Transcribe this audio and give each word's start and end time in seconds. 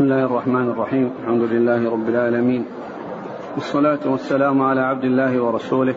بسم 0.00 0.12
الله 0.12 0.24
الرحمن 0.24 0.70
الرحيم. 0.70 1.12
الحمد 1.22 1.42
لله 1.42 1.90
رب 1.90 2.08
العالمين. 2.08 2.64
والصلاة 3.54 3.98
والسلام 4.04 4.62
على 4.62 4.80
عبد 4.80 5.04
الله 5.04 5.40
ورسوله 5.40 5.94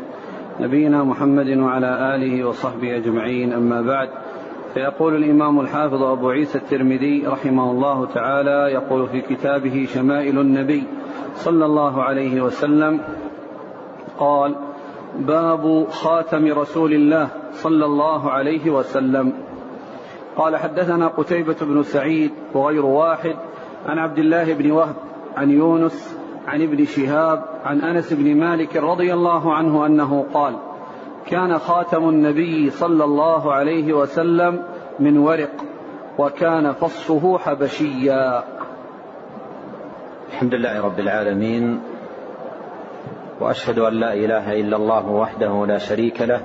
نبينا 0.60 1.04
محمد 1.04 1.58
وعلى 1.58 2.16
آله 2.16 2.44
وصحبه 2.44 2.96
أجمعين. 2.96 3.54
أما 3.54 3.82
بعد 3.82 4.10
فيقول 4.74 5.16
الإمام 5.16 5.60
الحافظ 5.60 6.04
أبو 6.04 6.30
عيسى 6.30 6.58
الترمذي 6.58 7.28
رحمه 7.28 7.72
الله 7.72 8.06
تعالى 8.06 8.74
يقول 8.74 9.08
في 9.08 9.22
كتابه 9.22 9.88
شمائل 9.94 10.40
النبي 10.40 10.84
صلى 11.36 11.66
الله 11.66 12.04
عليه 12.04 12.42
وسلم 12.42 13.00
قال 14.20 14.56
باب 15.20 15.88
خاتم 15.90 16.46
رسول 16.46 16.94
الله 16.94 17.28
صلى 17.54 17.86
الله 17.86 18.32
عليه 18.32 18.70
وسلم. 18.70 19.34
قال 20.36 20.58
حدثنا 20.58 21.08
قتيبة 21.08 21.56
بن 21.62 21.84
سعيد 21.84 22.32
وغير 22.54 22.86
واحد 22.86 23.36
عن 23.86 24.00
عبد 24.00 24.20
الله 24.20 24.54
بن 24.54 24.72
وهب 24.72 24.96
عن 25.38 25.50
يونس 25.50 26.18
عن 26.48 26.62
ابن 26.62 26.86
شهاب 26.86 27.44
عن 27.66 27.82
أنس 27.82 28.14
بن 28.14 28.36
مالك 28.36 28.76
رضي 28.76 29.14
الله 29.14 29.54
عنه 29.54 29.86
أنه 29.86 30.26
قال 30.34 30.56
كان 31.26 31.58
خاتم 31.58 32.10
النبي 32.10 32.70
صلى 32.70 33.04
الله 33.04 33.54
عليه 33.54 33.94
وسلم 33.94 34.64
من 35.00 35.18
ورق 35.18 35.52
وكان 36.18 36.72
فصه 36.72 37.38
حبشيا. 37.38 38.44
الحمد 40.30 40.54
لله 40.54 40.82
رب 40.82 41.00
العالمين 41.00 41.80
وأشهد 43.40 43.80
أن 43.80 43.94
لا 43.94 44.14
إله 44.14 44.60
إلا 44.62 44.78
الله 44.78 45.10
وحده 45.10 45.66
لا 45.66 45.78
شريك 45.78 46.22
له 46.22 46.42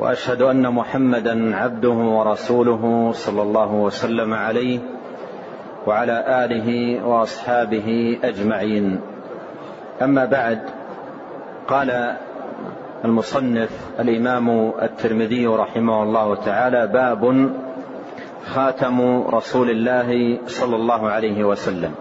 وأشهد 0.00 0.42
أن 0.42 0.74
محمدا 0.74 1.56
عبده 1.56 1.88
ورسوله 1.90 3.12
صلى 3.12 3.42
الله 3.42 3.74
وسلم 3.74 4.34
عليه 4.34 4.95
وعلى 5.86 6.44
آله 6.44 7.00
وأصحابه 7.06 8.18
أجمعين. 8.24 9.00
أما 10.02 10.24
بعد 10.24 10.60
قال 11.68 12.16
المصنف 13.04 13.70
الإمام 14.00 14.72
الترمذي 14.82 15.46
رحمه 15.46 16.02
الله 16.02 16.34
تعالى 16.34 16.86
باب 16.86 17.50
خاتم 18.46 19.22
رسول 19.22 19.70
الله 19.70 20.38
صلى 20.46 20.76
الله 20.76 21.10
عليه 21.10 21.44
وسلم. 21.44 21.94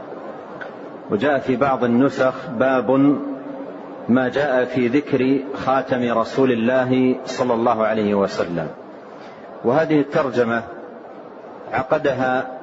وجاء 1.11 1.39
في 1.39 1.55
بعض 1.55 1.83
النسخ 1.83 2.49
باب 2.49 3.17
ما 4.09 4.29
جاء 4.29 4.65
في 4.65 4.87
ذكر 4.87 5.39
خاتم 5.55 6.17
رسول 6.17 6.51
الله 6.51 7.15
صلى 7.25 7.53
الله 7.53 7.85
عليه 7.85 8.15
وسلم. 8.15 8.67
وهذه 9.65 9.99
الترجمة 9.99 10.63
عقدها 11.73 12.54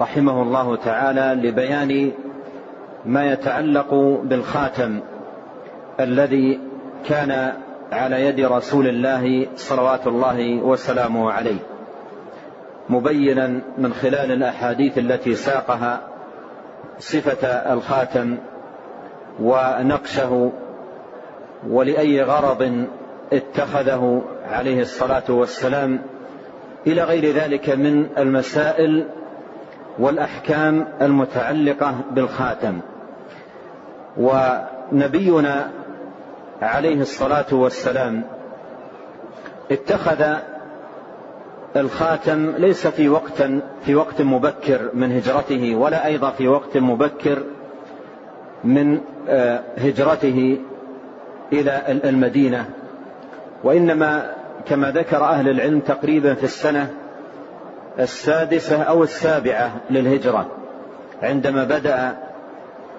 رحمه 0.00 0.42
الله 0.42 0.76
تعالى 0.76 1.48
لبيان 1.48 2.12
ما 3.06 3.32
يتعلق 3.32 3.94
بالخاتم 4.24 5.00
الذي 6.00 6.60
كان 7.08 7.52
على 7.92 8.24
يد 8.24 8.40
رسول 8.40 8.86
الله 8.86 9.46
صلوات 9.56 10.06
الله 10.06 10.62
وسلامه 10.62 11.32
عليه 11.32 11.58
مبينا 12.88 13.60
من 13.78 13.92
خلال 13.92 14.32
الأحاديث 14.32 14.98
التي 14.98 15.34
ساقها 15.34 16.00
صفة 16.98 17.46
الخاتم 17.48 18.36
ونقشه 19.40 20.52
ولأي 21.68 22.22
غرض 22.22 22.86
اتخذه 23.32 24.22
عليه 24.44 24.80
الصلاة 24.80 25.22
والسلام 25.28 26.00
إلى 26.86 27.02
غير 27.04 27.34
ذلك 27.34 27.70
من 27.70 28.06
المسائل 28.18 29.06
والأحكام 29.98 30.86
المتعلقة 31.02 31.94
بالخاتم. 32.10 32.80
ونبينا 34.16 35.70
عليه 36.62 37.00
الصلاة 37.00 37.46
والسلام 37.52 38.22
اتخذ 39.70 40.24
الخاتم 41.76 42.50
ليس 42.58 42.86
في 42.86 43.08
وقت 43.08 43.42
في 43.84 43.94
وقت 43.94 44.22
مبكر 44.22 44.90
من 44.94 45.12
هجرته 45.12 45.74
ولا 45.74 46.06
أيضا 46.06 46.30
في 46.30 46.48
وقت 46.48 46.76
مبكر 46.76 47.42
من 48.64 49.00
آه، 49.28 49.60
هجرته 49.78 50.58
إلى 51.52 52.00
المدينة. 52.04 52.64
وإنما 53.64 54.34
كما 54.66 54.90
ذكر 54.90 55.24
أهل 55.24 55.48
العلم 55.48 55.80
تقريبا 55.80 56.34
في 56.34 56.44
السنة 56.44 56.90
السادسة 57.98 58.82
أو 58.82 59.02
السابعة 59.02 59.72
للهجرة 59.90 60.46
عندما 61.22 61.64
بدأ 61.64 62.16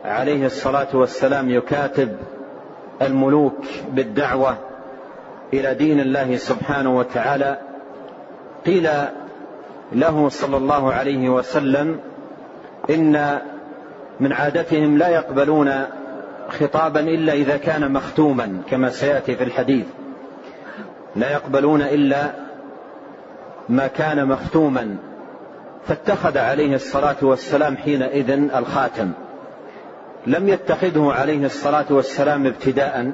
عليه 0.06 0.46
الصلاة 0.46 0.88
والسلام 0.94 1.50
يكاتب 1.50 2.18
الملوك 3.02 3.66
بالدعوة 3.92 4.58
إلى 5.54 5.74
دين 5.74 6.00
الله 6.00 6.38
سبحانه 6.38 6.98
وتعالى. 6.98 7.58
قيل 8.66 8.90
له 9.92 10.30
صلى 10.30 10.58
الله 10.58 10.94
عليه 10.94 11.30
وسلم 11.30 12.00
إن 12.90 13.40
من 14.20 14.34
عادتهم 14.34 14.98
لا 14.98 15.08
يقبلون 15.08 15.72
خطابا 16.50 17.00
إلا 17.00 17.34
إذا 17.34 17.58
كان 17.58 17.92
مختوما 17.92 18.62
كما 18.70 18.90
سيأتي 18.90 19.36
في 19.36 19.44
الحديث. 19.44 19.86
لا 21.16 21.32
يقبلون 21.32 21.82
إلا 21.82 22.32
ما 23.72 23.88
كان 23.88 24.28
مختوما 24.28 24.96
فاتخذ 25.88 26.38
عليه 26.38 26.76
الصلاة 26.76 27.16
والسلام 27.22 27.78
حينئذ 27.78 28.30
الخاتم. 28.56 29.12
لم 30.28 30.50
يتخذه 30.50 31.12
عليه 31.14 31.46
الصلاة 31.46 31.86
والسلام 31.90 32.46
ابتداء 32.46 33.12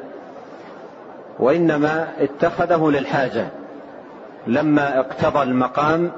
وإنما 1.39 2.07
اتخذه 2.19 2.89
للحاجة. 2.89 3.47
لما 4.47 4.99
اقتضى 4.99 5.43
المقام 5.43 6.11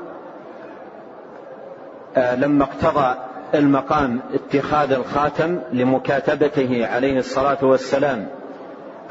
آه 2.17 2.35
لما 2.35 2.63
اقتضى 2.63 3.15
المقام 3.55 4.19
اتخاذ 4.33 4.91
الخاتم 4.91 5.59
لمكاتبته 5.73 6.87
عليه 6.87 7.17
الصلاة 7.19 7.57
والسلام 7.61 8.27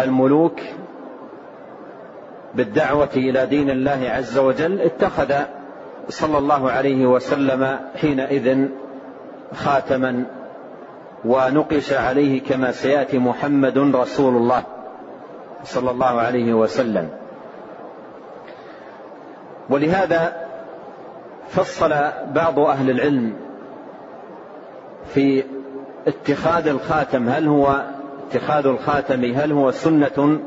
الملوك 0.00 0.60
بالدعوة 2.54 3.08
إلى 3.16 3.46
دين 3.46 3.70
الله 3.70 4.10
عز 4.10 4.38
وجل 4.38 4.80
اتخذ 4.80 5.34
صلى 6.08 6.38
الله 6.38 6.70
عليه 6.70 7.06
وسلم 7.06 7.78
حينئذ 7.96 8.68
خاتما 9.54 10.24
ونقش 11.24 11.92
عليه 11.92 12.42
كما 12.42 12.72
سيأتي 12.72 13.18
محمد 13.18 13.78
رسول 13.78 14.36
الله 14.36 14.62
صلى 15.64 15.90
الله 15.90 16.20
عليه 16.20 16.54
وسلم. 16.54 17.08
ولهذا 19.70 20.46
فصل 21.48 21.94
بعض 22.34 22.58
أهل 22.58 22.90
العلم 22.90 23.34
في 25.14 25.44
اتخاذ 26.06 26.68
الخاتم 26.68 27.28
هل 27.28 27.48
هو 27.48 27.82
اتخاذ 28.30 28.66
الخاتم 28.66 29.24
هل 29.24 29.52
هو 29.52 29.70
سنة 29.70 30.40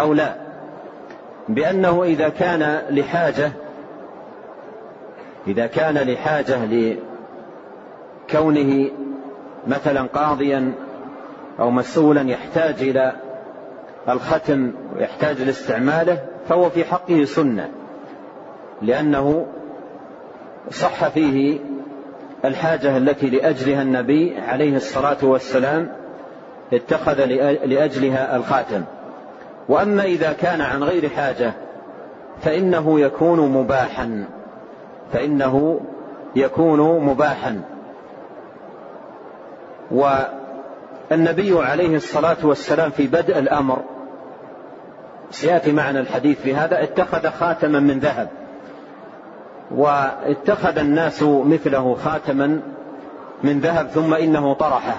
أو 0.00 0.12
لا. 0.12 0.47
بأنه 1.48 2.02
إذا 2.02 2.28
كان 2.28 2.82
لحاجة 2.90 3.50
إذا 5.46 5.66
كان 5.66 5.94
لحاجة 5.94 6.58
لكونه 8.32 8.90
مثلا 9.66 10.02
قاضيا 10.02 10.72
أو 11.60 11.70
مسؤولا 11.70 12.22
يحتاج 12.30 12.74
إلى 12.80 13.12
الختم 14.08 14.72
ويحتاج 14.96 15.42
لاستعماله 15.42 16.18
فهو 16.48 16.70
في 16.70 16.84
حقه 16.84 17.24
سنة 17.24 17.68
لأنه 18.82 19.46
صح 20.70 21.08
فيه 21.08 21.58
الحاجة 22.44 22.96
التي 22.96 23.30
لأجلها 23.30 23.82
النبي 23.82 24.38
عليه 24.38 24.76
الصلاة 24.76 25.16
والسلام 25.22 25.92
اتخذ 26.72 27.24
لأجلها 27.64 28.36
الخاتم. 28.36 28.84
وأما 29.68 30.02
إذا 30.02 30.32
كان 30.32 30.60
عن 30.60 30.82
غير 30.82 31.08
حاجة 31.08 31.52
فإنه 32.42 33.00
يكون 33.00 33.52
مباحا. 33.52 34.24
فإنه 35.12 35.80
يكون 36.36 37.04
مباحا. 37.04 37.60
والنبي 39.90 41.58
عليه 41.58 41.96
الصلاة 41.96 42.36
والسلام 42.42 42.90
في 42.90 43.06
بدء 43.06 43.38
الأمر 43.38 43.82
سيأتي 45.30 45.72
معنا 45.72 46.00
الحديث 46.00 46.40
في 46.40 46.54
هذا 46.54 46.82
اتخذ 46.82 47.30
خاتما 47.30 47.80
من 47.80 47.98
ذهب. 47.98 48.28
واتخذ 49.70 50.78
الناس 50.78 51.22
مثله 51.22 51.94
خاتما 51.94 52.60
من 53.42 53.60
ذهب 53.60 53.86
ثم 53.86 54.14
إنه 54.14 54.54
طرحه. 54.54 54.96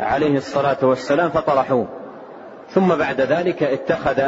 عليه 0.00 0.36
الصلاة 0.36 0.78
والسلام 0.82 1.30
فطرحوه. 1.30 2.03
ثم 2.70 2.94
بعد 2.94 3.20
ذلك 3.20 3.62
اتخذ 3.62 4.22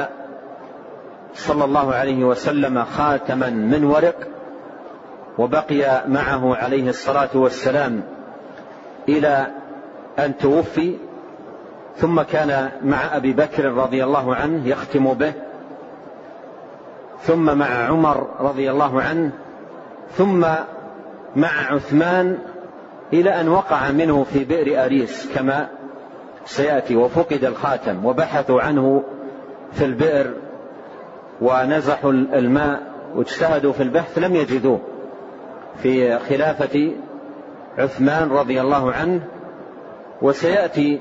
صلى 1.35 1.65
الله 1.65 1.94
عليه 1.94 2.25
وسلم 2.25 2.85
خاتما 2.85 3.50
من 3.50 3.85
ورق 3.85 4.17
وبقي 5.38 6.03
معه 6.09 6.56
عليه 6.56 6.88
الصلاة 6.88 7.29
والسلام 7.35 8.03
إلى 9.09 9.47
أن 10.19 10.38
توفي 10.38 10.97
ثم 11.97 12.23
كان 12.23 12.71
مع 12.83 13.17
أبي 13.17 13.33
بكر 13.33 13.65
رضي 13.65 14.05
الله 14.05 14.35
عنه 14.35 14.69
يختم 14.69 15.15
به 15.15 15.33
ثم 17.21 17.59
مع 17.59 17.67
عمر 17.67 18.27
رضي 18.41 18.71
الله 18.71 19.03
عنه 19.03 19.31
ثم 20.11 20.47
مع 21.37 21.73
عثمان 21.73 22.38
إلى 23.12 23.41
أن 23.41 23.49
وقع 23.49 23.91
منه 23.91 24.25
في 24.25 24.44
بئر 24.44 24.85
أريس 24.85 25.33
كما 25.35 25.69
سيأتي 26.47 26.97
وفقد 26.97 27.45
الخاتم 27.45 28.07
وبحثوا 28.07 28.61
عنه 28.61 29.03
في 29.73 29.85
البئر 29.85 30.35
ونزحوا 31.41 32.13
الماء 32.13 32.83
واجتهدوا 33.15 33.73
في 33.73 33.83
البحث 33.83 34.19
لم 34.19 34.37
يجدوه 34.37 34.81
في 35.83 36.19
خلافة 36.19 36.93
عثمان 37.79 38.29
رضي 38.29 38.61
الله 38.61 38.93
عنه. 38.93 39.21
وسيأتي 40.23 41.01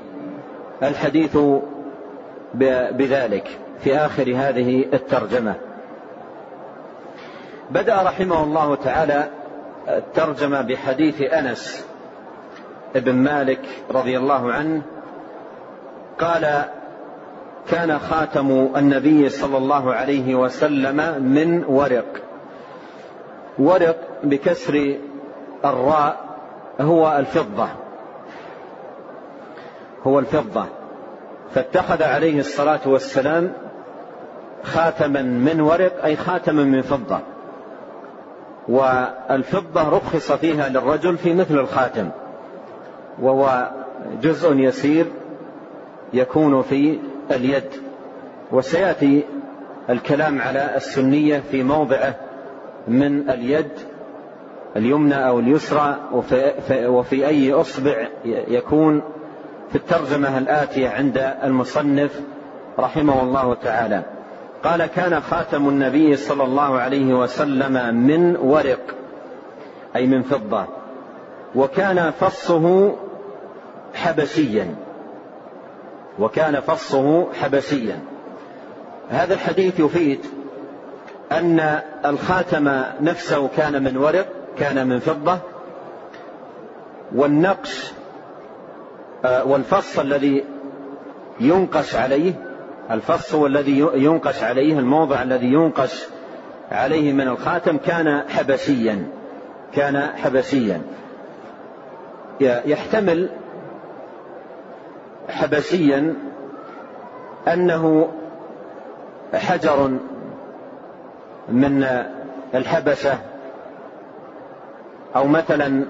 الحديث 0.82 1.38
بذلك 2.94 3.58
في 3.80 3.96
آخر 3.96 4.22
هذه 4.36 4.84
الترجمة. 4.92 5.54
بدأ 7.70 8.02
رحمه 8.02 8.44
الله 8.44 8.74
تعالى 8.74 9.28
الترجمة 9.88 10.62
بحديث 10.62 11.22
أنس 11.22 11.86
بن 12.94 13.14
مالك 13.14 13.60
رضي 13.90 14.18
الله 14.18 14.52
عنه 14.52 14.82
قال 16.20 16.64
كان 17.70 17.98
خاتم 17.98 18.68
النبي 18.76 19.28
صلى 19.28 19.56
الله 19.56 19.94
عليه 19.94 20.34
وسلم 20.34 21.22
من 21.22 21.64
ورق. 21.64 22.06
ورق 23.58 23.96
بكسر 24.24 24.96
الراء 25.64 26.16
هو 26.80 27.16
الفضة. 27.18 27.68
هو 30.06 30.18
الفضة. 30.18 30.64
فاتخذ 31.54 32.02
عليه 32.02 32.40
الصلاة 32.40 32.80
والسلام 32.86 33.52
خاتما 34.62 35.22
من 35.22 35.60
ورق 35.60 36.04
أي 36.04 36.16
خاتما 36.16 36.64
من 36.64 36.82
فضة. 36.82 37.20
والفضة 38.68 39.88
رخص 39.88 40.32
فيها 40.32 40.68
للرجل 40.68 41.18
في 41.18 41.34
مثل 41.34 41.58
الخاتم 41.58 42.08
وهو 43.22 43.70
جزء 44.22 44.52
يسير 44.52 45.06
يكون 46.12 46.62
في 46.62 46.98
اليد. 47.30 47.68
وسيأتي 48.52 49.24
الكلام 49.90 50.40
على 50.40 50.76
السنية 50.76 51.42
في 51.50 51.62
موضعه 51.62 52.14
من 52.88 53.30
اليد 53.30 53.70
اليمنى 54.76 55.28
أو 55.28 55.38
اليسرى 55.38 55.96
وفي, 56.12 56.52
وفي 56.86 57.26
أي 57.26 57.52
أصبع 57.52 58.08
يكون 58.24 59.02
في 59.70 59.76
الترجمة 59.76 60.38
الآتية 60.38 60.88
عند 60.88 61.34
المصنف 61.44 62.20
رحمه 62.78 63.22
الله 63.22 63.54
تعالى. 63.54 64.02
قال 64.64 64.86
كان 64.86 65.20
خاتم 65.20 65.68
النبي 65.68 66.16
صلى 66.16 66.44
الله 66.44 66.78
عليه 66.78 67.14
وسلم 67.14 67.94
من 67.94 68.36
ورق 68.36 68.94
أي 69.96 70.06
من 70.06 70.22
فضة 70.22 70.66
وكان 71.54 72.10
فصه 72.10 72.96
حبشيا. 73.94 74.74
وكان 76.18 76.60
فصه 76.60 77.32
حبشيا. 77.32 77.98
هذا 79.10 79.34
الحديث 79.34 79.80
يفيد 79.80 80.20
أن 81.32 81.80
الخاتم 82.04 82.82
نفسه 83.00 83.48
كان 83.56 83.82
من 83.82 83.96
ورق 83.96 84.26
كان 84.58 84.86
من 84.86 84.98
فضة 84.98 85.38
والنقش 87.14 87.92
آه، 89.24 89.44
والفص 89.44 89.98
الذي 89.98 90.44
ينقش 91.40 91.94
عليه 91.96 92.32
الفص 92.90 93.34
والذي 93.34 93.78
ينقش 93.94 94.42
عليه 94.42 94.78
الموضع 94.78 95.22
الذي 95.22 95.46
ينقش 95.46 96.04
عليه 96.72 97.12
من 97.12 97.28
الخاتم 97.28 97.76
كان 97.76 98.22
حبشيا 98.28 99.06
كان 99.74 100.10
حبشيا. 100.16 100.82
يحتمل 102.40 103.28
حبشيا 105.28 106.14
أنه 107.48 108.12
حجر 109.34 109.98
من 111.48 111.86
الحبشة 112.54 113.18
أو 115.16 115.26
مثلا 115.26 115.84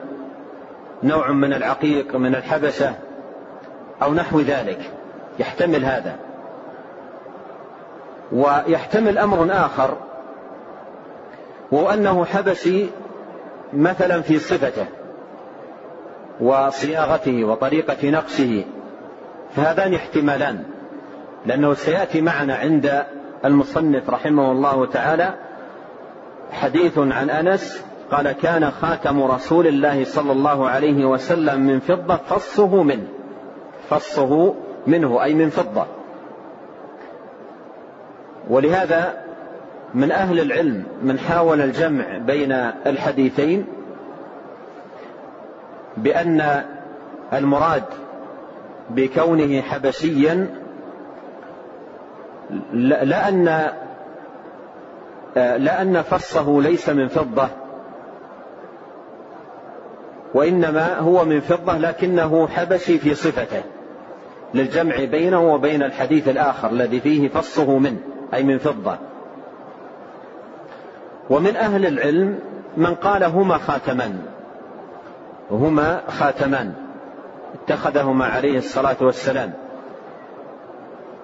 نوع 1.02 1.30
من 1.30 1.52
العقيق 1.52 2.16
من 2.16 2.34
الحبشة 2.34 2.94
أو 4.02 4.14
نحو 4.14 4.40
ذلك. 4.40 4.90
يحتمل 5.38 5.84
هذا. 5.84 6.16
ويحتمل 8.32 9.18
أمر 9.18 9.48
آخر 9.50 9.96
وهو 11.72 11.90
أنه 11.90 12.24
حبشي 12.24 12.86
مثلا 13.72 14.20
في 14.22 14.38
صفته 14.38 14.86
وصياغته 16.40 17.44
وطريقة 17.44 18.10
نقشه. 18.10 18.64
فهذان 19.56 19.94
احتمالان 19.94 20.62
لأنه 21.47 21.75
سيأتي 21.75 22.20
معنا 22.20 22.55
عند 22.55 23.05
المصنف 23.44 24.11
رحمه 24.11 24.53
الله 24.53 24.87
تعالى 24.87 25.35
حديث 26.53 26.99
عن 26.99 27.31
أنس 27.31 27.82
قال 28.11 28.32
كان 28.32 28.70
خاتم 28.70 29.23
رسول 29.23 29.67
الله 29.67 30.05
صلى 30.05 30.32
الله 30.32 30.69
عليه 30.69 31.05
وسلم 31.05 31.61
من 31.61 31.81
فضة 31.81 32.17
فصه 32.17 32.82
منه 32.82 33.06
فصه 33.91 34.55
منه 34.87 35.23
أي 35.23 35.35
من 35.35 35.50
فضة. 35.50 35.87
ولهذا 38.50 39.25
من 39.94 40.12
أهل 40.12 40.41
العلم 40.41 40.85
من 41.03 41.19
حاول 41.19 41.61
الجمع 41.61 42.19
بين 42.19 42.53
الحديثين 42.87 43.67
بأن 45.97 46.64
المراد 47.32 47.85
بكونه 48.90 49.60
حبشيا 49.60 50.46
لا 52.72 53.28
أن 53.28 53.44
لا 55.36 55.82
أن 55.82 56.02
فصه 56.02 56.62
ليس 56.62 56.88
من 56.88 57.08
فضة 57.08 57.48
وإنما 60.34 60.98
هو 60.98 61.24
من 61.24 61.40
فضة 61.40 61.78
لكنه 61.78 62.48
حبشي 62.48 62.98
في 62.98 63.14
صفته 63.14 63.62
للجمع 64.55 65.05
بينه 65.05 65.55
وبين 65.55 65.82
الحديث 65.82 66.28
الآخر 66.28 66.70
الذي 66.70 67.00
فيه 67.00 67.28
فصه 67.28 67.78
منه 67.78 67.98
أي 68.34 68.43
من 68.43 68.58
فضة. 68.58 68.96
ومن 71.31 71.56
أهل 71.56 71.86
العلم 71.86 72.38
من 72.76 72.94
قال 72.94 73.24
هما 73.24 73.58
خاتمان 73.58 74.19
هما 75.50 76.02
خاتمان. 76.08 76.72
اتخذهما 77.63 78.25
عليه 78.25 78.58
الصلاة 78.58 78.96
والسلام 79.01 79.53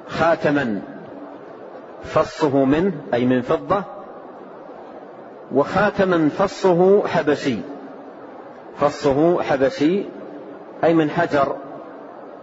خاتما 0.09 0.83
فصه 2.05 2.65
منه 2.65 2.93
أي 3.15 3.27
من 3.27 3.43
فضة 3.43 3.83
وخاتما 5.55 6.29
فصه 6.29 7.07
حبشي 7.07 7.59
فصه 8.77 9.43
حبشي 9.43 10.05
أي 10.85 10.95
من 10.95 11.11
حجر 11.11 11.57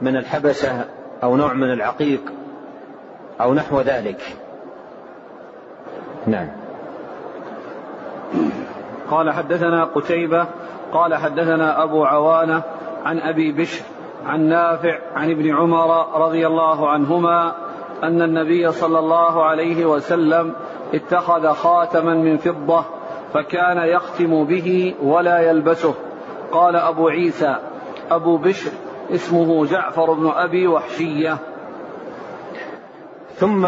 من 0.02 0.16
الحبشة 0.16 0.86
أو 1.24 1.38
نوع 1.38 1.54
من 1.54 1.74
العقيق 1.74 2.22
أو 3.42 3.54
نحو 3.54 3.82
ذلك. 3.82 4.22
نعم. 6.28 6.50
قال 9.12 9.32
حدثنا 9.32 9.84
قتيبة 9.86 10.48
قال 10.94 11.16
حدثنا 11.16 11.84
أبو 11.84 12.06
عوانة 12.06 12.64
عن 13.06 13.20
أبي 13.20 13.52
بشر 13.52 13.84
عن 14.26 14.42
نافع 14.42 15.00
عن 15.16 15.32
ابن 15.32 15.56
عمر 15.56 16.22
رضي 16.26 16.48
الله 16.48 16.90
عنهما 16.90 17.56
أن 18.04 18.22
النبي 18.22 18.72
صلى 18.72 19.00
الله 19.00 19.44
عليه 19.46 19.86
وسلم 19.86 20.54
اتخذ 20.94 21.48
خاتما 21.54 22.14
من 22.14 22.38
فضة 22.38 22.86
فكان 23.34 23.78
يختم 23.78 24.44
به 24.44 24.96
ولا 25.04 25.40
يلبسه. 25.40 25.94
قال 26.52 26.76
أبو 26.76 27.08
عيسى 27.08 27.56
أبو 28.12 28.38
بشر 28.38 28.72
اسمه 29.12 29.66
جعفر 29.66 30.14
بن 30.14 30.32
أبي 30.36 30.68
وحشية. 30.68 31.38
ثم 33.36 33.68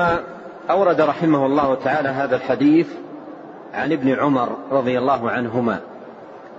أورد 0.69 1.01
رحمه 1.01 1.45
الله 1.45 1.75
تعالى 1.75 2.09
هذا 2.09 2.35
الحديث 2.35 2.93
عن 3.73 3.91
ابن 3.91 4.19
عمر 4.19 4.49
رضي 4.71 4.97
الله 4.97 5.29
عنهما. 5.29 5.90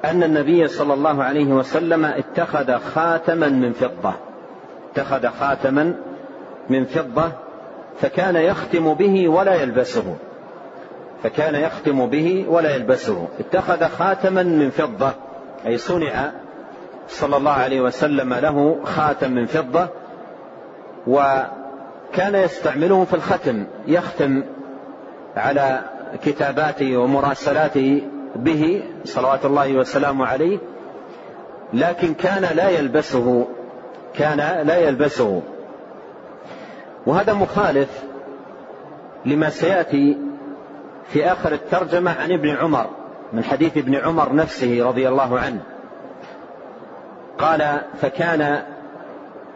أن 0.05 0.23
النبي 0.23 0.69
صلى 0.69 0.95
الله 0.95 1.25
عليه 1.25 1.45
وسلم 1.45 2.05
اتخذ 2.05 2.79
خاتما 2.79 3.49
من 3.49 3.73
فضة. 3.73 4.13
اتخذ 4.93 5.29
خاتما 5.29 5.95
من 6.71 6.85
فضة 6.85 7.33
فكان 8.01 8.37
يختم 8.37 8.95
به 8.95 9.29
ولا 9.29 9.55
يلبسه. 9.55 10.17
فكان 11.23 11.55
يختم 11.55 12.07
به 12.07 12.47
ولا 12.49 12.75
يلبسه. 12.75 13.29
اتخذ 13.41 13.89
خاتما 13.89 14.43
من 14.43 14.71
فضة. 14.71 15.13
أي 15.67 15.79
صنع 15.79 16.31
صلى 17.09 17.37
الله 17.37 17.53
عليه 17.53 17.81
وسلم 17.81 18.35
له 18.35 18.81
خاتم 18.85 19.33
من 19.33 19.47
فضة 19.47 19.89
وكان 21.07 22.35
يستعمله 22.35 23.05
في 23.05 23.15
الختم. 23.15 23.65
يختم 23.87 24.43
على 25.37 25.81
كتاباته 26.25 26.97
ومراسلاته 26.97 28.03
به 28.37 28.83
صلوات 29.05 29.45
الله 29.45 29.73
وسلامه 29.73 30.27
عليه 30.27 30.59
لكن 31.73 32.15
كان 32.15 32.57
لا 32.57 32.69
يلبسه 32.69 33.47
كان 34.15 34.67
لا 34.67 34.79
يلبسه. 34.79 35.43
وهذا 37.07 37.33
مخالف 37.33 38.03
لما 39.25 39.49
سيأتي 39.49 40.17
في 41.09 41.33
آخر 41.33 41.53
الترجمة 41.53 42.11
عن 42.11 42.33
ابن 42.33 42.49
عمر 42.49 42.87
من 43.33 43.45
حديث 43.45 43.77
ابن 43.77 43.95
عمر 43.95 44.35
نفسه 44.35 44.89
رضي 44.89 45.09
الله 45.09 45.39
عنه. 45.39 45.63
قال 47.39 47.81
فكان 48.01 48.63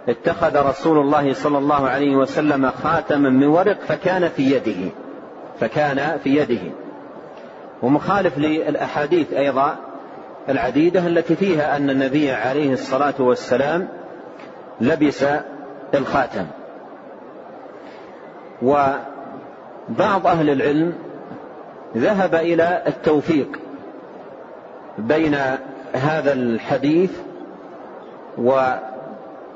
اتخذ 0.08 0.68
رسول 0.68 0.98
الله 0.98 1.32
صلى 1.32 1.58
الله 1.58 1.88
عليه 1.88 2.16
وسلم 2.16 2.70
خاتما 2.70 3.30
من 3.30 3.46
ورق 3.46 3.80
فكان 3.80 4.28
في 4.28 4.42
يده 4.42 4.90
فكان 5.60 6.18
في 6.24 6.36
يده. 6.36 6.85
ومخالف 7.82 8.38
للأحاديث 8.38 9.32
أيضا 9.32 9.76
العديدة 10.48 11.06
التي 11.06 11.36
فيها 11.36 11.76
أن 11.76 11.90
النبي 11.90 12.30
عليه 12.30 12.72
الصلاة 12.72 13.14
والسلام 13.18 13.88
لبس 14.80 15.24
الخاتم. 15.94 16.46
وبعض 18.62 20.26
أهل 20.26 20.50
العلم 20.50 20.92
ذهب 21.96 22.34
إلى 22.34 22.82
التوفيق 22.86 23.58
بين 24.98 25.36
هذا 25.92 26.32
الحديث 26.32 27.10
و 28.38 28.74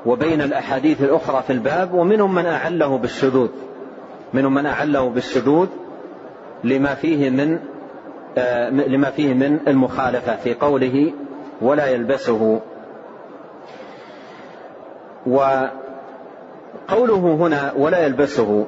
وبين 0.05 0.41
الأحاديث 0.41 1.01
الأخرى 1.01 1.43
في 1.47 1.53
الباب 1.53 1.93
ومنهم 1.93 2.35
من 2.35 2.45
أعله 2.45 2.97
بالشذوذ 2.97 3.49
منهم 4.33 4.53
من 4.53 4.65
أعله 4.65 5.09
بالشذوذ 5.09 5.67
لما 6.63 6.95
فيه 6.95 7.29
من 7.29 7.59
لما 8.71 9.09
فيه 9.09 9.33
من 9.33 9.59
المخالفة 9.67 10.35
في 10.35 10.53
قوله 10.53 11.13
ولا 11.61 11.85
يلبسه. 11.87 12.61
وقوله 15.25 15.71
هنا 17.17 17.73
ولا 17.77 18.05
يلبسه 18.05 18.67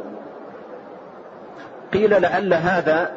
قيل 1.93 2.21
لعل 2.21 2.53
هذا 2.53 3.11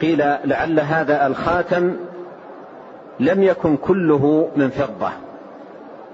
قيل 0.00 0.18
لعل 0.44 0.80
هذا 0.80 1.26
الخاتم 1.26 1.96
لم 3.20 3.42
يكن 3.42 3.76
كله 3.76 4.50
من 4.56 4.68
فضة 4.68 5.10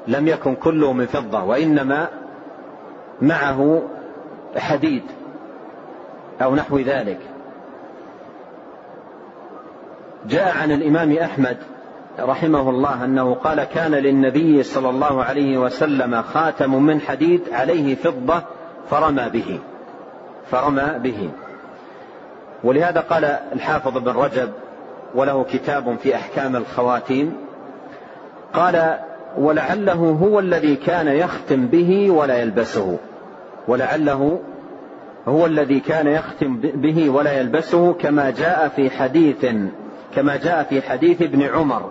لم 0.08 0.28
يكن 0.28 0.54
كله 0.54 0.92
من 0.92 1.06
فضة 1.06 1.44
وإنما 1.44 2.08
معه 3.22 3.82
حديد 4.56 5.02
أو 6.42 6.54
نحو 6.54 6.78
ذلك. 6.78 7.18
جاء 10.29 10.57
عن 10.62 10.73
الإمام 10.73 11.12
أحمد 11.12 11.57
رحمه 12.21 12.71
الله 12.71 13.05
أنه 13.05 13.35
قال 13.35 13.64
كان 13.64 13.91
للنبي 13.91 14.62
صلى 14.62 14.91
الله 14.91 15.25
عليه 15.25 15.59
وسلم 15.59 16.23
خاتم 16.23 16.83
من 16.83 17.00
حديد 17.00 17.41
عليه 17.52 17.95
فضة 17.95 18.43
فرمى 18.91 19.29
به. 19.29 19.59
فرمى 20.50 20.99
به. 20.99 21.31
ولهذا 22.64 23.00
قال 23.00 23.25
الحافظ 23.52 23.99
بن 23.99 24.12
رجب 24.12 24.50
وله 25.14 25.45
كتاب 25.45 25.97
في 26.02 26.14
أحكام 26.14 26.57
الخواتيم 26.57 27.33
قال 28.52 28.99
ولعله 29.38 30.19
هو 30.23 30.38
الذي 30.38 30.76
كان 30.76 31.09
يختم 31.09 31.67
به 31.67 32.11
ولا 32.11 32.38
يلبسه. 32.38 32.99
ولعله 33.69 34.41
هو 35.29 35.47
الذي 35.47 35.81
كان 35.81 36.07
يختم 36.07 36.57
به 36.57 37.11
ولا 37.11 37.33
يلبسه 37.33 37.93
كما 37.93 38.31
جاء 38.31 38.69
في 38.69 38.91
حديث 38.91 39.45
كما 40.14 40.37
جاء 40.37 40.62
في 40.62 40.83
حديث 40.83 41.23
ابن 41.23 41.42
عمر 41.42 41.90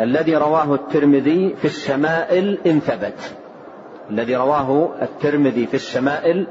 الذي 0.00 0.36
رواه 0.36 0.74
الترمذي 0.74 1.54
في 1.58 1.64
الشمائل 1.64 2.58
إن 2.66 2.80
ثبت. 2.80 3.34
الذي 4.10 4.36
رواه 4.36 4.88
الترمذي 5.02 5.66
في 5.66 5.74
الشمائل 5.74 6.46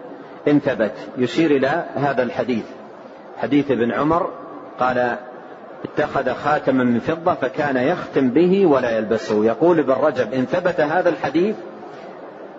إن 0.47 0.59
ثبت. 0.59 0.91
يشير 1.17 1.51
إلى 1.51 1.85
هذا 1.95 2.23
الحديث. 2.23 2.65
حديث 3.37 3.71
ابن 3.71 3.91
عمر 3.91 4.29
قال 4.79 5.17
اتخذ 5.83 6.33
خاتما 6.33 6.83
من 6.83 6.99
فضة 6.99 7.33
فكان 7.33 7.77
يختم 7.77 8.29
به 8.29 8.65
ولا 8.65 8.97
يلبسه. 8.97 9.45
يقول 9.45 9.79
ابن 9.79 9.93
رجب 9.93 10.33
إن 10.33 10.45
ثبت 10.45 10.79
هذا 10.79 11.09
الحديث 11.09 11.55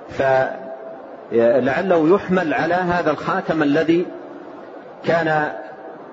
فلعله 0.08 2.14
يحمل 2.14 2.54
على 2.54 2.75
هذا 2.75 3.11
الخاتم 3.11 3.62
الذي 3.62 4.06
كان 5.04 5.52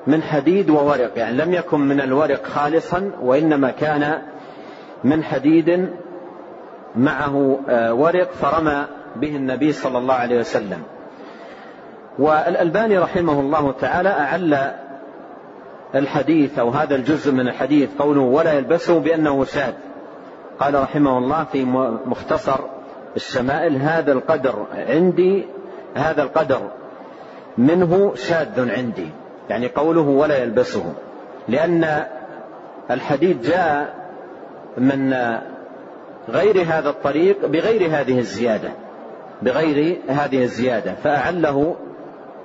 من 0.08 0.24
حديد 0.24 0.70
وورق 0.70 1.12
يعني 1.18 1.38
لم 1.38 1.54
يكن 1.54 1.80
من 1.80 2.02
الورق 2.02 2.46
خالصا 2.46 3.12
وإنما 3.22 3.72
كان 3.72 4.22
من 5.04 5.24
حديد 5.24 5.90
معه 6.96 7.60
آه، 7.70 7.94
ورق 7.94 8.32
فرمى 8.32 8.86
به 9.16 9.36
النبي 9.36 9.72
صلى 9.72 9.98
الله 9.98 10.14
عليه 10.14 10.40
وسلم. 10.40 10.84
والألباني 12.20 12.98
رحمه 12.98 13.40
الله 13.40 13.72
تعالى 13.72 14.10
أعل 14.10 14.72
الحديث 15.96 16.60
أو 16.60 16.70
هذا 16.70 16.96
الجزء 16.96 17.32
من 17.32 17.48
الحديث 17.48 17.90
قوله 18.00 18.22
ولا 18.22 18.54
يلبسه 18.54 19.00
بأنه 19.00 19.46
شاذ 19.46 19.74
قال 20.60 20.82
رحمه 20.82 21.18
الله 21.18 21.44
في 21.44 21.66
مختصر 22.06 22.60
الشمائل 23.16 23.76
هذا 23.76 24.12
القدر 24.12 24.66
عندي 24.74 25.46
هذا 25.96 26.24
القدر 26.24 26.62
منه 27.58 28.16
شاذ 28.16 28.72
عندي 28.78 29.10
يعني 29.52 29.68
قوله 29.68 30.02
ولا 30.02 30.38
يلبسه 30.38 30.94
لأن 31.48 32.04
الحديث 32.92 33.48
جاء 33.48 33.94
من 34.78 35.14
غير 36.30 36.64
هذا 36.68 36.90
الطريق 36.90 37.46
بغير 37.46 37.90
هذه 37.90 38.20
الزيادة 38.20 38.70
بغير 39.42 39.98
هذه 40.08 40.44
الزيادة 40.44 40.94
فأعله 41.04 41.76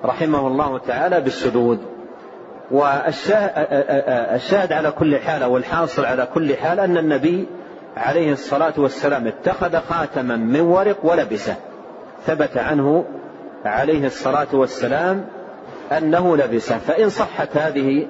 رحمه 0.05 0.47
الله 0.47 0.79
تعالى 0.79 1.21
بالشذوذ 1.21 1.77
والشاهد 2.71 4.73
على 4.73 4.91
كل 4.91 5.19
حال 5.19 5.43
أو 5.43 5.57
الحاصل 5.57 6.05
على 6.05 6.27
كل 6.33 6.55
حال 6.55 6.79
أن 6.79 6.97
النبي 6.97 7.47
عليه 7.97 8.31
الصلاة 8.31 8.73
والسلام 8.77 9.27
اتخذ 9.27 9.79
خاتما 9.79 10.35
من 10.35 10.61
ورق 10.61 10.97
ولبسه 11.03 11.55
ثبت 12.25 12.57
عنه 12.57 13.05
عليه 13.65 14.05
الصلاة 14.05 14.47
والسلام 14.53 15.25
أنه 15.91 16.37
لبسه. 16.37 16.77
فإن 16.77 17.09
صحت 17.09 17.57
هذه 17.57 18.07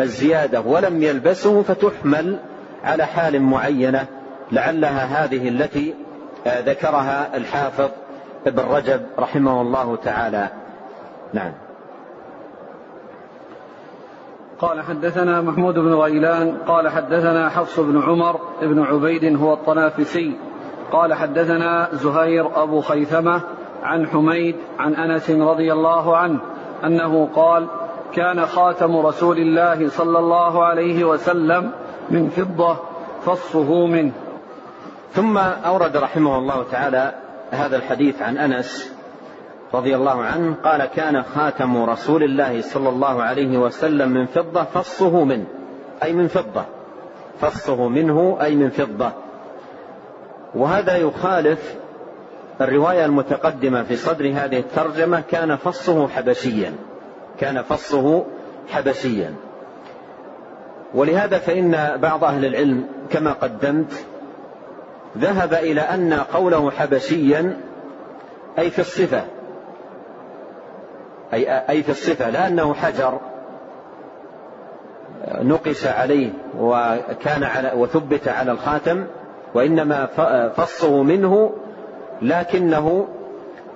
الزيادة 0.00 0.60
ولم 0.60 1.02
يلبسه 1.02 1.62
فتحمل 1.62 2.38
على 2.84 3.06
حال 3.06 3.42
معينة 3.42 4.06
لعلها 4.52 5.24
هذه 5.24 5.48
التي 5.48 5.94
ذكرها 6.46 7.36
الحافظ 7.36 7.88
ابن 8.46 8.62
رجب 8.62 9.00
رحمه 9.18 9.60
الله 9.60 9.96
تعالى. 9.96 10.48
نعم. 11.34 11.52
قال 14.60 14.82
حدثنا 14.82 15.40
محمود 15.40 15.74
بن 15.74 15.94
غيلان 15.94 16.56
قال 16.56 16.88
حدثنا 16.88 17.48
حفص 17.48 17.80
بن 17.80 18.02
عمر 18.02 18.40
بن 18.62 18.82
عبيد 18.82 19.36
هو 19.36 19.54
الطنافسي 19.54 20.36
قال 20.92 21.14
حدثنا 21.14 21.88
زهير 21.92 22.62
أبو 22.62 22.80
خيثمة 22.80 23.42
عن 23.82 24.06
حميد 24.06 24.56
عن 24.78 24.94
أنس 24.94 25.30
رضي 25.30 25.72
الله 25.72 26.16
عنه 26.16 26.40
أنه 26.84 27.28
قال 27.34 27.66
كان 28.12 28.46
خاتم 28.46 28.96
رسول 28.96 29.38
الله 29.38 29.88
صلى 29.88 30.18
الله 30.18 30.64
عليه 30.64 31.04
وسلم 31.04 31.72
من 32.10 32.28
فضة 32.28 32.76
فصه 33.24 33.86
منه. 33.86 34.12
ثم 35.12 35.38
أورد 35.38 35.96
رحمه 35.96 36.38
الله 36.38 36.64
تعالى 36.70 37.14
هذا 37.50 37.76
الحديث 37.76 38.22
عن 38.22 38.38
أنس 38.38 38.92
رضي 39.74 39.96
الله 39.96 40.22
عنه 40.22 40.54
قال 40.64 40.84
كان 40.84 41.22
خاتم 41.22 41.82
رسول 41.82 42.22
الله 42.22 42.60
صلى 42.60 42.88
الله 42.88 43.22
عليه 43.22 43.58
وسلم 43.58 44.08
من 44.08 44.26
فضة 44.26 44.64
فصه 44.64 45.24
منه 45.24 45.46
أي 46.02 46.12
من 46.12 46.28
فضة. 46.28 46.64
فصه 47.40 47.88
منه 47.88 48.38
أي 48.40 48.54
من 48.54 48.70
فضة. 48.70 49.12
وهذا 50.54 50.96
يخالف 50.96 51.79
الرواية 52.60 53.04
المتقدمة 53.04 53.82
في 53.82 53.96
صدر 53.96 54.28
هذه 54.28 54.58
الترجمة 54.58 55.20
كان 55.30 55.56
فصه 55.56 56.08
حبشيا. 56.08 56.72
كان 57.38 57.62
فصه 57.62 58.24
حبشيا. 58.68 59.34
ولهذا 60.94 61.38
فإن 61.38 61.96
بعض 61.96 62.24
أهل 62.24 62.44
العلم 62.44 62.86
كما 63.10 63.32
قدمت 63.32 64.04
ذهب 65.18 65.54
إلى 65.54 65.80
أن 65.80 66.12
قوله 66.14 66.70
حبشيا 66.70 67.60
أي 68.58 68.70
في 68.70 68.78
الصفة 68.78 69.24
أي, 71.32 71.68
أي 71.68 71.82
في 71.82 71.88
الصفة 71.90 72.30
لا 72.30 72.48
أنه 72.48 72.74
حجر 72.74 73.20
نقش 75.28 75.86
عليه 75.86 76.30
وكان 76.58 77.42
على 77.42 77.72
وثبت 77.76 78.28
على 78.28 78.52
الخاتم 78.52 79.06
وإنما 79.54 80.06
فصه 80.56 81.02
منه 81.02 81.52
لكنه 82.22 83.08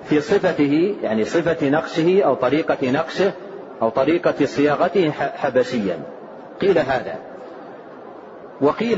في 0.03 0.21
صفته 0.21 0.95
يعني 1.01 1.25
صفة 1.25 1.69
نقشه 1.69 2.23
أو 2.23 2.35
طريقة 2.35 2.91
نقشه 2.91 3.31
أو 3.81 3.89
طريقة 3.89 4.45
صياغته 4.45 5.11
حبشيا. 5.11 5.99
قيل 6.61 6.77
هذا. 6.77 7.15
وقيل 8.61 8.97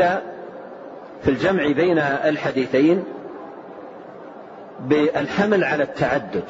في 1.22 1.28
الجمع 1.28 1.72
بين 1.72 2.00
الحديثين 2.00 3.04
بالحمل 4.80 5.64
على 5.64 5.84
التعدد. 5.84 6.44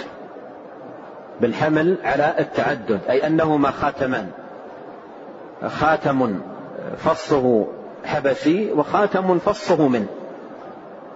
بالحمل 1.41 1.97
على 2.03 2.35
التعدد 2.39 2.99
أي 3.09 3.27
أنهما 3.27 3.71
خاتمان. 3.71 4.29
خاتم 5.67 6.39
فصه 6.97 7.67
حبشي 8.05 8.71
وخاتم 8.71 9.39
فصه 9.39 9.87
من. 9.87 10.07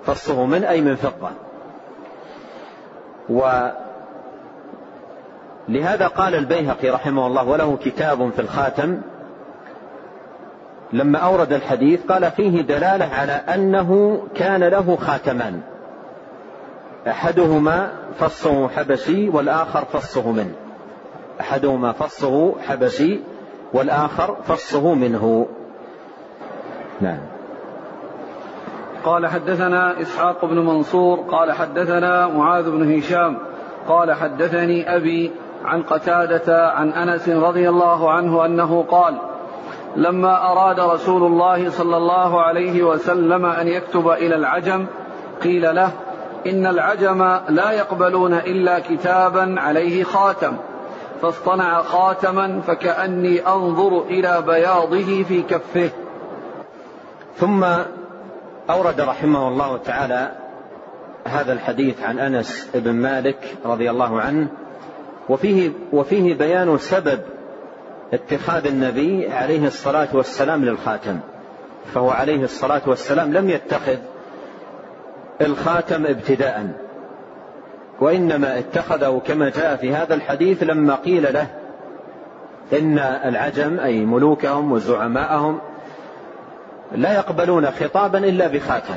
فصه 0.04 0.46
من 0.46 0.64
أي 0.64 0.82
من 0.82 0.96
فضة. 0.96 1.30
ولهذا 3.30 3.78
قال 6.08 6.36
البيهقي 6.36 6.90
رحمه 6.90 7.28
الله 7.28 7.48
وله 7.48 7.78
كتاب 7.78 8.32
في 8.32 8.42
الخاتم 8.42 9.02
لما 10.94 11.18
أورد 11.20 11.54
الحديث 11.54 12.06
قال 12.06 12.32
فيه 12.32 12.62
دلالة 12.62 13.06
على 13.06 13.32
أنه 13.32 14.22
كان 14.36 14.64
له 14.64 14.96
خاتمان. 14.96 15.62
أحدهما 17.08 17.92
فصه 18.20 18.68
حبشي 18.68 19.30
والآخر 19.30 19.86
فصه 19.86 20.32
منه. 20.32 20.54
أحدهما 21.40 21.92
فصه 21.92 22.62
حبشي 22.62 23.20
والآخر 23.74 24.38
فصه 24.44 24.94
منه. 24.94 25.48
نعم. 27.02 27.31
قال 29.04 29.28
حدثنا 29.28 30.02
إسحاق 30.02 30.46
بن 30.46 30.58
منصور 30.58 31.20
قال 31.20 31.52
حدثنا 31.52 32.28
معاذ 32.28 32.72
بن 32.72 32.98
هشام 32.98 33.38
قال 33.88 34.14
حدثني 34.14 34.96
أبي 34.96 35.32
عن 35.66 35.84
قتادة 35.84 36.70
عن 36.70 36.90
أنس 36.90 37.30
رضي 37.30 37.70
الله 37.70 38.12
عنه 38.12 38.46
أنه 38.46 38.86
قال 38.90 39.18
لما 39.96 40.52
أراد 40.52 40.80
رسول 40.80 41.24
الله 41.24 41.70
صلى 41.70 41.98
الله 41.98 42.42
عليه 42.42 42.84
وسلم 42.84 43.46
أن 43.46 43.68
يكتب 43.68 44.10
إلى 44.10 44.36
العجم 44.36 44.86
قيل 45.44 45.76
له 45.76 45.92
إن 46.48 46.66
العجم 46.66 47.40
لا 47.50 47.72
يقبلون 47.72 48.34
إلا 48.34 48.80
كتابا 48.80 49.56
عليه 49.58 50.04
خاتم 50.04 50.54
فاصطنع 51.22 51.82
خاتما 51.82 52.62
فكأني 52.68 53.48
أنظر 53.48 54.02
إلى 54.02 54.44
بياضه 54.48 55.24
في 55.24 55.42
كفه. 55.42 55.90
ثم 57.36 57.66
أورد 58.72 59.02
رحمه 59.02 59.48
الله 59.48 59.78
تعالى 59.78 60.32
هذا 61.28 61.54
الحديث 61.54 62.04
عن 62.04 62.20
أنس 62.20 62.70
بن 62.74 62.92
مالك 62.92 63.58
رضي 63.66 63.90
الله 63.90 64.22
عنه 64.22 64.48
وفيه 65.30 65.72
وفيه 65.94 66.34
بيان 66.34 66.78
سبب 66.78 67.20
اتخاذ 68.14 68.68
النبي 68.68 69.32
عليه 69.32 69.68
الصلاة 69.68 70.08
والسلام 70.14 70.66
للخاتم 70.66 71.20
فهو 71.94 72.10
عليه 72.10 72.44
الصلاة 72.44 72.82
والسلام 72.88 73.34
لم 73.34 73.50
يتخذ 73.50 73.98
الخاتم 75.42 76.06
ابتداء 76.06 76.68
وإنما 78.00 78.60
اتخذه 78.60 79.22
كما 79.28 79.50
جاء 79.50 79.76
في 79.76 79.94
هذا 79.94 80.14
الحديث 80.14 80.64
لما 80.64 80.96
قيل 80.96 81.34
له 81.34 81.48
إن 82.74 83.00
العجم 83.00 83.80
أي 83.80 84.06
ملوكهم 84.06 84.72
وزعماءهم 84.72 85.60
لا 86.92 87.14
يقبلون 87.14 87.72
خطابا 87.72 88.18
إلا 88.18 88.48
بخاتم. 88.48 88.96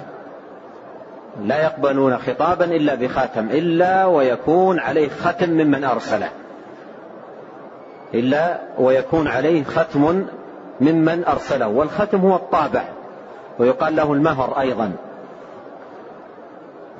لا 1.43 1.63
يقبلون 1.63 2.19
خطابا 2.19 2.65
إلا 2.65 2.95
بخاتم 2.95 3.49
إلا 3.51 4.07
ويكون 4.07 4.79
عليه 4.79 5.09
ختم 5.09 5.51
ممن 5.51 5.85
أرسله. 5.85 6.29
إلا 8.15 8.61
ويكون 8.79 9.29
عليه 9.29 9.65
ختم 9.65 10.27
ممن 10.81 11.25
أرسله. 11.25 11.69
والختم 11.69 12.19
هو 12.19 12.37
الطابع 12.37 12.85
ويقال 13.59 13.97
له 13.97 14.13
المهر 14.13 14.61
أيضا. 14.61 14.93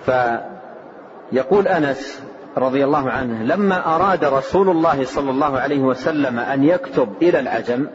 فيقول 0.05 1.69
أنس 1.69 2.23
رضي 2.59 2.85
الله 2.85 3.11
عنه 3.11 3.43
لما 3.43 3.95
أراد 3.97 4.25
رسول 4.25 4.69
الله 4.69 5.05
صلى 5.05 5.31
الله 5.31 5.59
عليه 5.59 5.81
وسلم 5.81 6.39
أن 6.39 6.65
يكتب 6.65 7.09
إلى 7.23 7.41
العجم 7.41 7.87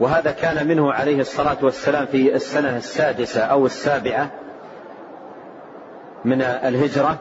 وهذا 0.00 0.30
كان 0.30 0.68
منه 0.68 0.92
عليه 0.92 1.20
الصلاة 1.20 1.56
والسلام 1.62 2.06
في 2.06 2.34
السنة 2.34 2.76
السادسة 2.76 3.40
أو 3.40 3.66
السابعة 3.66 4.30
من 6.24 6.42
الهجرة. 6.42 7.18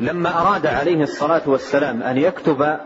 لما 0.00 0.40
أراد 0.40 0.66
عليه 0.66 1.02
الصلاة 1.02 1.42
والسلام 1.46 2.02
أن 2.02 2.18
يكتب 2.18 2.76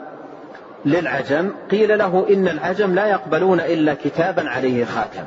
للعجم 0.84 1.50
قيل 1.70 1.98
له 1.98 2.26
إن 2.30 2.48
العجم 2.48 2.94
لا 2.94 3.06
يقبلون 3.06 3.60
إلا 3.60 3.94
كتابا 3.94 4.48
عليه 4.48 4.84
خاتم. 4.84 5.24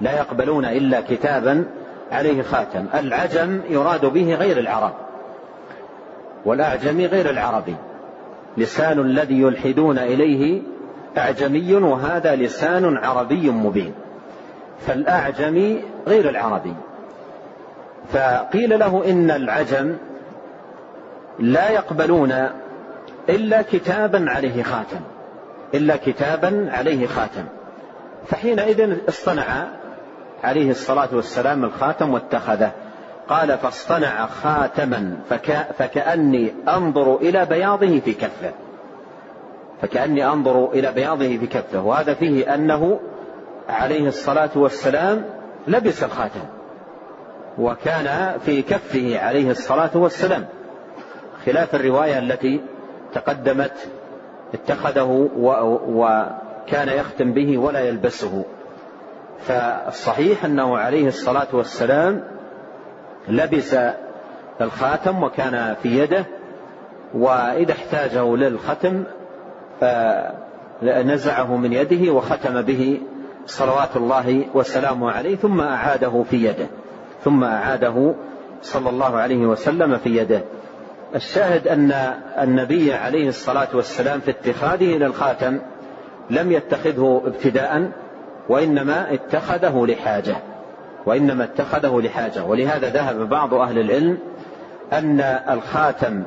لا 0.00 0.16
يقبلون 0.16 0.64
إلا 0.64 1.00
كتابا 1.00 1.64
عليه 2.12 2.42
خاتم. 2.42 2.86
العجم 2.94 3.60
يراد 3.68 4.06
به 4.06 4.34
غير 4.34 4.58
العرب 4.58 4.92
والأعجمي 6.44 7.06
غير 7.06 7.30
العربي. 7.30 7.76
لسان 8.56 8.98
الذي 8.98 9.40
يلحدون 9.40 9.98
إليه 9.98 10.62
أعجمي 11.18 11.74
وهذا 11.74 12.36
لسان 12.36 12.96
عربي 12.96 13.50
مبين. 13.50 13.94
فالأعجمي 14.86 15.82
غير 16.06 16.28
العربي. 16.28 16.74
فقيل 18.12 18.78
له 18.78 19.10
إن 19.10 19.30
العجم 19.30 19.96
لا 21.38 21.70
يقبلون 21.70 22.48
إلا 23.28 23.62
كتابا 23.62 24.24
عليه 24.28 24.62
خاتم. 24.62 25.00
إلا 25.74 25.96
كتابا 25.96 26.68
عليه 26.72 27.06
خاتم. 27.06 27.44
فحينئذ 28.26 29.08
اصطنع 29.08 29.66
عليه 30.44 30.70
الصلاة 30.70 31.08
والسلام 31.12 31.64
الخاتم 31.64 32.14
واتخذه. 32.14 32.72
قال 33.28 33.58
فاصطنع 33.58 34.26
خاتما 34.26 35.16
فك 35.30 35.66
فكأني 35.78 36.54
أنظر 36.68 37.16
إلى 37.16 37.44
بياضه 37.44 38.00
في 38.00 38.12
كفه. 38.12 38.52
فكأني 39.82 40.26
أنظر 40.26 40.70
إلى 40.72 40.92
بياضه 40.92 41.38
في 41.38 41.46
كفه 41.46 41.82
وهذا 41.82 42.14
فيه 42.14 42.54
أنه 42.54 43.00
عليه 43.68 44.08
الصلاة 44.08 44.50
والسلام 44.56 45.24
لبس 45.68 46.04
الخاتم 46.04 46.40
وكان 47.58 48.38
في 48.38 48.62
كفه 48.62 49.18
عليه 49.18 49.50
الصلاة 49.50 49.90
والسلام. 49.94 50.46
خلاف 51.46 51.74
الرواية 51.74 52.18
التي 52.18 52.60
تقدمت 53.12 53.72
اتخذه 54.54 55.28
وكان 55.88 56.88
يختم 56.88 57.32
به 57.32 57.58
ولا 57.58 57.80
يلبسه. 57.80 58.44
فالصحيح 59.40 60.44
أنه 60.44 60.78
عليه 60.78 61.06
الصلاة 61.06 61.48
والسلام 61.52 62.24
لبس 63.28 63.76
الخاتم 64.60 65.22
وكان 65.22 65.74
في 65.82 65.98
يده 65.98 66.24
وإذا 67.14 67.72
احتاجه 67.72 68.36
للختم 68.36 69.04
نزعه 70.82 71.56
من 71.56 71.72
يده 71.72 72.12
وختم 72.12 72.62
به 72.62 73.00
صلوات 73.46 73.96
الله 73.96 74.44
وسلامه 74.54 75.10
عليه 75.10 75.36
ثم 75.36 75.60
أعاده 75.60 76.24
في 76.30 76.44
يده 76.44 76.66
ثم 77.24 77.44
أعاده 77.44 78.14
صلى 78.62 78.90
الله 78.90 79.16
عليه 79.16 79.46
وسلم 79.46 79.98
في 79.98 80.16
يده. 80.16 80.40
الشاهد 81.14 81.68
أن 81.68 81.92
النبي 82.42 82.92
عليه 82.92 83.28
الصلاة 83.28 83.68
والسلام 83.74 84.20
في 84.20 84.30
اتخاذه 84.30 84.96
للخاتم 84.96 85.58
لم 86.30 86.52
يتخذه 86.52 87.22
ابتداء 87.26 87.90
وإنما 88.48 89.14
اتخذه 89.14 89.86
لحاجة 89.86 90.36
وإنما 91.06 91.44
اتخذه 91.44 92.00
لحاجة. 92.00 92.44
ولهذا 92.44 92.88
ذهب 92.88 93.28
بعض 93.28 93.54
أهل 93.54 93.78
العلم 93.78 94.18
أن 94.92 95.20
الخاتم 95.50 96.22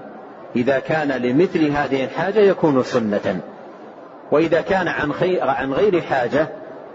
إذا 0.56 0.80
كان 0.80 1.12
لمثل 1.12 1.66
هذه 1.66 2.04
الحاجة 2.04 2.40
يكون 2.40 2.84
سنة. 2.84 3.42
وإذا 4.32 4.62
كان 4.62 4.88
عن, 4.88 5.12
عن 5.42 5.74
غير 5.74 6.02
حاجة 6.02 6.48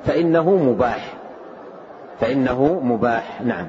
فإنه 0.05 0.51
مباح. 0.57 1.15
فإنه 2.21 2.81
مباح 2.83 3.43
نعم. 3.43 3.67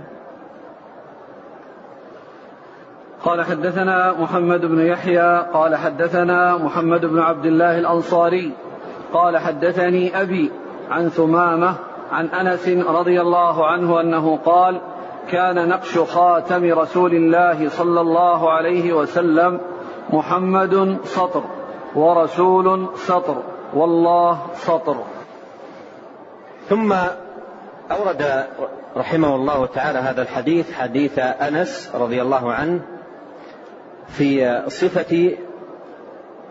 قال 3.25 3.43
حدثنا 3.43 4.13
محمد 4.19 4.65
بن 4.65 4.85
يحيى 4.85 5.45
قال 5.53 5.75
حدثنا 5.75 6.57
محمد 6.57 7.05
بن 7.05 7.19
عبد 7.19 7.45
الله 7.45 7.79
الأنصاري 7.79 8.51
قال 9.13 9.37
حدثني 9.37 10.21
أبي 10.21 10.51
عن 10.89 11.09
ثمامة 11.09 11.75
عن 12.11 12.25
أنس 12.25 12.67
رضي 12.69 13.21
الله 13.21 13.67
عنه 13.67 14.01
أنه 14.01 14.37
قال 14.37 14.81
كان 15.31 15.69
نقش 15.69 15.97
خاتم 15.97 16.79
رسول 16.79 17.13
الله 17.13 17.69
صلى 17.69 18.01
الله 18.01 18.51
عليه 18.51 18.93
وسلم 18.93 19.59
محمد 20.09 20.97
سطر 21.05 21.43
ورسول 21.95 22.87
سطر 22.95 23.43
والله 23.73 24.39
سطر. 24.55 24.97
ثم 26.69 26.93
أورد 27.91 28.45
رحمه 28.97 29.35
الله 29.35 29.65
تعالى 29.65 29.99
هذا 29.99 30.21
الحديث 30.21 30.73
حديث 30.73 31.19
أنس 31.19 31.91
رضي 31.95 32.21
الله 32.21 32.53
عنه 32.53 32.81
في 34.07 34.61
صفة 34.67 35.37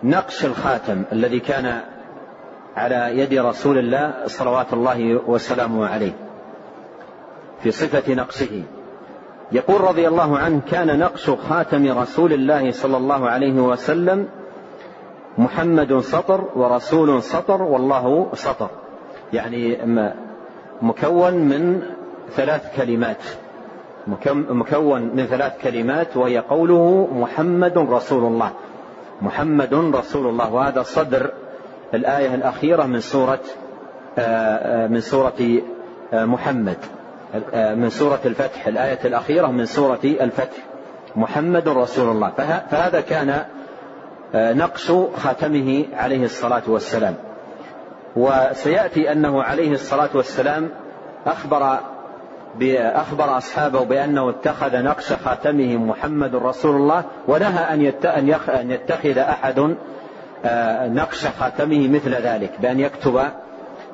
نقش 0.03 0.45
الخاتم 0.45 1.03
الذي 1.12 1.40
كان 1.40 1.81
على 2.77 3.19
يد 3.19 3.35
رسول 3.35 3.79
الله 3.79 4.14
صلوات 4.27 4.73
الله 4.73 5.21
وسلامه 5.27 5.87
عليه 5.87 6.12
في 7.62 7.71
صفة 7.71 8.14
نقشه. 8.14 8.62
يقول 9.52 9.80
رضي 9.80 10.09
الله 10.09 10.38
عنه 10.38 10.61
كان 10.70 10.98
نقش 10.98 11.30
خاتم 11.30 11.98
رسول 11.98 12.33
الله 12.33 12.70
صلى 12.70 12.96
الله 12.96 13.28
عليه 13.28 13.52
وسلم 13.52 14.28
محمد 15.38 15.98
سطر 15.98 16.44
ورسول 16.57 17.22
سطر 17.22 17.62
والله 17.62 18.28
سطر. 18.35 18.68
يعني 19.33 19.78
مكون 20.83 21.35
من 21.35 21.83
ثلاث 22.30 22.76
كلمات. 22.76 23.22
مكون 24.33 25.02
من 25.02 25.26
ثلاث 25.26 25.52
كلمات 25.62 26.16
وهي 26.16 26.38
قوله 26.38 27.09
محمد 27.12 27.78
رسول 27.78 28.24
الله. 28.24 28.50
محمد 29.22 29.74
رسول 29.74 30.26
الله. 30.26 30.54
وهذا 30.54 30.83
صدر 30.83 31.30
الآية 31.94 32.35
الأخيرة 32.35 32.87
من 32.87 33.00
سورة 33.00 33.40
آه، 34.18 34.20
آه، 34.20 34.87
من 34.87 35.00
سورة 35.00 35.61
آه، 36.12 36.24
محمد. 36.24 36.76
من 37.55 37.90
سورة 37.90 38.20
الفتح 38.25 38.66
الآية 38.66 38.99
الأخيرة 39.05 39.47
من 39.47 39.66
سورة 39.66 40.01
الفتح. 40.05 40.57
محمد 41.16 41.68
رسول 41.68 42.09
الله. 42.09 42.31
فهذا 42.70 43.01
كان 43.01 43.44
نقش 44.35 44.92
خاتمه 45.16 45.85
عليه 45.94 46.25
الصلاة 46.25 46.62
والسلام. 46.66 47.14
وسيأتي 48.16 49.12
أنه 49.12 49.42
عليه 49.42 49.73
الصلاة 49.73 50.11
والسلام 50.14 50.70
أخبر 51.27 51.81
أخبر 52.73 53.38
أصحابه 53.38 53.85
بأنه 53.85 54.31
اتخذ 54.31 54.83
نقش 54.83 55.12
خاتمه 55.12 55.77
محمد 55.77 56.35
رسول 56.35 56.77
الله 56.77 57.05
ونهى 57.29 57.75
أن 58.49 58.70
يتخذ 58.70 59.18
أحد 59.18 59.77
آه، 60.44 60.88
نقش 60.88 61.27
خاتمه 61.27 61.88
مثل 61.88 62.14
ذلك 62.14 62.53
بأن 62.61 62.81
يكتب 62.81 63.16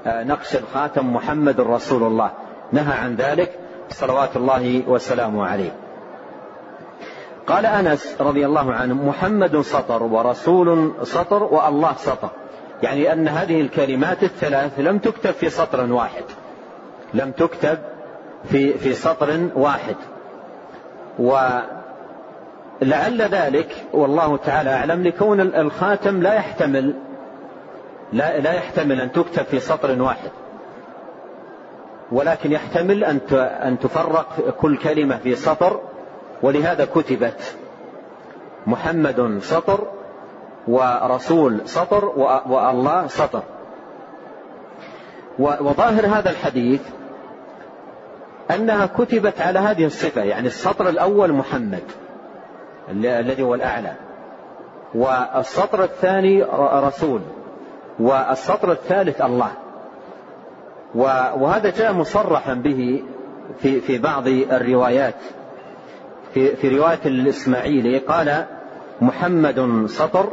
آه، 0.06 0.24
نقش 0.24 0.56
الخاتم 0.56 1.12
محمد 1.12 1.60
رسول 1.60 2.02
الله. 2.02 2.30
نهى 2.72 2.94
عن 2.94 3.14
ذلك 3.14 3.58
صلوات 3.88 4.36
الله 4.36 4.82
وسلامه 4.88 5.46
عليه. 5.46 5.72
قال 7.46 7.66
أنس 7.66 8.16
رضي 8.20 8.46
الله 8.46 8.72
عنه 8.72 8.94
محمد 8.94 9.60
سطر 9.60 10.02
ورسول 10.02 10.92
سطر 11.02 11.42
والله 11.42 11.92
سطر. 11.96 12.30
يعني 12.82 13.12
أن 13.12 13.28
هذه 13.28 13.60
الكلمات 13.60 14.22
الثلاث 14.22 14.72
لم 14.78 14.98
تكتب 14.98 15.30
في 15.30 15.50
سطر 15.50 15.92
واحد. 15.92 16.24
لم 17.14 17.30
تكتب 17.30 17.78
في 18.44 18.72
في 18.72 18.94
سطر 18.94 19.48
واحد. 19.54 19.96
ولعل 21.18 21.62
ذلك 23.22 23.84
والله 23.92 24.36
تعالى 24.36 24.70
أعلم 24.70 25.02
لكون 25.02 25.40
الخاتم 25.40 26.22
لا 26.22 26.34
يحتمل 26.34 26.94
لا, 28.12 28.38
لا 28.38 28.52
يحتمل 28.52 29.00
أن 29.00 29.12
تكتب 29.12 29.44
في 29.44 29.60
سطر 29.60 30.02
واحد. 30.02 30.30
ولكن 32.12 32.52
يحتمل 32.52 33.04
أن 33.34 33.78
تفرق 33.78 34.54
كل 34.60 34.76
كلمة 34.78 35.16
في 35.16 35.34
سطر 35.34 35.80
ولهذا 36.42 36.84
كتبت 36.84 37.56
محمد 38.66 39.38
سطر 39.42 39.86
ورسول 40.68 41.60
سطر 41.64 42.04
والله 42.48 43.06
سطر. 43.06 43.42
وظاهر 45.38 46.06
هذا 46.06 46.30
الحديث 46.30 46.80
أنها 48.50 48.86
كتبت 48.86 49.40
على 49.40 49.58
هذه 49.58 49.84
الصفة 49.84 50.22
يعني 50.22 50.46
السطر 50.46 50.88
الأول 50.88 51.32
محمد 51.32 51.82
الذي 52.90 53.42
هو 53.42 53.54
الأعلى 53.54 53.92
والسطر 54.94 55.84
الثاني 55.84 56.42
رسول 56.58 57.20
والسطر 58.00 58.72
الثالث 58.72 59.20
الله. 59.22 59.50
وهذا 60.94 61.70
جاء 61.70 61.92
مصرحا 61.92 62.54
به 62.54 63.02
في 63.58 63.80
في 63.80 63.98
بعض 63.98 64.28
الروايات. 64.28 65.14
في 66.34 66.56
في 66.56 66.68
رواية 66.78 67.00
الإسماعيلي 67.06 67.98
قال 67.98 68.46
محمد 69.00 69.86
سطر 69.86 70.32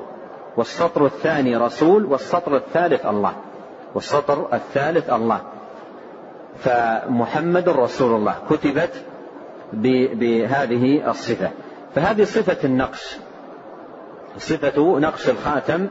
والسطر 0.57 1.05
الثاني 1.05 1.57
رسول 1.57 2.05
والسطر 2.05 2.55
الثالث 2.55 3.05
الله 3.05 3.33
والسطر 3.95 4.47
الثالث 4.53 5.09
الله. 5.09 5.41
فمحمد 6.57 7.69
رسول 7.69 8.15
الله 8.15 8.35
كتبت 8.49 8.93
بهذه 9.73 11.09
الصفة. 11.09 11.49
فهذه 11.95 12.23
صفة 12.23 12.57
النقش. 12.63 13.17
صفة 14.37 14.99
نقش 14.99 15.29
الخاتم 15.29 15.87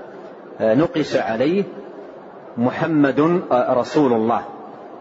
آه، 0.61 0.75
نقش 0.75 1.17
عليه 1.17 1.65
محمد 2.57 3.43
آه، 3.51 3.75
رسول 3.75 4.13
الله. 4.13 4.56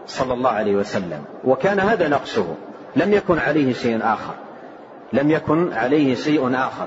صلى 0.06 0.34
الله 0.34 0.50
عليه 0.50 0.76
وسلم. 0.76 1.24
وكان 1.44 1.80
هذا 1.80 2.08
نقشه 2.08 2.54
لم 2.96 3.12
يكن 3.12 3.38
عليه 3.38 3.72
شيء 3.72 4.00
آخر. 4.02 4.34
لم 5.12 5.30
يكن 5.30 5.72
عليه 5.72 6.14
شيء 6.14 6.54
آخر. 6.54 6.86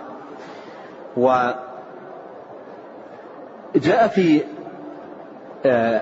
وجاء 1.17 1.67
في 4.07 4.41
آه، 5.65 6.01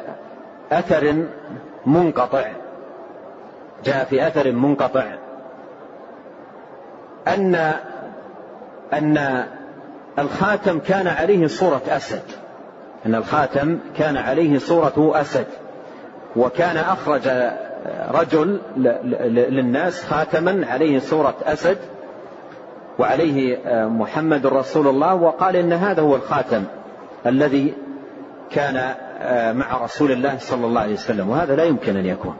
أثر 0.71 1.25
منقطع. 1.85 2.51
جاء 3.83 4.05
في 4.05 4.27
أثر 4.27 4.51
منقطع. 4.51 5.05
أن 7.27 7.73
أن 8.93 9.45
الخاتم 10.19 10.79
كان 10.79 11.07
عليه 11.07 11.47
صورة 11.47 11.81
أسد. 11.87 12.23
أن 13.05 13.15
الخاتم 13.15 13.79
كان 13.97 14.17
عليه 14.17 14.59
صورة 14.59 15.21
أسد. 15.21 15.47
وكان 16.35 16.77
أخرج 16.77 17.29
رجل 18.11 18.59
للناس 19.49 20.03
خاتما 20.03 20.67
عليه 20.67 20.99
صورة 20.99 21.35
أسد 21.43 21.77
وعليه 22.99 23.59
محمد 23.87 24.45
رسول 24.45 24.87
الله 24.87 25.15
وقال 25.15 25.55
إن 25.55 25.73
هذا 25.73 26.01
هو 26.01 26.15
الخاتم 26.15 26.63
الذي 27.25 27.73
كان 28.51 28.95
مع 29.55 29.83
رسول 29.83 30.11
الله 30.11 30.37
صلى 30.37 30.65
الله 30.65 30.81
عليه 30.81 30.93
وسلم. 30.93 31.29
وهذا 31.29 31.55
لا 31.55 31.63
يمكن 31.63 31.97
أن 31.97 32.05
يكون. 32.05 32.35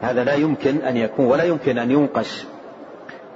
هذا 0.00 0.24
لا 0.24 0.34
يمكن 0.34 0.76
أن 0.76 0.96
يكون 0.96 1.26
ولا 1.26 1.44
يمكن 1.44 1.78
أن 1.78 1.90
ينقش 1.90 2.46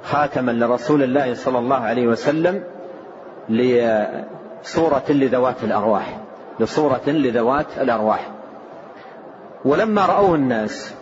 خاتما 0.03 0.51
لرسول 0.51 1.03
الله 1.03 1.35
صلى 1.35 1.59
الله 1.59 1.77
عليه 1.77 2.07
وسلم 2.07 2.65
لصورة 3.49 5.05
لذوات 5.09 5.65
الأرواح 5.65 6.19
لصورة 6.61 7.03
لذوات 7.07 7.67
الأرواح. 7.81 8.31
ولما 9.65 10.07
رأوه 10.07 10.35
الناس 10.35 10.95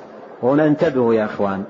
وهنا 0.43 0.67
انتبهوا 0.67 1.15
يا 1.15 1.25
أخوان 1.25 1.65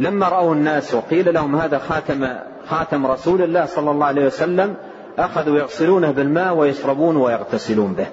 لما 0.00 0.28
رأوا 0.28 0.54
الناس 0.54 0.94
وقيل 0.94 1.34
لهم 1.34 1.56
هذا 1.56 1.78
خاتم 1.78 2.28
خاتم 2.66 3.06
رسول 3.06 3.42
الله 3.42 3.64
صلى 3.64 3.90
الله 3.90 4.06
عليه 4.06 4.26
وسلم 4.26 4.74
أخذوا 5.18 5.58
يغسلونه 5.58 6.10
بالماء 6.10 6.54
ويشربون 6.54 7.16
ويغتسلون 7.16 7.92
به 7.92 8.06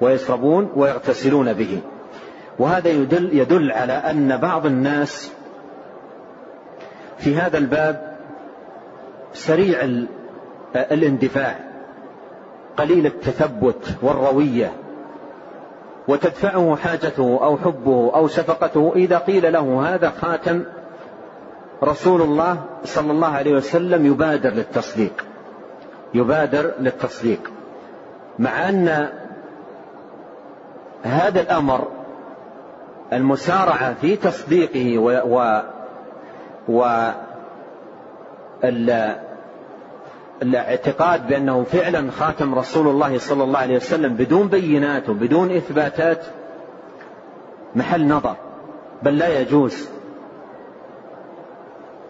ويشربون 0.00 0.70
ويغتسلون 0.76 1.52
به. 1.52 1.80
وهذا 2.58 2.88
يدل 2.88 3.38
يدل 3.38 3.72
على 3.72 3.92
أن 3.92 4.36
بعض 4.36 4.66
الناس 4.66 5.32
في 7.18 7.36
هذا 7.36 7.58
الباب 7.58 8.16
سريع 9.32 9.78
الاندفاع 10.76 11.58
قليل 12.76 13.06
التثبت 13.06 13.96
والروية. 14.02 14.72
وتدفعه 16.08 16.76
حاجته 16.76 17.40
أو 17.42 17.56
حبه 17.56 18.12
أو 18.14 18.28
شفقته. 18.28 18.92
إذا 18.96 19.18
قيل 19.18 19.52
له 19.52 19.94
هذا 19.94 20.10
خاتم 20.10 20.64
رسول 21.82 22.22
الله 22.22 22.56
صلى 22.84 23.12
الله 23.12 23.28
عليه 23.28 23.54
وسلم 23.54 24.06
يبادر 24.06 24.50
للتصديق 24.50 25.24
يبادر 26.14 26.72
للتصديق. 26.80 27.50
مع 28.38 28.68
أن 28.68 29.08
هذا 31.02 31.40
الأمر 31.40 31.88
المسارعة 33.12 33.94
في 33.94 34.16
تصديقه 34.16 34.98
و, 34.98 35.10
و, 35.10 35.62
و 36.68 37.10
الاعتقاد 40.42 41.26
بأنه 41.26 41.62
فعلا 41.62 42.10
خاتم 42.10 42.54
رسول 42.54 42.88
الله 42.88 43.18
صلى 43.18 43.44
الله 43.44 43.58
عليه 43.58 43.76
وسلم 43.76 44.14
بدون 44.14 44.48
بينات 44.48 45.08
وبدون 45.08 45.56
إثباتات 45.56 46.24
محل 47.76 48.06
نظر. 48.06 48.36
بل 49.02 49.18
لا 49.18 49.40
يجوز. 49.40 49.88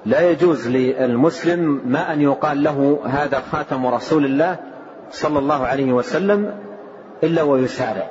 لا 0.07 0.31
يجوز 0.31 0.69
للمسلم 0.69 1.81
ما 1.87 2.13
أن 2.13 2.21
يقال 2.21 2.63
له 2.63 3.01
هذا 3.05 3.43
خاتم 3.53 3.87
رسول 3.87 4.25
الله 4.25 4.57
صلى 5.11 5.39
الله 5.39 5.67
عليه 5.67 5.93
وسلم 5.93 6.55
إلا 7.23 7.43
ويسارع 7.43 8.11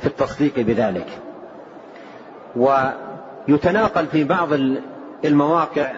في 0.00 0.06
التصديق 0.06 0.52
بذلك. 0.56 1.06
ويتناقل 2.56 4.06
في 4.06 4.24
بعض 4.24 4.48
المواقع 5.24 5.92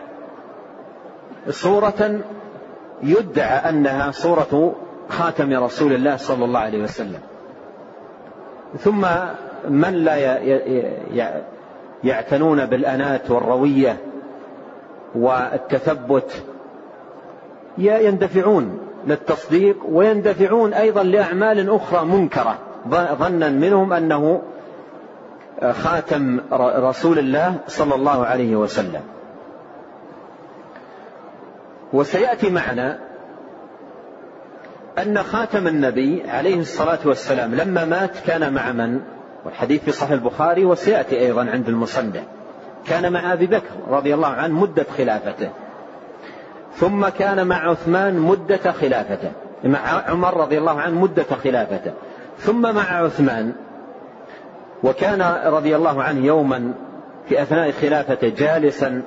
صورة 1.50 2.20
يدعى 3.04 3.68
أنها 3.70 4.10
صورة 4.10 4.74
خاتم 5.08 5.52
رسول 5.52 5.92
الله 5.92 6.16
صلى 6.16 6.44
الله 6.44 6.60
عليه 6.60 6.82
وسلم. 6.82 7.20
ثم 8.78 9.06
من 9.68 9.92
لا 9.92 10.16
يعتنون 12.04 12.66
بالأنات 12.66 13.30
والروية 13.30 13.96
والتثبت؟ 15.14 16.42
يندفعون 17.78 18.78
للتصديق 19.06 19.76
ويندفعون 19.88 20.74
أيضا 20.74 21.02
لأعمال 21.02 21.70
أخرى 21.70 22.04
منكرة. 22.04 22.58
ظنا 22.90 23.48
منهم 23.48 23.92
أنه 23.92 24.42
خاتم 25.70 26.40
رسول 26.52 27.18
الله 27.18 27.54
صلى 27.68 27.94
الله 27.94 28.26
عليه 28.26 28.56
وسلم. 28.56 29.00
وسيأتي 31.94 32.50
معنا 32.50 32.98
أن 34.98 35.22
خاتم 35.22 35.66
النبي 35.66 36.22
عليه 36.28 36.60
الصلاة 36.60 36.98
والسلام 37.04 37.54
لما 37.54 37.84
مات 37.84 38.18
كان 38.26 38.52
مع 38.52 38.72
من؟ 38.72 39.00
والحديث 39.44 39.84
في 39.84 39.92
صحيح 39.92 40.10
البخاري 40.10 40.64
وسيأتي 40.64 41.20
أيضا 41.20 41.50
عند 41.50 41.68
المصنف. 41.68 42.22
كان 42.86 43.12
مع 43.12 43.32
أبي 43.32 43.46
بكر 43.46 43.70
رضي 43.88 44.14
الله 44.14 44.28
عنه 44.28 44.60
مدة 44.60 44.86
خلافته. 44.98 45.50
ثم 46.76 47.08
كان 47.08 47.46
مع 47.46 47.70
عثمان 47.70 48.18
مدة 48.18 48.72
خلافته. 48.72 49.32
مع 49.64 49.78
عمر 50.08 50.36
رضي 50.36 50.58
الله 50.58 50.80
عنه 50.80 51.00
مدة 51.00 51.26
خلافته. 51.44 51.92
ثم 52.38 52.74
مع 52.74 53.04
عثمان 53.04 53.52
وكان 54.82 55.22
رضي 55.46 55.76
الله 55.76 56.02
عنه 56.02 56.26
يوما 56.26 56.74
في 57.28 57.42
أثناء 57.42 57.70
خلافته 57.70 58.28
جالسا 58.28 59.02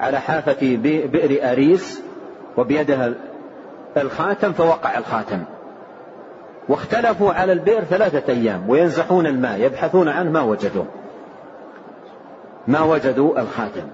على 0.00 0.20
حافة 0.20 0.76
بئر 1.12 1.52
أريس 1.52 2.09
وبيده 2.56 3.14
الخاتم 3.96 4.52
فوقع 4.52 4.98
الخاتم. 4.98 5.42
واختلفوا 6.68 7.32
على 7.32 7.52
البئر 7.52 7.84
ثلاثة 7.84 8.32
أيام 8.32 8.70
وينزحون 8.70 9.26
الماء 9.26 9.60
يبحثون 9.60 10.08
عنه 10.08 10.30
ما 10.30 10.40
وجدوه 10.40 10.86
ما 12.68 12.80
وجدوا 12.80 13.40
الخاتم. 13.40 13.88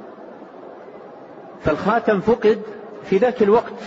فالخاتم 1.61 2.21
فقد 2.21 2.59
في 3.05 3.17
ذاك 3.17 3.43
الوقت 3.43 3.81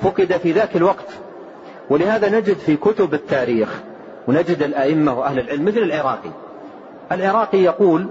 فقد 0.00 0.32
في 0.32 0.52
ذاك 0.52 0.76
الوقت. 0.76 1.08
ولهذا 1.90 2.28
نجد 2.28 2.56
في 2.56 2.76
كتب 2.76 3.14
التاريخ 3.14 3.80
ونجد 4.28 4.62
الأئمة 4.62 5.18
وأهل 5.18 5.38
العلم 5.38 5.64
مثل 5.64 5.78
العراقي. 5.78 6.30
العراقي 7.12 7.58
يقول 7.58 8.06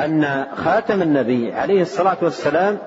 أن 0.00 0.46
خاتم 0.54 1.02
النبي 1.02 1.52
عليه 1.52 1.82
الصلاة 1.82 2.16
والسلام 2.22 2.78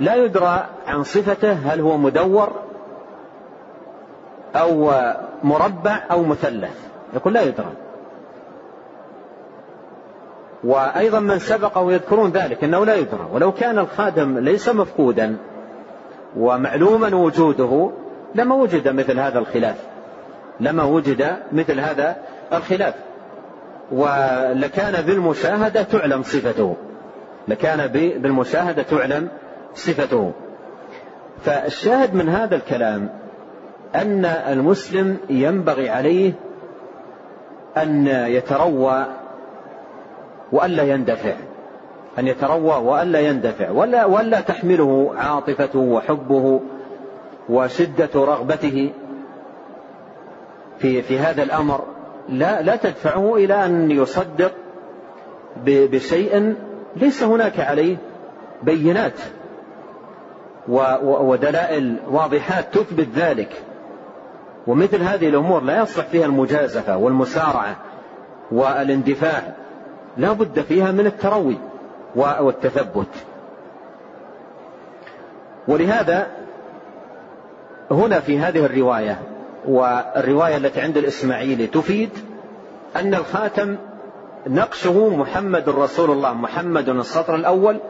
لا 0.00 0.14
يدرى 0.14 0.66
عن 0.86 1.02
صفته 1.02 1.52
هل 1.52 1.80
هو 1.80 1.96
مدور 1.96 2.52
أو 4.56 4.92
مربع 5.42 6.00
أو 6.10 6.24
مثلث. 6.24 6.88
يقول 7.14 7.32
لا 7.32 7.42
يدرى. 7.42 7.72
وأيضا 10.64 11.20
من 11.20 11.38
سبقه 11.38 11.92
يذكرون 11.92 12.30
ذلك 12.30 12.64
أنه 12.64 12.84
لا 12.84 12.94
يدرى. 12.94 13.28
ولو 13.32 13.52
كان 13.52 13.78
الخادم 13.78 14.38
ليس 14.38 14.68
مفقودا 14.68 15.36
ومعلوما 16.36 17.16
وجوده 17.16 17.90
لما 18.34 18.54
وجد 18.54 18.88
مثل 18.88 19.18
هذا 19.18 19.38
الخلاف. 19.38 19.76
لما 20.60 20.84
وجد 20.84 21.36
مثل 21.52 21.80
هذا 21.80 22.16
الخلاف. 22.52 22.94
ولكان 23.92 25.02
بالمشاهدة 25.02 25.82
تعلم 25.82 26.22
صفته. 26.22 26.76
لكان 27.48 27.86
بالمشاهدة 28.18 28.82
تعلم 28.82 29.28
صفته. 29.74 30.32
فالشاهد 31.44 32.14
من 32.14 32.28
هذا 32.28 32.56
الكلام 32.56 33.08
أن 33.94 34.24
المسلم 34.24 35.16
ينبغي 35.30 35.90
عليه 35.90 36.32
أن 37.76 38.06
يتروى 38.06 39.06
وألا 40.52 40.82
يندفع. 40.82 41.34
أن 42.18 42.26
يتروى 42.26 42.76
وألا 42.76 43.20
يندفع. 43.20 43.70
ولا, 43.70 44.04
ولا 44.04 44.40
تحمله 44.40 45.12
عاطفته 45.16 45.78
وحبه 45.78 46.60
وشدة 47.48 48.10
رغبته 48.14 48.90
في 50.78 51.02
في 51.02 51.18
هذا 51.18 51.42
الأمر. 51.42 51.84
لا 52.28 52.62
لا 52.62 52.76
تدفعه 52.76 53.34
إلى 53.36 53.66
أن 53.66 53.90
يصدق 53.90 54.52
بشيء 55.66 56.54
ليس 56.96 57.22
هناك 57.22 57.60
عليه 57.60 57.96
بينات. 58.62 59.20
ودلائل 60.68 61.96
واضحات 62.10 62.74
تثبت 62.74 63.08
ذلك. 63.14 63.62
ومثل 64.66 65.02
هذه 65.02 65.28
الأمور 65.28 65.62
لا 65.62 65.82
يصلح 65.82 66.06
فيها 66.06 66.26
المجازفة 66.26 66.96
والمسارعة 66.96 67.76
والإندفاع. 68.52 69.42
لا 70.16 70.32
بد 70.32 70.60
فيها 70.60 70.92
من 70.92 71.06
التروي 71.06 71.58
والتثبت. 72.16 73.08
ولهذا 75.68 76.26
هنا 77.90 78.20
في 78.20 78.38
هذه 78.38 78.64
الرواية 78.64 79.18
والرواية 79.66 80.56
التي 80.56 80.80
عند 80.80 80.96
الإسماعيلي 80.96 81.66
تفيد 81.66 82.10
أن 82.96 83.14
الخاتم 83.14 83.76
نقشه 84.46 85.08
محمد 85.16 85.68
رسول 85.68 86.10
الله 86.10 86.32
محمد 86.32 86.88
السطر 86.88 87.34
الأول 87.34 87.80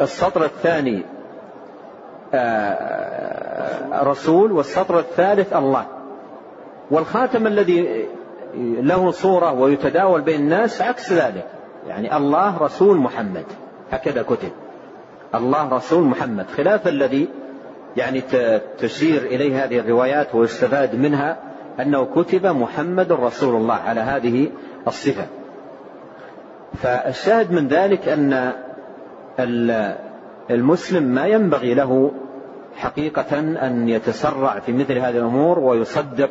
والسطر 0.00 0.44
الثاني 0.44 1.02
آه، 2.34 4.02
رسول 4.02 4.52
والسطر 4.52 4.98
الثالث 4.98 5.52
الله. 5.52 5.86
والخاتم 6.90 7.46
الذي 7.46 8.06
له 8.80 9.10
صورة 9.10 9.52
ويتداول 9.52 10.20
بين 10.20 10.40
الناس 10.40 10.82
عكس 10.82 11.12
ذلك. 11.12 11.46
يعني 11.88 12.16
الله 12.16 12.58
رسول 12.58 12.96
محمد. 12.96 13.44
هكذا 13.90 14.22
كتب. 14.22 14.52
الله 15.34 15.68
رسول 15.68 16.04
محمد. 16.04 16.46
خلاف 16.56 16.88
الذي 16.88 17.28
يعني 17.96 18.22
تشير 18.78 19.22
إليه 19.22 19.64
هذه 19.64 19.78
الروايات 19.78 20.34
ويستفاد 20.34 20.94
منها 20.94 21.36
أنه 21.80 22.04
كتب 22.04 22.46
محمد 22.46 23.12
رسول 23.12 23.56
الله 23.56 23.74
على 23.74 24.00
هذه 24.00 24.50
الصفة. 24.86 25.26
فالشاهد 26.82 27.52
من 27.52 27.68
ذلك 27.68 28.08
أن 28.08 28.52
المسلم 30.50 31.02
ما 31.02 31.26
ينبغي 31.26 31.74
له 31.74 32.12
حقيقة 32.76 33.38
أن 33.38 33.88
يتسرع 33.88 34.58
في 34.58 34.72
مثل 34.72 34.98
هذه 34.98 35.16
الأمور 35.16 35.58
ويصدق 35.58 36.30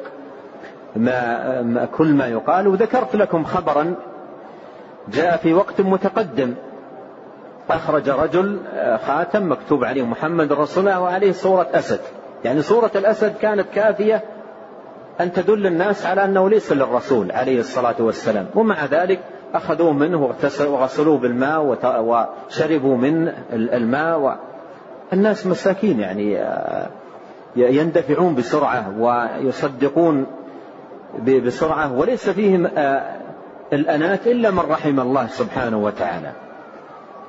ما 0.95 1.87
كل 1.97 2.13
ما 2.13 2.27
يقال. 2.27 2.67
وذكرت 2.67 3.15
لكم 3.15 3.43
خبرا 3.43 3.95
جاء 5.07 5.37
في 5.37 5.53
وقت 5.53 5.81
متقدم. 5.81 6.53
أخرج 7.69 8.09
رجل 8.09 8.59
خاتم 9.05 9.51
مكتوب 9.51 9.83
عليه 9.83 10.03
محمد 10.03 10.53
رسول 10.53 10.87
الله 10.87 11.01
وعليه 11.01 11.31
صورة 11.31 11.67
أسد. 11.73 11.99
يعني 12.43 12.61
صورة 12.61 12.91
الأسد 12.95 13.35
كانت 13.41 13.69
كافية 13.73 14.23
أن 15.21 15.33
تدل 15.33 15.67
الناس 15.67 16.05
على 16.05 16.25
أنه 16.25 16.49
ليس 16.49 16.71
للرسول 16.71 17.31
عليه 17.31 17.59
الصلاة 17.59 17.95
والسلام. 17.99 18.45
ومع 18.55 18.85
ذلك 18.85 19.19
أخذوه 19.57 19.93
منه 19.93 20.33
وغسلوه 20.59 21.17
بالماء 21.17 21.77
وشربوا 22.01 22.97
من 22.97 23.31
الماء 23.53 24.39
الناس 25.13 25.47
مساكين 25.47 25.99
يعني 25.99 26.37
آه، 26.41 26.89
يندفعون 27.55 28.35
بسرعة 28.35 28.99
ويصدقون 28.99 30.25
بسرعة 31.27 31.93
وليس 31.93 32.29
فيهم 32.29 32.65
آه، 32.77 33.15
الأنات 33.73 34.27
إلا 34.27 34.51
من 34.51 34.59
رحم 34.59 34.99
الله 34.99 35.27
سبحانه 35.27 35.77
وتعالى. 35.77 36.31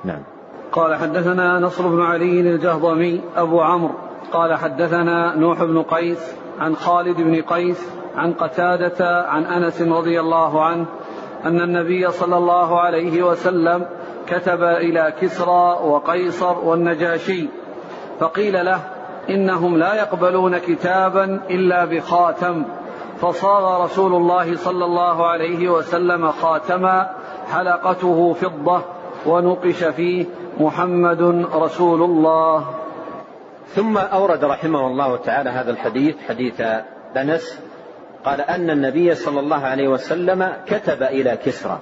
نعم. 0.03 0.23
قال 0.71 0.95
حدثنا 0.95 1.59
نصر 1.59 1.87
بن 1.87 2.01
علي 2.01 2.41
الجهضمي 2.41 3.21
أبو 3.35 3.61
عمرو. 3.61 3.93
قال 4.31 4.55
حدثنا 4.55 5.35
نوح 5.35 5.63
بن 5.63 5.81
قيس 5.81 6.35
عن 6.59 6.75
خالد 6.75 7.17
بن 7.17 7.41
قيس 7.41 7.89
عن 8.15 8.33
قتادة 8.33 9.21
عن 9.27 9.45
أنس 9.45 9.81
رضي 9.81 10.19
الله 10.19 10.63
عنه 10.63 10.85
أن 11.45 11.61
النبي 11.61 12.11
صلى 12.11 12.37
الله 12.37 12.79
عليه 12.79 13.23
وسلم 13.23 13.85
كتب 14.27 14.63
إلى 14.63 15.13
كسرى 15.21 15.79
وقيصر 15.83 16.57
والنجاشي 16.57 17.47
فقيل 18.19 18.65
له 18.65 18.79
إنهم 19.29 19.77
لا 19.77 19.93
يقبلون 19.93 20.57
كتابا 20.57 21.39
إلا 21.49 21.85
بخاتم. 21.85 22.63
فصاغ 23.21 23.83
رسول 23.83 24.13
الله 24.15 24.55
صلى 24.55 24.85
الله 24.85 25.27
عليه 25.27 25.69
وسلم 25.69 26.31
خاتما 26.31 27.09
حلقته 27.51 28.33
فضة 28.33 28.81
ونقش 29.25 29.83
فيه 29.83 30.25
محمد 30.59 31.45
رسول 31.53 32.01
الله. 32.03 32.65
ثم 33.67 33.97
أورد 33.97 34.43
رحمه 34.43 34.87
الله 34.87 35.17
تعالى 35.17 35.49
هذا 35.49 35.71
الحديث 35.71 36.15
حديث 36.27 36.61
أنس 37.17 37.66
قال 38.27 38.41
أن 38.41 38.69
النبي 38.69 39.15
صلى 39.15 39.39
الله 39.39 39.65
عليه 39.65 39.87
وسلم 39.87 40.53
كتب 40.65 41.03
إلى 41.03 41.37
كسرى 41.45 41.79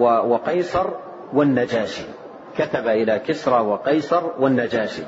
وقيصر 0.00 0.86
والنجاشي. 1.32 2.04
كتب 2.58 2.88
إلى 2.88 3.18
كسرى 3.18 3.60
وقيصر 3.60 4.22
والنجاشي. 4.38 5.02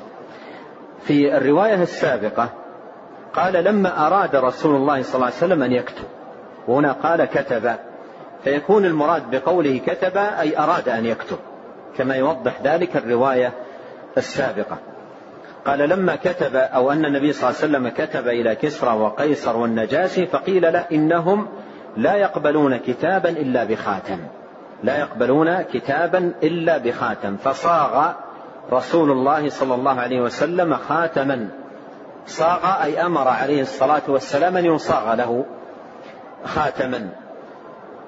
في 1.01 1.37
الرواية 1.37 1.83
السابقة 1.83 2.49
قال 3.33 3.53
لما 3.53 4.07
أراد 4.07 4.35
رسول 4.35 4.75
الله 4.75 5.01
صلى 5.01 5.15
الله 5.15 5.25
عليه 5.25 5.35
وسلم 5.35 5.63
أن 5.63 5.71
يكتب 5.71 6.05
وهنا 6.67 6.91
قال 6.91 7.25
كتب 7.25 7.75
فيكون 8.43 8.85
المراد 8.85 9.31
بقوله 9.31 9.77
كتب 9.87 10.17
أي 10.17 10.57
أراد 10.57 10.89
أن 10.89 11.05
يكتب 11.05 11.37
كما 11.97 12.15
يوضح 12.15 12.61
ذلك 12.61 12.97
الرواية 12.97 13.53
السابقة. 14.17 14.77
قال 15.65 15.79
لما 15.79 16.15
كتب 16.15 16.55
أو 16.55 16.91
أن 16.91 17.05
النبي 17.05 17.33
صلى 17.33 17.49
الله 17.49 17.61
عليه 17.61 17.69
وسلم 17.69 17.89
كتب 17.89 18.27
إلى 18.27 18.55
كسرى 18.55 18.97
وقيصر 18.97 19.57
والنجاشي 19.57 20.25
فقيل 20.25 20.73
له 20.73 20.85
إنهم 20.91 21.47
لا 21.97 22.15
يقبلون 22.15 22.77
كتابا 22.77 23.29
إلا 23.29 23.63
بخاتم. 23.63 24.17
لا 24.83 24.99
يقبلون 24.99 25.61
كتابا 25.61 26.33
إلا 26.43 26.77
بخاتم. 26.77 27.37
فصاغ 27.37 28.11
رسول 28.71 29.11
الله 29.11 29.49
صلى 29.49 29.75
الله 29.75 29.99
عليه 29.99 30.21
وسلم 30.21 30.75
خاتما. 30.75 31.47
صاغ 32.25 32.83
أي 32.83 33.05
أمر 33.05 33.27
عليه 33.27 33.61
الصلاة 33.61 34.01
والسلام 34.07 34.57
أن 34.57 34.65
يصاغ 34.65 35.13
له 35.13 35.45
خاتما. 36.45 37.09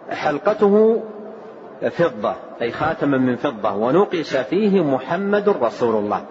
حلقته 0.10 1.04
فضة 1.92 2.36
أي 2.62 2.72
خاتما 2.72 3.18
من 3.18 3.36
فضة 3.36 3.74
ونقش 3.74 4.36
فيه 4.36 4.84
محمد 4.84 5.50
رسول 5.50 5.96
الله. 5.96 6.26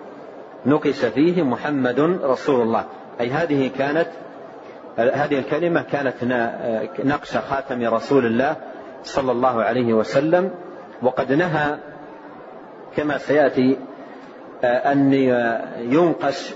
نقش 0.66 1.05
فيه 1.05 1.42
محمد 1.42 2.01
رسول 2.22 2.61
الله. 2.61 2.85
أي 3.20 3.31
هذه 3.31 3.70
كانت 3.79 4.09
هذه 4.98 5.38
الكلمة 5.38 5.83
كانت 5.83 6.14
نقش 7.05 7.37
خاتم 7.37 7.83
رسول 7.83 8.27
الله 8.27 8.57
صلى 9.03 9.33
الله 9.33 9.62
عليه 9.62 9.94
وسلم. 9.94 10.51
وقد 11.03 11.33
نهى 11.33 11.79
كما 12.96 13.18
سيأتي 13.18 13.79
أن 14.64 15.12
ينقش 15.79 16.55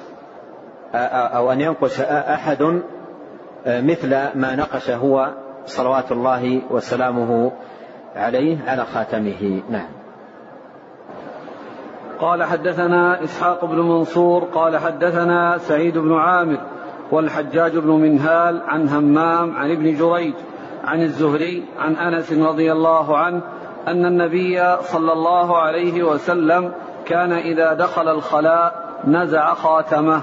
أو 0.94 1.52
أن 1.52 1.60
ينقش 1.60 2.00
أحد 2.00 2.82
مثل 3.66 4.10
ما 4.34 4.56
نقش 4.56 4.90
هو 4.90 5.34
صلوات 5.66 6.12
الله 6.12 6.62
وسلامه 6.70 7.52
عليه 8.16 8.58
على 8.66 8.84
خاتمه. 8.84 9.62
نعم. 9.70 9.95
قال 12.20 12.44
حدثنا 12.44 13.24
إسحاق 13.24 13.64
بن 13.64 13.78
منصور 13.78 14.44
قال 14.44 14.76
حدثنا 14.76 15.58
سعيد 15.58 15.98
بن 15.98 16.12
عامر 16.12 16.58
والحجاج 17.10 17.76
بن 17.76 17.90
منهال 17.90 18.62
عن 18.66 18.88
همام 18.88 19.56
عن 19.56 19.70
ابن 19.70 19.96
جريج 19.96 20.34
عن 20.84 21.02
الزهري 21.02 21.64
عن 21.78 21.96
أنس 21.96 22.32
رضي 22.32 22.72
الله 22.72 23.16
عنه 23.16 23.40
أن 23.88 24.06
النبي 24.06 24.76
صلى 24.82 25.12
الله 25.12 25.58
عليه 25.58 26.02
وسلم 26.02 26.72
كان 27.06 27.32
إذا 27.32 27.72
دخل 27.72 28.08
الخلاء 28.08 28.86
نزع 29.06 29.54
خاتمه. 29.54 30.20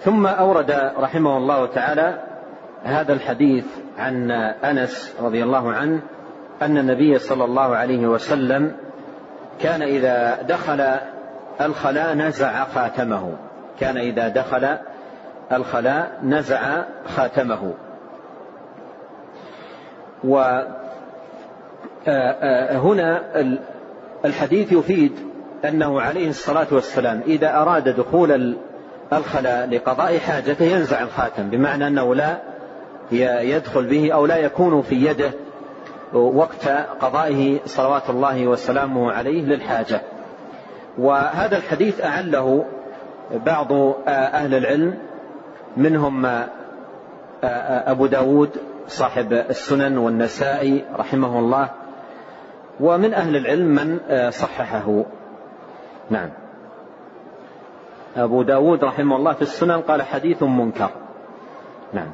ثم 0.00 0.26
أورد 0.26 0.92
رحمه 0.98 1.36
الله 1.36 1.66
تعالى 1.66 2.18
هذا 2.82 3.12
الحديث 3.12 3.66
عن 3.98 4.30
أنس 4.64 5.16
رضي 5.22 5.42
الله 5.42 5.72
عنه 5.72 6.00
أن 6.62 6.78
النبي 6.78 7.18
صلى 7.18 7.44
الله 7.44 7.76
عليه 7.76 8.06
وسلم 8.06 8.72
كان 9.62 9.82
إذا 9.82 10.42
دخل 10.42 10.96
الخلاء 11.60 12.14
نزع 12.14 12.64
خاتمه. 12.64 13.32
كان 13.80 13.96
إذا 13.96 14.28
دخل 14.28 14.76
الخلاء 15.52 16.20
نزع 16.22 16.82
خاتمه. 17.16 17.74
وهنا 22.06 23.22
الحديث 24.24 24.72
يفيد 24.72 25.12
أنه 25.64 26.00
عليه 26.00 26.28
الصلاة 26.28 26.66
والسلام 26.70 27.20
إذا 27.26 27.56
أراد 27.56 27.88
دخول 27.88 28.56
الخلاء 29.12 29.68
لقضاء 29.68 30.18
حاجته 30.18 30.64
ينزع 30.64 31.02
الخاتم 31.02 31.50
بمعنى 31.50 31.86
أنه 31.86 32.14
لا 32.14 32.36
يدخل 33.42 33.84
به 33.84 34.12
أو 34.12 34.26
لا 34.26 34.36
يكون 34.36 34.82
في 34.82 34.94
يده 34.94 35.30
وقت 36.12 36.68
قضائه 37.00 37.58
صلوات 37.64 38.10
الله 38.10 38.46
وسلامه 38.46 39.12
عليه 39.12 39.42
للحاجة. 39.42 40.00
وهذا 40.98 41.56
الحديث 41.56 42.00
أعله 42.00 42.64
بعض 43.46 43.72
أهل 44.08 44.54
العلم 44.54 44.98
منهم 45.76 46.46
أبو 47.44 48.06
داود 48.06 48.50
صاحب 48.86 49.32
السنن 49.32 49.98
والنسائي 49.98 50.84
رحمه 50.96 51.38
الله 51.38 51.68
ومن 52.80 53.14
أهل 53.14 53.36
العلم 53.36 53.66
من 53.66 54.00
صححه. 54.30 55.04
نعم. 56.10 56.30
أبو 58.16 58.42
داود 58.42 58.84
رحمه 58.84 59.16
الله 59.16 59.32
في 59.32 59.42
السنن 59.42 59.80
قال 59.80 60.02
حديث 60.02 60.42
منكر. 60.42 60.90
نعم. 61.92 62.10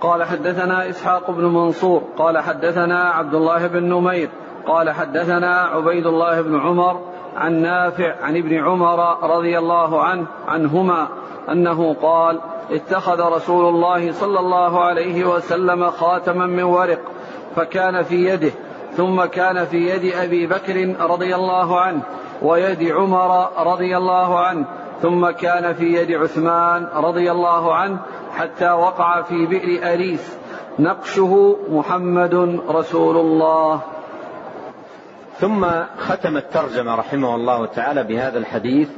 قال 0.00 0.24
حدثنا 0.24 0.88
إسحاق 0.88 1.30
بن 1.30 1.44
منصور 1.44 2.02
قال 2.16 2.38
حدثنا 2.38 3.10
عبد 3.10 3.34
الله 3.34 3.66
بن 3.66 3.82
نمير 3.82 4.30
قال 4.66 4.90
حدثنا 4.90 5.60
عبيد 5.60 6.06
الله 6.06 6.40
بن 6.40 6.60
عمر 6.60 7.00
عن 7.36 7.62
نافع 7.62 8.14
عن 8.22 8.36
ابن 8.36 8.54
عمر 8.64 9.24
رضي 9.36 9.58
الله 9.58 10.02
عنه 10.02 10.26
عنهما 10.48 11.08
أنه 11.52 11.96
قال 12.02 12.40
اتخذ 12.70 13.20
رسول 13.20 13.68
الله 13.68 14.12
صلى 14.12 14.40
الله 14.40 14.80
عليه 14.80 15.24
وسلم 15.24 15.90
خاتما 15.90 16.46
من 16.46 16.62
ورق 16.62 17.00
فكان 17.56 18.02
في 18.02 18.24
يده 18.24 18.50
ثم 18.96 19.24
كان 19.24 19.64
في 19.64 19.90
يد 19.90 20.14
أبي 20.14 20.46
بكر 20.46 20.94
رضي 21.00 21.34
الله 21.34 21.80
عنه 21.80 22.02
ويد 22.42 22.82
عمر 22.82 23.48
رضي 23.66 23.96
الله 23.96 24.38
عنه 24.38 24.64
ثم 25.02 25.30
كان 25.30 25.74
في 25.74 25.84
يد 25.84 26.12
عثمان 26.12 26.88
رضي 26.94 27.30
الله 27.30 27.74
عنه 27.74 27.98
حتى 28.36 28.70
وقع 28.70 29.22
في 29.22 29.46
بئر 29.46 29.92
أريس 29.92 30.36
نقشه 30.78 31.56
محمد 31.68 32.60
رسول 32.68 33.16
الله. 33.16 33.80
ثم 35.38 35.66
ختم 35.98 36.36
الترجمة 36.36 36.94
رحمه 36.94 37.34
الله 37.34 37.66
تعالى 37.66 38.02
بهذا 38.02 38.38
الحديث 38.38 38.88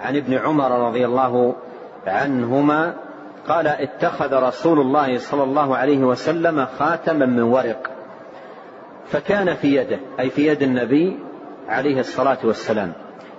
عن 0.00 0.16
ابن 0.16 0.34
عمر 0.34 0.86
رضي 0.88 1.06
الله 1.06 1.54
عنهما. 2.06 2.94
قال 3.48 3.66
اتخذ 3.66 4.34
رسول 4.34 4.80
الله 4.80 5.18
صلى 5.18 5.42
الله 5.42 5.76
عليه 5.76 5.98
وسلم 5.98 6.66
خاتما 6.78 7.26
من 7.26 7.42
ورق 7.42 7.90
فكان 9.06 9.54
في 9.54 9.76
يده 9.76 9.98
أي 10.20 10.30
في 10.30 10.46
يد 10.46 10.62
النبي 10.62 11.18
عليه 11.68 12.00
الصلاة 12.00 12.38
والسلام. 12.44 12.92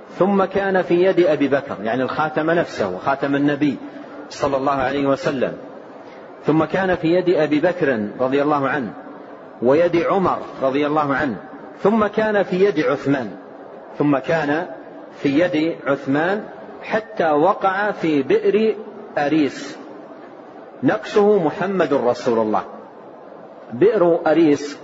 ثم 0.09 0.43
كان 0.43 0.81
في 0.81 1.03
يد 1.03 1.19
أبي 1.19 1.47
بكر 1.47 1.75
يعني 1.83 2.03
الخاتم 2.03 2.51
نفسه 2.51 2.97
خاتم 2.97 3.35
النبي. 3.35 3.77
صلى 4.29 4.57
الله 4.57 4.71
عليه 4.71 5.07
وسلم. 5.07 5.53
ثم 6.45 6.63
كان 6.63 6.95
في 6.95 7.07
يد 7.07 7.29
أبي 7.29 7.59
بكر 7.59 8.07
رضي 8.19 8.41
الله 8.41 8.67
عنه 8.69 8.93
ويد 9.61 9.95
عمر 9.95 10.39
رضي 10.61 10.87
الله 10.87 11.13
عنه. 11.13 11.37
ثم 11.79 12.07
كان 12.07 12.43
في 12.43 12.65
يد 12.65 12.79
عثمان. 12.79 13.31
ثم 13.97 14.17
كان 14.17 14.67
في 15.17 15.39
يد 15.39 15.75
عثمان 15.87 16.43
حتى 16.83 17.31
وقع 17.31 17.91
في 17.91 18.23
بئر 18.23 18.75
أريس. 19.17 19.77
نقشه 20.83 21.43
محمد 21.43 21.93
رسول 21.93 22.39
الله. 22.39 22.63
بئر 23.73 24.19
أريس. 24.27 24.79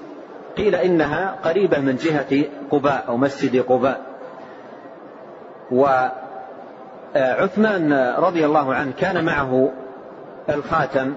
قيل 0.57 0.75
إنها 0.75 1.39
قريبة 1.43 1.79
من 1.79 1.95
جهة 1.95 2.43
قباء 2.71 3.05
أو 3.07 3.17
مسجد 3.17 3.61
قباء. 3.61 4.01
عثمان 7.15 7.93
رضي 8.17 8.45
الله 8.45 8.73
عنه 8.73 8.91
كان 8.99 9.25
معه 9.25 9.71
الخاتم 10.49 11.13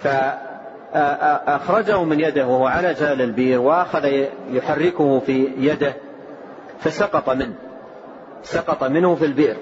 فأخرجه 0.00 2.04
من 2.04 2.20
يده 2.20 2.46
وهو 2.46 2.66
على 2.66 2.94
جال 2.94 3.22
البير 3.22 3.60
وأخذ 3.60 4.24
يحركه 4.50 5.18
في 5.18 5.48
يده 5.58 5.94
فسقط 6.78 7.30
منه 7.30 7.54
سقط 8.42 8.84
منه 8.84 9.14
في 9.14 9.24
البئر 9.24 9.56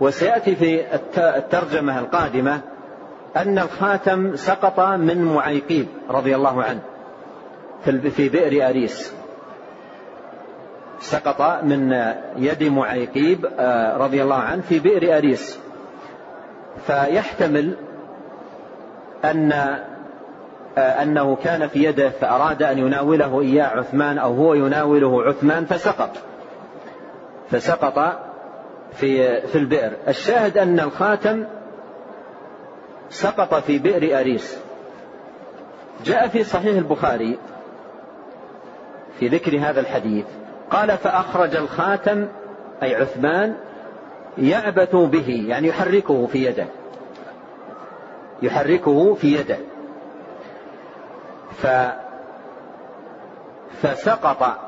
وسيأتي 0.00 0.56
في 0.56 0.94
الترجمة 1.16 1.98
القادمة 1.98 2.60
أن 3.36 3.58
الخاتم 3.58 4.36
سقط 4.36 4.80
من 4.80 5.24
معيقيب 5.24 5.86
رضي 6.10 6.36
الله 6.36 6.62
عنه 6.62 6.80
في 8.10 8.28
بئر 8.28 8.68
أريس. 8.68 9.14
سقط 11.00 11.64
من 11.64 12.12
يد 12.36 12.62
معيقيب 12.62 13.46
آه، 13.58 13.96
رضي 13.96 14.22
الله 14.22 14.36
عنه 14.36 14.62
في 14.62 14.78
بئر 14.78 15.16
أريس. 15.16 15.58
فيحتمل 16.86 17.76
أن 19.24 19.52
آه، 20.78 21.02
أنه 21.02 21.36
كان 21.36 21.68
في 21.68 21.84
يده 21.84 22.10
فأراد 22.10 22.62
أن 22.62 22.78
يناوله 22.78 23.40
إياه 23.40 23.66
عثمان 23.66 24.18
أو 24.18 24.34
هو 24.34 24.54
يناوله 24.54 25.22
عثمان 25.22 25.64
فسقط. 25.64 26.10
فسقط 27.50 28.18
في 28.92 29.40
في 29.40 29.58
البئر. 29.58 29.92
الشاهد 30.08 30.58
أن 30.58 30.80
الخاتم 30.80 31.44
سقط 33.10 33.54
في 33.54 33.78
بئر 33.78 34.20
أريس. 34.20 34.58
جاء 36.04 36.28
في 36.28 36.44
صحيح 36.44 36.76
البخاري 36.76 37.38
في 39.18 39.28
ذكر 39.28 39.58
هذا 39.58 39.80
الحديث. 39.80 40.26
قال 40.70 40.98
فأخرج 40.98 41.56
الخاتم 41.56 42.28
أي 42.82 42.94
عثمان 42.94 43.54
يعبث 44.38 44.96
به 44.96 45.44
يعني 45.48 45.68
يحركه 45.68 46.26
في 46.26 46.44
يده. 46.44 46.66
يحركه 48.42 49.14
في 49.14 49.34
يده. 49.34 49.58
ف 51.62 51.66
فسقط 53.82 54.58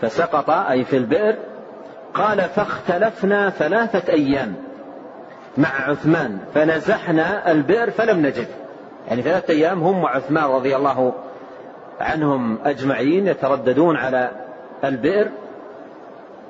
فسقط 0.00 0.50
أي 0.50 0.84
في 0.84 0.96
البئر. 0.96 1.36
قال 2.14 2.40
فاختلفنا 2.40 3.50
ثلاثة 3.50 4.12
أيام 4.12 4.54
مع 5.58 5.68
عثمان 5.68 6.38
فنزحنا 6.54 7.52
البئر 7.52 7.90
فلم 7.90 8.26
نجد. 8.26 8.48
يعني 9.08 9.22
ثلاثة 9.22 9.52
أيام 9.52 9.82
هم 9.82 10.02
وعثمان 10.02 10.44
رضي 10.44 10.76
الله 10.76 11.12
عنهم 12.00 12.58
أجمعين 12.64 13.26
يترددون 13.26 13.96
على 13.96 14.43
البئر 14.88 15.30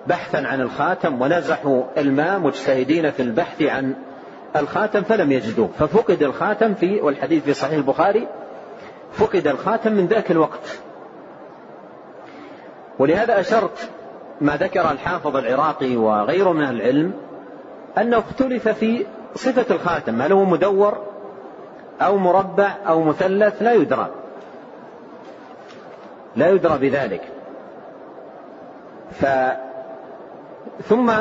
بحثا 0.07 0.37
عن 0.37 0.61
الخاتم 0.61 1.23
ونزحوا 1.23 1.83
الماء 1.97 2.39
مجتهدين 2.39 3.11
في 3.11 3.23
البحث 3.23 3.63
عن 3.63 3.95
الخاتم 4.57 5.03
فلم 5.03 5.33
يجدوه. 5.33 5.69
ففقد 5.79 6.23
الخاتم 6.23 6.75
في 6.75 7.01
والحديث 7.01 7.45
في 7.45 7.55
صحيح 7.55 7.75
البخاري 7.75 8.29
فقد 9.13 9.47
الخاتم 9.47 9.93
من 9.93 10.07
ذاك 10.07 10.31
الوقت. 10.31 10.81
ولهذا 12.99 13.41
أشرت 13.41 13.91
ما 14.41 14.57
ذكر 14.57 14.91
الحافظ 14.91 15.37
العراقي 15.37 15.97
وغيره 15.97 16.53
من 16.53 16.65
العلم 16.65 17.13
أنه 17.99 18.19
اختلف 18.19 18.69
في 18.69 19.07
صفة 19.35 19.75
الخاتم 19.75 20.23
هل 20.23 20.33
هو 20.33 20.45
مدور 20.45 20.99
أو 22.01 22.19
مربع 22.19 22.75
أو 22.87 23.03
مثلث 23.03 23.63
لا 23.63 23.73
يدرى. 23.73 24.11
لا 26.37 26.49
يدرى 26.49 26.79
بذلك. 26.79 27.34
ف 29.13 29.27
ثم 30.89 31.13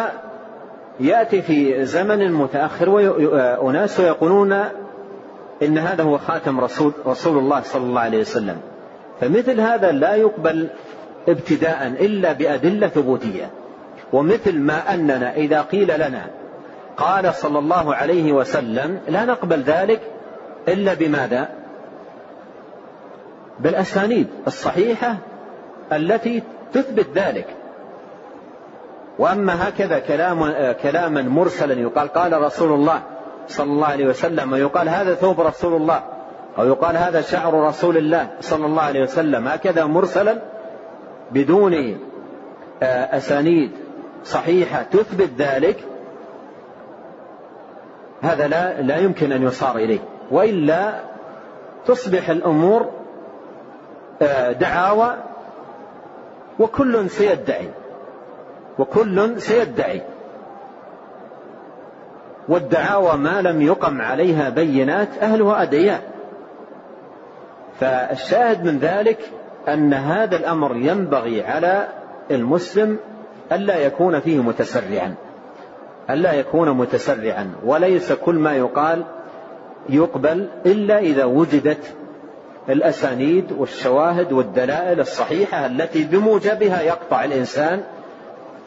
يأتي 1.00 1.42
في 1.42 1.86
زمن 1.86 2.32
متأخر 2.32 2.90
وأناس 2.90 4.00
يقولون 4.00 4.54
إن 5.64 5.78
هذا 5.78 6.04
هو 6.04 6.18
خاتم 6.18 6.60
رسول, 6.60 6.94
رسول 7.06 7.38
الله 7.38 7.62
صلى 7.62 7.84
الله 7.84 8.02
عليه 8.02 8.20
وسلم. 8.20 8.58
فمثل 9.22 9.60
هذا 9.60 9.92
لا 9.92 10.16
يقبل 10.16 10.70
ابتداء 11.28 11.88
إلا 11.88 12.32
بأدلة 12.32 12.88
ثبوتية. 12.88 13.52
ومثل 14.14 14.60
ما 14.60 14.94
أننا 14.94 15.36
إذا 15.36 15.62
قيل 15.62 16.00
لنا 16.08 16.26
قال 16.98 17.34
صلى 17.34 17.60
الله 17.60 17.96
عليه 17.96 18.32
وسلم 18.32 19.00
لا 19.08 19.26
نقبل 19.26 19.62
ذلك 19.62 20.02
إلا 20.68 20.94
بماذا؟ 20.94 21.50
بالأسانيد 23.60 24.28
الصحيحة 24.48 25.18
التي 25.92 26.44
تثبت 26.74 27.06
ذلك. 27.16 27.48
وأما 29.20 29.70
هكذا 29.70 30.00
كلام 30.00 30.72
كلاما 30.72 31.22
مرسلا 31.22 31.74
يقال 31.74 32.08
قال 32.08 32.42
رسول 32.42 32.72
الله 32.72 33.02
صلى 33.48 33.72
الله 33.72 33.88
عليه 33.88 34.08
وسلم 34.08 34.54
ويقال 34.54 34.90
هذا 34.90 35.14
ثوب 35.16 35.42
رسول 35.42 35.82
الله 35.82 36.04
أو 36.58 36.68
يقال 36.68 36.98
هذا 36.98 37.22
شعر 37.22 37.54
رسول 37.54 37.98
الله 37.98 38.28
صلى 38.42 38.66
الله 38.66 38.82
عليه 38.82 39.02
وسلم. 39.02 39.48
هكذا 39.48 39.86
مرسلا 39.86 40.42
بدون 41.32 41.98
آه، 42.84 43.18
أسانيد 43.18 43.72
صحيحة 44.24 44.84
تثبت 44.84 45.30
ذلك 45.38 45.84
هذا 48.22 48.48
لا 48.48 48.82
لا 48.82 48.98
يمكن 48.98 49.32
أن 49.32 49.44
يصار 49.44 49.76
إليه. 49.76 50.00
وإلا 50.32 51.00
تصبح 51.86 52.30
الأمور 52.30 52.90
آه، 54.22 54.52
دعاوى 54.52 55.16
وكل 56.60 57.10
سيدعي. 57.10 57.70
وكل 58.80 59.42
سيدعي. 59.42 60.02
والدعاوى 62.50 63.18
ما 63.18 63.42
لم 63.42 63.62
يقم 63.62 64.02
عليها 64.02 64.50
بينات 64.50 65.08
أهلها 65.22 65.62
أديان 65.62 66.00
فالشاهد 67.80 68.66
من 68.66 68.78
ذلك 68.78 69.20
أن 69.68 69.94
هذا 69.94 70.36
الأمر 70.36 70.76
ينبغي 70.76 71.44
على 71.44 71.88
المسلم 72.32 72.98
ألا 73.52 73.78
يكون 73.78 74.20
فيه 74.20 74.44
متسرعا. 74.44 75.16
ألا 76.10 76.34
يكون 76.34 76.78
متسرعا. 76.78 77.52
وليس 77.66 78.14
كل 78.14 78.36
ما 78.36 78.54
يقال 78.54 79.04
يقبل 79.90 80.48
إلا 80.66 81.00
إذا 81.00 81.24
وجدت 81.26 81.94
الأسانيد 82.70 83.52
والشواهد 83.52 84.32
والدلائل 84.32 85.00
الصحيحة 85.00 85.66
التي 85.66 86.04
بموجبها 86.04 86.82
يقطع 86.82 87.24
الإنسان 87.24 87.84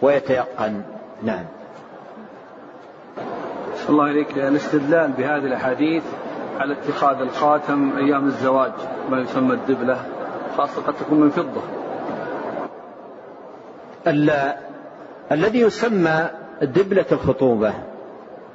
ويتيقن. 0.03 0.83
نعم. 1.23 1.45
الله 3.89 4.05
عليك. 4.05 4.39
الاستدلال 4.39 5.11
بهذه 5.13 5.47
الأحاديث 5.47 6.03
على 6.61 6.73
اتخاذ 6.73 7.21
الخاتم 7.21 7.93
أيام 7.97 8.27
الزواج 8.27 8.73
ما 9.11 9.21
يسمى 9.21 9.55
الدبلة 9.55 10.01
خاصة 10.57 10.83
قد 10.83 10.95
تكون 10.95 11.21
من 11.21 11.31
فضة. 11.31 11.63
الذي 15.33 15.61
يسمى 15.61 16.29
دبلة 16.63 17.07
الخطوبة. 17.13 17.73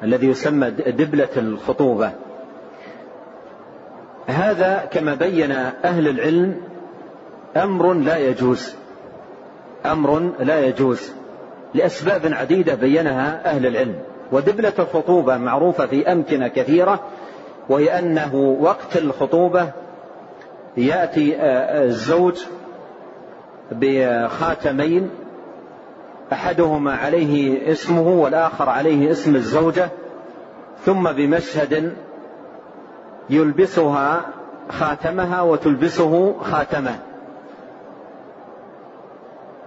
الذي 0.04 0.28
يسمى 0.28 0.70
دبلة 0.72 1.30
الخطوبة. 1.38 2.12
هذا 4.28 4.90
كما 4.92 5.16
بين 5.16 5.52
أهل 5.86 6.08
العلم 6.08 6.62
أمر 7.58 7.94
لا 7.94 8.18
يجوز. 8.18 8.76
أمر 9.86 10.32
لا 10.40 10.60
يجوز. 10.66 11.12
لأسباب 11.74 12.34
عديدة 12.34 12.76
بينها 12.76 13.42
أهل 13.46 13.66
العلم 13.66 13.96
ودبلة 14.32 14.74
الخطوبة 14.80 15.38
معروفة 15.38 15.86
في 15.86 16.12
أمكنة 16.12 16.48
كثيرة 16.48 17.00
وهي 17.70 18.00
أنه 18.00 18.36
وقت 18.36 18.98
الخطوبة 18.98 19.72
يأتي 20.78 21.36
آه، 21.36 21.84
الزوج 21.86 22.44
بخاتمين 23.72 25.10
أحدهما 26.34 26.96
عليه 26.96 27.72
اسمه 27.72 28.08
والآخر 28.08 28.70
عليه 28.70 29.12
اسم 29.12 29.36
الزوجة 29.36 29.90
ثم 30.86 31.12
بمشهد 31.12 31.94
يلبسها 33.30 34.22
خاتمها 34.70 35.42
وتلبسه 35.42 36.36
خاتمه. 36.42 37.00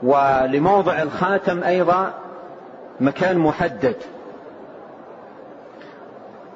ولموضع 0.04 1.02
الخاتم 1.02 1.62
أيضا 1.62 2.14
مكان 3.00 3.38
محدد. 3.38 3.96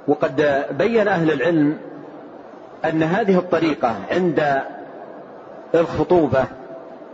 وقد 0.08 0.64
بين 0.70 1.08
أهل 1.08 1.30
العلم 1.32 1.78
أن 2.84 3.02
هذه 3.02 3.38
الطريقة 3.38 3.94
عند 4.10 4.62
الخطوبة 5.74 6.44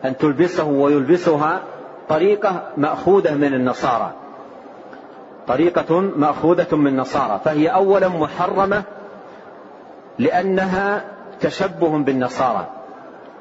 أن 0.05 0.17
تلبسه 0.17 0.65
ويلبسها 0.65 1.61
طريقة 2.09 2.63
مأخوذة 2.77 3.35
من 3.35 3.55
النصارى. 3.55 4.13
طريقة 5.47 6.01
مأخوذة 6.01 6.77
من 6.77 6.87
النصارى 6.87 7.41
فهي 7.45 7.69
اولا 7.69 8.09
محرمة 8.09 8.83
لأنها 10.19 11.05
تشبه 11.41 11.99
بالنصارى. 11.99 12.67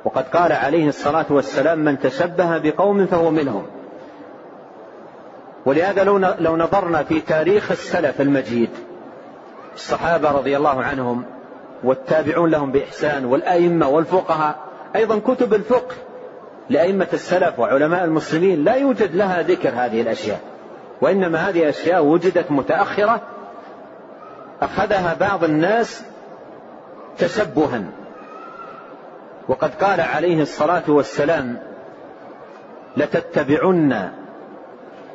وقد 0.05 0.23
قال 0.23 0.51
عليه 0.51 0.87
الصلاة 0.87 1.25
والسلام 1.29 1.79
من 1.79 1.99
تشبه 1.99 2.57
بقوم 2.57 3.05
فهو 3.05 3.31
منهم. 3.31 3.65
ولهذا 5.65 6.03
لو 6.03 6.17
لو 6.17 6.57
نظرنا 6.57 7.03
في 7.03 7.21
تاريخ 7.21 7.71
السلف 7.71 8.21
المجيد 8.21 8.69
الصحابة 9.75 10.31
رضي 10.31 10.57
الله 10.57 10.83
عنهم 10.83 11.23
والتابعون 11.83 12.49
لهم 12.49 12.71
بإحسان 12.71 13.25
والأئمة 13.25 13.89
والفقهاء 13.89 14.55
أيضا 14.95 15.19
كتب 15.19 15.53
الفقه 15.53 15.95
لأئمة 16.69 17.07
السلف 17.13 17.59
وعلماء 17.59 18.03
المسلمين 18.03 18.63
لا 18.63 18.75
يوجد 18.75 19.15
لها 19.15 19.41
ذكر 19.41 19.69
هذه 19.69 20.01
الأشياء 20.01 20.39
وإنما 21.01 21.49
هذه 21.49 21.69
أشياء 21.69 22.05
وجدت 22.05 22.51
متأخرة 22.51 23.21
أخذها 24.61 25.13
بعض 25.13 25.43
الناس 25.43 26.03
تشبها. 27.17 27.83
وقد 29.47 29.75
قال 29.75 30.01
عليه 30.01 30.41
الصلاة 30.41 30.83
والسلام 30.87 31.57
لتتبعن 32.97 34.11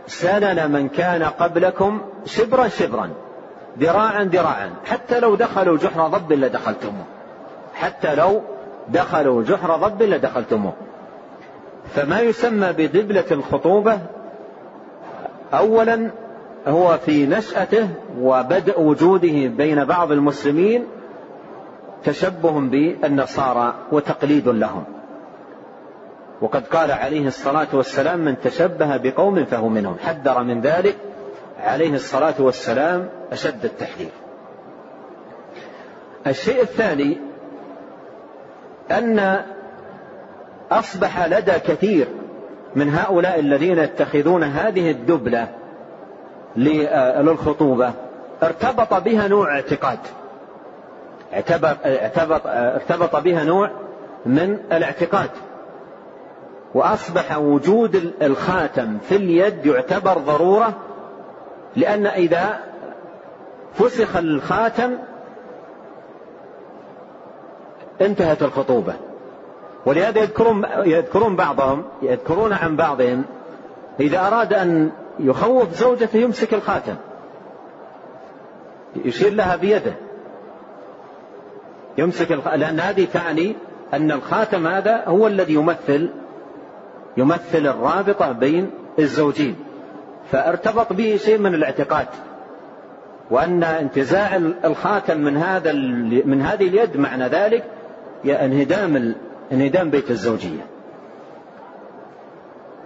سنن 0.06 0.70
من 0.70 0.88
كان 0.88 1.22
قبلكم 1.22 2.00
شبرا 2.24 2.68
شبرا 2.68 3.10
ذراعا 3.78 4.24
ذراعا 4.24 4.70
حتى 4.84 5.20
لو 5.20 5.34
دخلوا 5.34 5.76
جحر 5.76 6.08
ضب 6.08 6.32
لدخلتموه 6.32 7.04
حتى 7.74 8.14
لو 8.14 8.42
دخلوا 8.88 9.42
جحر 9.42 9.76
ضب 9.76 10.02
لدخلتموه. 10.02 10.72
فما 11.94 12.20
يسمى 12.20 12.72
بدبلة 12.72 13.24
الخطوبة؟ 13.30 13.98
أولا 15.54 16.10
هو 16.66 16.98
في 16.98 17.26
نشأته 17.26 17.88
وبدء 18.20 18.80
وجوده 18.80 19.46
بين 19.46 19.84
بعض 19.84 20.12
المسلمين 20.12 20.84
تشبه 22.05 22.61
بالنصارى 22.61 23.74
وتقليد 23.92 24.49
لهم. 24.49 24.84
وقد 26.40 26.66
قال 26.66 26.90
عليه 26.90 27.26
الصلاة 27.26 27.66
والسلام 27.72 28.18
من 28.20 28.40
تشبه 28.40 28.96
بقوم 28.96 29.44
فهو 29.44 29.68
منهم. 29.68 29.96
حذر 29.99 30.42
من 30.42 30.61
ذلك 30.61 30.96
عليه 31.61 31.94
الصلاة 31.94 32.34
والسلام 32.38 33.09
أشد 33.32 33.64
التحذير. 33.64 34.11
الشيء 36.26 36.62
الثاني 36.62 37.18
أن 38.90 39.44
أصبح 40.70 41.26
لدى 41.26 41.53
كثير 41.53 42.07
من 42.76 42.94
هؤلاء 42.94 43.40
الذين 43.40 43.78
يتخذون 43.78 44.42
هذه 44.44 44.90
الدبلة 44.90 45.49
للخطوبة 46.57 47.92
ارتبط 48.42 48.94
بها 48.94 49.28
نوع 49.28 49.55
اعتقاد. 49.55 49.99
ارتبط, 51.34 52.40
ارتبط 52.46 53.16
بها 53.16 53.44
نوع 53.44 53.70
من 54.26 54.58
الاعتقاد. 54.72 55.30
وأصبح 56.74 57.38
وجود 57.38 58.12
الخاتم 58.22 58.98
في 58.98 59.16
اليد 59.16 59.66
يعتبر 59.66 60.18
ضرورة 60.18 60.72
لأن 61.76 62.06
إذا 62.06 62.58
فسخ 63.74 64.16
الخاتم 64.16 64.98
انتهت 68.00 68.42
الخطوبة. 68.42 68.94
ولهذا 69.86 70.20
يذكرون 70.20 70.66
يذكرون 70.84 71.36
بعضهم 71.36 71.84
يذكرون 72.02 72.52
عن 72.52 72.76
بعضهم 72.76 73.24
إذا 74.00 74.26
أراد 74.26 74.52
أن 74.52 74.90
يخوف 75.20 75.74
زوجته 75.74 76.16
يمسك 76.16 76.54
الخاتم 76.54 76.94
يشير 79.04 79.32
لها 79.32 79.56
بيده. 79.56 79.94
يمسك 81.99 82.32
الخ... 82.32 82.49
لأن 82.49 82.80
هذه 82.80 83.07
تعني 83.12 83.57
أن 83.94 84.12
الخاتم 84.12 84.66
هذا 84.66 85.03
هو 85.07 85.26
الذي 85.26 85.55
يمثل 85.55 86.11
يمثل 87.16 87.66
الرابطة 87.66 88.32
بين 88.32 88.70
الزوجين. 88.99 89.57
فارتبط 90.32 90.92
به 90.92 91.16
شيء 91.16 91.38
من 91.38 91.55
الاعتقاد. 91.55 92.07
وأن 93.30 93.62
انتزاع 93.62 94.36
الخاتم 94.64 95.18
من 95.18 95.36
هذا 95.36 95.72
من 96.24 96.42
هذه 96.42 96.68
اليد 96.68 96.96
معنى 96.96 97.28
ذلك 97.28 97.64
انهدام 98.24 99.14
انهدام 99.53 99.90
بيت 99.90 100.11
الزوجية. 100.11 100.66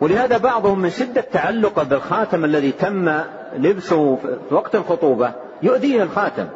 ولهذا 0.00 0.38
بعضهم 0.38 0.78
من 0.78 0.90
شدة 0.90 1.20
تعلقه 1.20 1.82
بالخاتم 1.82 2.44
الذي 2.44 2.72
تم 2.72 3.20
لبسه 3.56 4.16
في 4.16 4.54
وقت 4.54 4.74
الخطوبة 4.74 5.32
يؤذيه 5.62 6.02
الخاتم. 6.02 6.46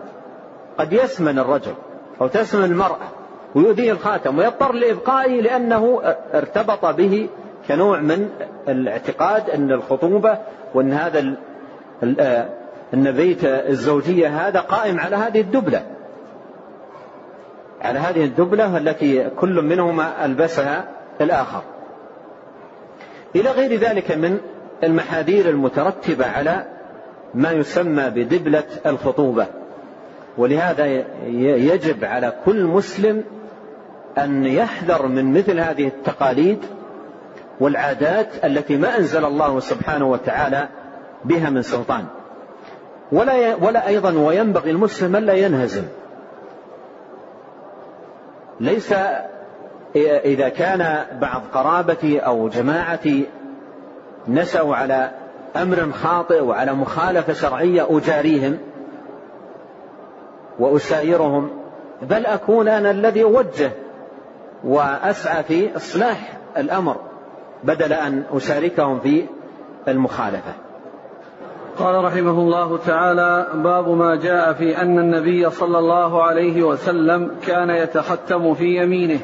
قد 0.78 0.92
يسمن 0.92 1.38
الرجل. 1.38 1.74
أو 2.20 2.26
تسمن 2.26 2.64
المرأة 2.64 3.08
ويؤذيه 3.54 3.92
الخاتم 3.92 4.38
ويضطر 4.38 4.72
لإبقائه 4.72 5.40
لأنه 5.40 6.00
ارتبط 6.34 6.86
به 6.86 7.28
كنوع 7.68 8.00
من 8.00 8.28
الاعتقاد 8.68 9.50
أن 9.50 9.72
الخطوبة 9.72 10.38
وأن 10.74 10.92
هذا 10.92 11.36
أن 12.94 13.12
بيت 13.12 13.44
الزوجية 13.44 14.48
هذا 14.48 14.60
قائم 14.60 15.00
على 15.00 15.16
هذه 15.16 15.40
الدبلة. 15.40 15.82
على 17.82 17.98
هذه 17.98 18.24
الدبلة 18.24 18.76
التي 18.76 19.30
كل 19.30 19.62
منهما 19.62 20.24
ألبسها 20.24 20.88
الآخر. 21.20 21.62
إلى 23.36 23.50
غير 23.50 23.74
ذلك 23.74 24.12
من 24.12 24.38
المحاذير 24.84 25.48
المترتبة 25.48 26.26
على 26.26 26.64
ما 27.34 27.52
يسمى 27.52 28.10
بدبلة 28.10 28.64
الخطوبة. 28.86 29.46
ولهذا 30.38 30.86
يجب 31.56 32.04
على 32.04 32.32
كل 32.44 32.64
مسلم 32.64 33.24
أن 34.18 34.44
يحذر 34.44 35.06
من 35.06 35.34
مثل 35.38 35.60
هذه 35.60 35.86
التقاليد 35.86 36.58
والعادات 37.60 38.44
التي 38.44 38.76
ما 38.76 38.98
أنزل 38.98 39.24
الله 39.24 39.60
سبحانه 39.60 40.10
وتعالى 40.10 40.68
بها 41.24 41.50
من 41.50 41.62
سلطان. 41.62 42.04
ولا 43.12 43.54
ولا 43.54 43.88
أيضا 43.88 44.12
وينبغي 44.12 44.70
المسلم 44.70 45.16
ألا 45.16 45.32
ينهزم. 45.32 45.84
ليس 48.60 48.94
إذا 50.24 50.48
كان 50.48 51.06
بعض 51.20 51.42
قرابتي 51.52 52.18
أو 52.18 52.48
جماعتي 52.48 53.26
نشأوا 54.28 54.76
على 54.76 55.10
أمر 55.56 55.92
خاطئ 55.92 56.40
وعلى 56.40 56.72
مخالفة 56.72 57.32
شرعية 57.32 57.86
أجاريهم 57.90 58.58
وأسايرهم 60.58 61.50
بل 62.02 62.26
أكون 62.26 62.68
أنا 62.68 62.90
الذي 62.90 63.22
أوجه 63.22 63.70
وأسعى 64.64 65.42
في 65.42 65.76
إصلاح 65.76 66.38
الأمر 66.56 66.96
بدل 67.64 67.92
أن 67.92 68.22
أشاركهم 68.32 69.00
في 69.00 69.26
المخالفة. 69.88 70.52
قال 71.78 72.04
رحمه 72.04 72.30
الله 72.30 72.78
تعالى 72.78 73.46
باب 73.54 73.88
ما 73.88 74.16
جاء 74.16 74.52
في 74.52 74.82
أن 74.82 74.98
النبي 74.98 75.50
صلى 75.50 75.78
الله 75.78 76.22
عليه 76.22 76.62
وسلم 76.62 77.30
كان 77.46 77.70
يتختم 77.70 78.54
في 78.54 78.82
يمينه. 78.82 79.18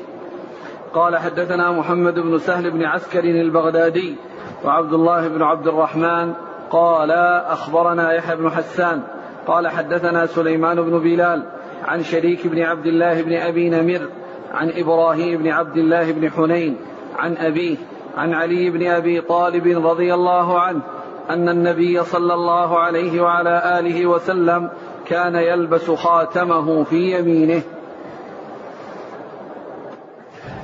قال 0.95 1.17
حدثنا 1.17 1.71
محمد 1.71 2.15
بن 2.15 2.39
سهل 2.39 2.71
بن 2.71 2.85
عسكر 2.85 3.25
البغدادي 3.25 4.17
وعبد 4.65 4.93
الله 4.93 5.29
بن 5.29 5.43
عبد 5.43 5.67
الرحمن 5.67 6.33
قال 6.71 7.11
أخبرنا 7.47 8.13
يحيى 8.13 8.37
بن 8.37 8.51
حسان 8.51 9.03
قال 9.47 9.69
حدثنا 9.69 10.27
سليمان 10.27 10.83
بن 10.83 10.99
بلال 10.99 11.43
عن 11.85 12.03
شريك 12.03 12.47
بن 12.47 12.63
عبد 12.63 12.87
الله 12.87 13.23
بن 13.23 13.33
أبي 13.33 13.71
نمر 13.71 14.09
عن 14.53 14.71
إبراهيم 14.71 15.43
بن 15.43 15.49
عبد 15.49 15.77
الله 15.77 16.13
بن 16.13 16.31
حنين 16.31 16.77
عن 17.17 17.37
أبيه 17.37 17.77
عن 18.17 18.35
علي 18.35 18.71
بن 18.71 18.87
أبي 18.87 19.21
طالب 19.21 19.87
رضي 19.87 20.15
الله 20.15 20.61
عنه 20.61 20.81
أن 21.31 21.49
النبي 21.49 22.03
صلى 22.03 22.35
الله 22.35 22.79
عليه 22.79 23.21
وعلى 23.21 23.79
آله 23.79 24.07
وسلم 24.07 24.71
كان 25.07 25.35
يلبس 25.35 25.91
خاتمه 25.91 26.85
في 26.85 27.19
يمينه. 27.19 27.63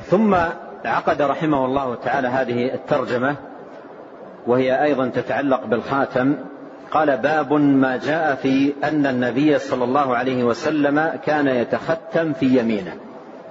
ثم 0.04 0.34
عقد 0.84 1.22
رحمه 1.22 1.64
الله 1.64 1.94
تعالى 1.94 2.28
هذه 2.28 2.74
الترجمة 2.74 3.36
وهي 4.46 4.82
أيضا 4.84 5.06
تتعلق 5.06 5.66
بالخاتم 5.66 6.36
قال 6.90 7.16
باب 7.16 7.52
ما 7.52 7.96
جاء 7.96 8.34
في 8.34 8.72
أن 8.84 9.06
النبي 9.06 9.58
صلى 9.58 9.84
الله 9.84 10.16
عليه 10.16 10.44
وسلم 10.44 11.12
كان 11.26 11.48
يتختم 11.48 12.32
في 12.32 12.58
يمينه. 12.58 12.94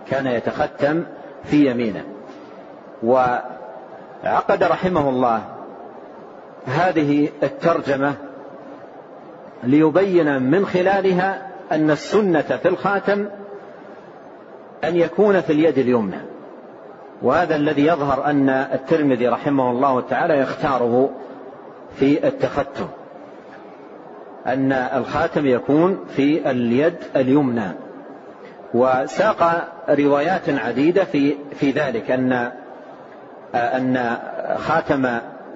كان 0.10 0.28
يتختم 0.28 1.04
في 1.44 1.72
يمينه. 1.72 2.04
وعقد 3.04 4.64
رحمه 4.64 5.10
الله 5.10 5.42
هذه 6.66 7.30
الترجمة 7.44 8.14
ليبين 9.64 10.42
من 10.42 10.66
خلالها 10.66 11.48
أن 11.72 11.92
السنة 11.92 12.42
في 12.42 12.68
الخاتم 12.68 13.28
أن 14.84 14.96
يكون 14.96 15.42
في 15.42 15.54
اليد 15.54 15.78
اليمنى. 15.78 16.22
وهذا 17.22 17.56
الذي 17.56 17.86
يظهر 17.86 18.26
أن 18.26 18.50
الترمذي 18.50 19.28
رحمه 19.28 19.72
الله 19.72 20.02
تعالى 20.02 20.40
يختاره 20.40 21.10
في 21.96 22.28
التختم. 22.28 22.88
أن 24.48 24.72
الخاتم 24.72 25.46
يكون 25.46 26.06
في 26.16 26.52
اليد 26.52 26.96
اليمنى. 27.16 27.72
وساق 28.74 29.68
روايات 29.90 30.50
عديدة 30.50 31.04
في 31.04 31.36
في 31.60 31.72
ذلك 31.72 32.12
أن 32.12 32.52
أن 33.56 34.18
خاتم 34.58 35.08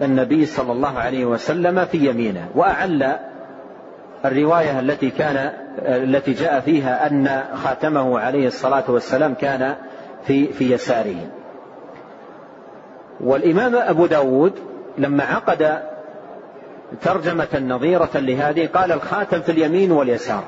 النبي 0.01 0.45
صلى 0.45 0.71
الله 0.71 0.99
عليه 0.99 1.25
وسلم 1.25 1.85
في 1.85 2.09
يمينه. 2.09 2.49
وأعل 2.55 3.15
الرواية 4.25 4.79
التي 4.79 5.09
كان 5.09 5.51
التي 5.79 6.33
جاء 6.33 6.59
فيها 6.59 7.07
أن 7.07 7.43
خاتمه 7.53 8.19
عليه 8.19 8.47
الصلاة 8.47 8.83
والسلام 8.87 9.33
كان 9.33 9.75
في 10.23 10.47
في 10.47 10.73
يساره. 10.73 11.29
والإمام 13.21 13.75
أبو 13.75 14.05
داود 14.05 14.53
لما 14.97 15.23
عقد 15.23 15.90
ترجمة 17.01 17.59
نظيرة 17.59 18.09
لهذه. 18.15 18.69
قال 18.73 18.91
الخاتم 18.91 19.41
في 19.41 19.51
اليمين 19.51 19.91
واليسار. 19.91 20.43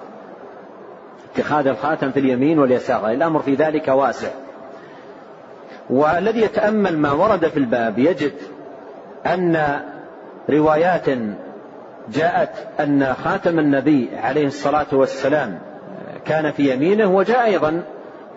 اتخاذ 1.36 1.68
الخاتم 1.68 2.12
في 2.12 2.20
اليمين 2.20 2.60
واليسار. 2.60 3.10
الأمر 3.10 3.40
في 3.40 3.56
ذلك 3.56 3.88
واسع. 3.88 4.30
والذي 5.90 6.42
يتأمل 6.42 6.98
ما 6.98 7.12
ورد 7.12 7.48
في 7.48 7.58
الباب 7.58 8.00
يجد 8.00 8.34
أن 9.26 9.82
روايات 10.50 11.06
جاءت 12.10 12.50
أن 12.80 13.14
خاتم 13.14 13.60
النبي 13.60 14.10
عليه 14.24 14.48
الصلاة 14.48 14.86
والسلام 14.92 15.60
كان 16.26 16.52
في 16.52 16.74
يمينه 16.74 17.16
وجاء 17.16 17.46
أيضا 17.46 17.84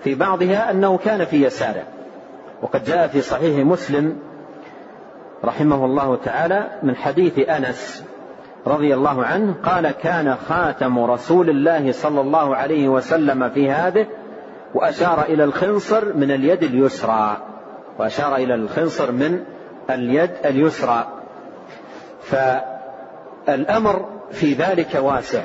في 0.05 0.15
بعضها 0.15 0.71
أنه 0.71 0.99
كان 0.99 1.25
في 1.25 1.45
يساره. 1.45 1.83
وقد 2.63 2.85
جاء 2.85 3.07
في 3.07 3.21
صحيح 3.21 3.67
مسلم 3.67 4.17
رحمه 5.45 5.85
الله 5.85 6.17
تعالى 6.17 6.71
من 6.83 6.97
حديث 6.97 7.49
أنس 7.49 8.05
رضي 8.67 8.95
الله 8.95 9.25
عنه 9.25 9.55
قال 9.63 9.91
كان 9.91 10.35
خاتم 10.49 10.99
رسول 10.99 11.51
الله 11.51 11.93
صلى 11.93 12.21
الله 12.21 12.57
عليه 12.57 12.89
وسلم 12.89 13.49
في 13.51 13.71
هذه 13.71 14.07
وأشار 14.75 15.23
إلى 15.23 15.45
الخنصر 15.45 16.13
من 16.15 16.31
اليد 16.31 16.63
اليسرى 16.63 17.37
وأشار 17.99 18.37
إلى 18.37 18.55
الخنصر 18.55 19.13
من 19.13 19.45
اليد 19.91 20.31
اليسرى. 20.45 21.07
فالأمر 22.23 24.09
في 24.31 24.53
ذلك 24.53 24.99
واسع 25.03 25.43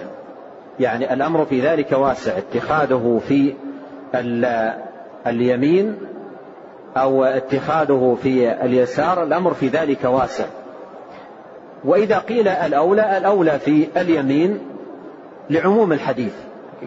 يعني 0.79 1.13
الأمر 1.13 1.45
في 1.45 1.61
ذلك 1.61 1.91
واسع 1.91 2.37
اتخاذه 2.37 3.21
في 3.27 3.53
اليمين 5.27 5.97
أو 6.97 7.23
اتخاذه 7.23 8.17
في 8.23 8.51
اليسار 8.65 9.23
الأمر 9.23 9.53
في 9.53 9.67
ذلك 9.67 10.03
واسع. 10.03 10.45
وإذا 11.85 12.17
قيل 12.17 12.47
الأولى 12.47 13.17
الأولى 13.17 13.59
في 13.59 13.87
اليمين 13.97 14.59
لعموم 15.49 15.93
الحديث 15.93 16.33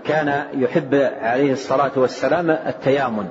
كان 0.04 0.44
يحب 0.54 0.94
عليه 1.22 1.52
الصلاة 1.52 1.92
والسلام 1.96 2.50
التيامن. 2.50 3.26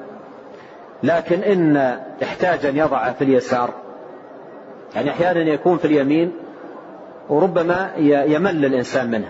لكن 1.04 1.40
إن 1.40 1.78
احتاج 2.24 2.66
أن 2.66 2.78
يضع 2.78 3.12
في 3.12 3.24
اليسار 3.24 3.70
يعني 4.96 5.10
أحيانا 5.10 5.40
يكون 5.40 5.78
في 5.78 5.86
اليمين 5.86 6.32
وربما 7.30 7.92
يمل 8.28 8.66
الإنسان 8.66 9.12
منه 9.12 9.28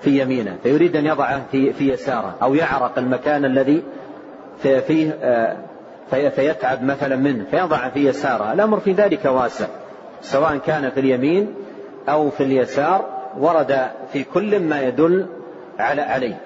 في 0.00 0.20
يمينه 0.20 0.56
فيريد 0.62 0.96
أن 0.96 1.06
يضعه 1.06 1.42
في, 1.50 1.72
في 1.72 1.92
يساره 1.92 2.34
أو 2.42 2.54
يعرق 2.54 2.98
المكان 2.98 3.44
الذي 3.44 3.82
فيه 4.62 5.18
آه، 5.22 5.56
فيتعب 6.10 6.82
مثلا 6.82 7.16
منه 7.16 7.44
فيضع 7.50 7.88
في 7.88 8.06
يساره. 8.08 8.52
الأمر 8.52 8.80
في 8.80 8.92
ذلك 8.92 9.24
واسع 9.24 9.66
سواء 10.20 10.56
كان 10.56 10.90
في 10.90 11.00
اليمين 11.00 11.54
أو 12.08 12.30
في 12.30 12.42
اليسار 12.42 13.04
ورد 13.38 13.90
في 14.12 14.24
كل 14.24 14.60
ما 14.60 14.82
يدل 14.82 15.26
على 15.78 16.02
عليه 16.02 16.40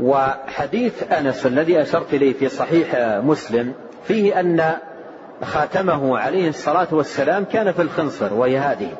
وحديث 0.00 1.12
أنس 1.12 1.46
الذي 1.46 1.82
أشرت 1.82 2.14
إليه 2.14 2.32
في 2.32 2.48
صحيح 2.48 2.94
مسلم 3.24 3.72
فيه 4.04 4.40
أن 4.40 4.72
خاتمه 5.42 6.18
عليه 6.18 6.48
الصلاة 6.48 6.88
والسلام 6.92 7.44
كان 7.44 7.72
في 7.72 7.82
الخنصر 7.82 8.34
وهي 8.34 8.58
هذه 8.58 8.90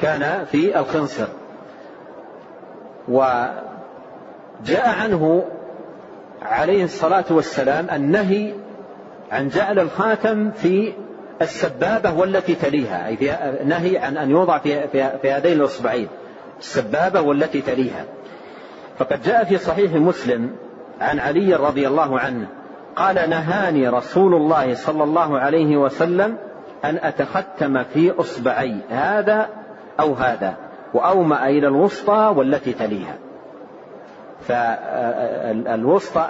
كان 0.00 0.44
في 0.44 0.78
الخنصر. 0.78 1.26
وجاء 3.08 4.88
عنه 5.02 5.44
عليه 6.42 6.84
الصلاة 6.84 7.24
والسلام 7.30 7.86
النهي 7.90 8.52
عن 9.32 9.48
جعل 9.48 9.78
الخاتم 9.78 10.50
في 10.50 10.92
السبابة 11.42 12.12
والتي 12.12 12.54
تليها 12.54 13.06
أي 13.06 13.16
نهي 13.64 13.98
عن 13.98 14.16
أن 14.16 14.30
يوضع 14.30 14.58
في, 14.58 14.88
في, 14.88 15.10
في 15.22 15.32
هذين 15.32 15.60
الأصبعين 15.60 16.08
السبابة 16.58 17.20
والتي 17.20 17.60
تليها. 17.60 18.04
فقد 18.98 19.22
جاء 19.22 19.44
في 19.44 19.58
صحيح 19.58 19.92
مسلم 19.92 20.50
عن 21.00 21.18
علي 21.18 21.54
رضي 21.54 21.88
الله 21.88 22.20
عنه 22.20 22.46
قال 22.96 23.30
نهاني 23.30 23.88
رسول 23.88 24.34
الله 24.34 24.74
صلى 24.74 25.04
الله 25.04 25.38
عليه 25.38 25.76
وسلم 25.76 26.36
أن 26.84 26.98
أتختم 27.02 27.84
في 27.84 28.10
إصبعي 28.20 28.76
هذا 28.90 29.48
أو 30.00 30.14
هذا 30.14 30.54
وأومأ 30.94 31.48
إلى 31.48 31.66
الوسطى 31.66 32.34
والتي 32.36 32.72
تليها. 32.72 33.16
فالوسطى 34.40 36.28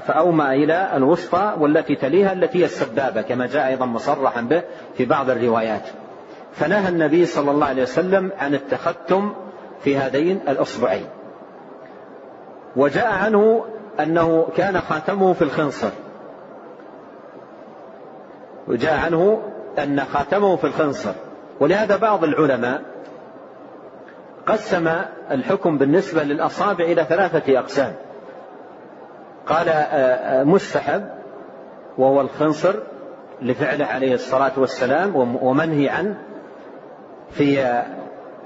فأومأ 0.00 0.52
إلى 0.52 0.96
الوسطى 0.96 1.54
والتي 1.58 1.94
تليها 1.94 2.32
التي 2.32 2.58
هي 2.58 2.64
السبابة 2.64 3.22
كما 3.22 3.46
جاء 3.46 3.66
أيضا 3.66 3.86
مصرحا 3.86 4.40
به 4.40 4.62
في 4.94 5.04
بعض 5.04 5.30
الروايات. 5.30 5.88
فنهى 6.52 6.88
النبي 6.88 7.26
صلى 7.26 7.50
الله 7.50 7.66
عليه 7.66 7.82
وسلم 7.82 8.32
عن 8.38 8.54
التختم 8.54 9.32
في 9.80 9.96
هذين 9.96 10.40
الأصبعين. 10.48 11.06
وجاء 12.76 13.12
عنه 13.12 13.64
أنه 14.00 14.48
كان 14.56 14.80
خاتمه 14.80 15.32
في 15.32 15.42
الخنصر. 15.42 15.90
وجاء 18.68 18.98
عنه 18.98 19.42
أن 19.78 20.00
خاتمه 20.00 20.56
في 20.56 20.64
الخنصر. 20.64 21.12
ولهذا 21.60 21.96
بعض 21.96 22.24
العلماء 22.24 22.82
قسم 24.46 24.88
الحكم 25.30 25.78
بالنسبة 25.78 26.22
للأصابع 26.22 26.84
إلى 26.84 27.04
ثلاثة 27.04 27.58
أقسام. 27.58 27.92
قال 29.48 29.68
آه، 29.68 29.72
آه، 29.72 30.44
مستحب 30.44 31.08
وهو 31.98 32.20
الخنصر 32.20 32.74
لفعله 33.42 33.84
عليه 33.84 34.14
الصلاة 34.14 34.52
والسلام 34.56 35.16
ومنهي 35.42 35.88
عنه 35.88 36.18
في 37.30 37.62
آه، 37.62 37.84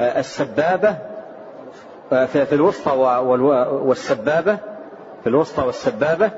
السبابة 0.01 0.97
في 2.11 2.53
الوسطى 2.53 2.91
والسبابة 3.83 4.59
في 5.23 5.27
الوسطى 5.27 5.63
والسبابة 5.63 6.31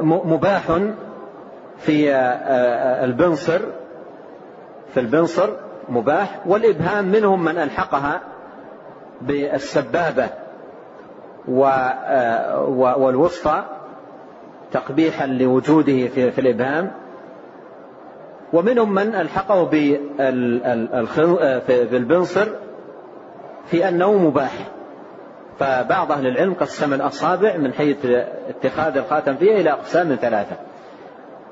ومباح 0.00 0.62
في 1.78 2.14
البنصر 3.04 3.60
في 4.94 5.00
البنصر 5.00 5.50
مباح 5.88 6.40
والإبهام 6.46 7.04
منهم 7.04 7.44
من 7.44 7.58
ألحقها 7.58 8.20
بالسبابة. 9.20 10.43
والوسطى 12.98 13.64
تقبيحا 14.72 15.26
لوجوده 15.26 16.08
في 16.08 16.38
الإبهام. 16.38 16.90
ومنهم 18.52 18.94
من 18.94 19.14
ألحقه 19.14 19.64
بالبنصر 21.68 22.46
في 23.66 23.88
أنه 23.88 24.12
مباح. 24.12 24.52
فبعض 25.58 26.12
أهل 26.12 26.26
العلم 26.26 26.54
قسم 26.54 26.94
الأصابع 26.94 27.56
من 27.56 27.72
حيث 27.72 28.06
اتخاذ 28.48 28.96
الخاتم 28.96 29.36
فيها 29.36 29.60
إلى 29.60 29.70
أقسام 29.70 30.18
ثلاثة 30.20 30.56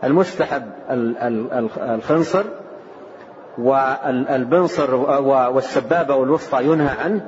المستحب 0.05 0.62
الخنصر 1.80 2.45
والبنصر 3.59 4.95
والسبابة 5.55 6.14
والوسطى 6.14 6.64
ينهى 6.64 6.97
عنه 7.05 7.26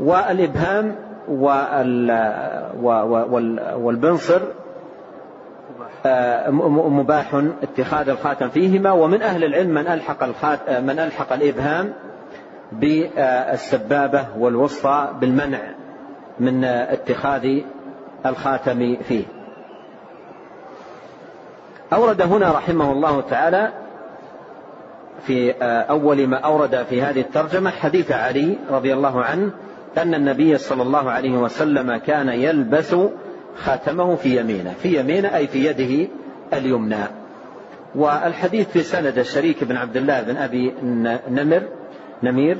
والإبهام 0.00 0.96
والبنصر 3.78 4.40
آه، 6.06 6.50
مباح 6.50 7.42
اتخاذ 7.62 8.08
الخاتم 8.08 8.48
فيهما 8.48 8.92
ومن 8.92 9.22
أهل 9.22 9.44
العلم 9.44 9.70
من 9.70 9.86
ألحق, 9.86 10.24
من 10.80 10.98
ألحق 10.98 11.32
الإبهام 11.32 11.92
بالسبابة 12.72 14.26
والوسطى 14.38 15.08
بالمنع 15.20 15.60
من 16.40 16.64
اتخاذ 16.64 17.60
الخاتم 18.26 18.96
فيه. 18.96 19.24
أورد 21.92 22.22
هنا 22.22 22.52
رحمه 22.52 22.92
الله 22.92 23.20
تعالى 23.20 23.72
في 25.26 25.52
أول 25.90 26.26
ما 26.26 26.36
أورد 26.36 26.82
في 26.82 27.02
هذه 27.02 27.20
الترجمة 27.20 27.70
حديث 27.70 28.12
علي 28.12 28.58
رضي 28.70 28.94
الله 28.94 29.24
عنه 29.24 29.50
أن 29.98 30.14
النبي 30.14 30.58
صلى 30.58 30.82
الله 30.82 31.10
عليه 31.10 31.38
وسلم 31.38 31.96
كان 31.96 32.28
يلبس 32.28 32.96
خاتمه 33.56 34.16
في 34.16 34.40
يمينه 34.40 34.72
في 34.72 35.00
يمينه 35.00 35.36
أي 35.36 35.46
في 35.46 35.66
يده 35.66 36.08
اليمنى. 36.52 37.04
والحديث 37.94 38.68
في 38.68 38.82
سند 38.82 39.18
الشريك 39.18 39.64
بن 39.64 39.76
عبد 39.76 39.96
الله 39.96 40.22
بن 40.22 40.36
أبي 40.36 40.74
نمر 41.30 41.62
نمير 42.22 42.58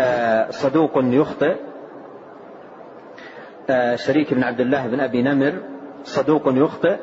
آه، 0.00 0.50
صدوق 0.50 0.92
يخطئ. 0.96 1.56
آه، 3.70 3.96
شريك 3.96 4.34
بن 4.34 4.42
عبد 4.42 4.60
الله 4.60 4.86
بن 4.86 5.00
أبي 5.00 5.22
نمر 5.22 5.52
صدوق 6.04 6.42
يخطئ. 6.46 6.96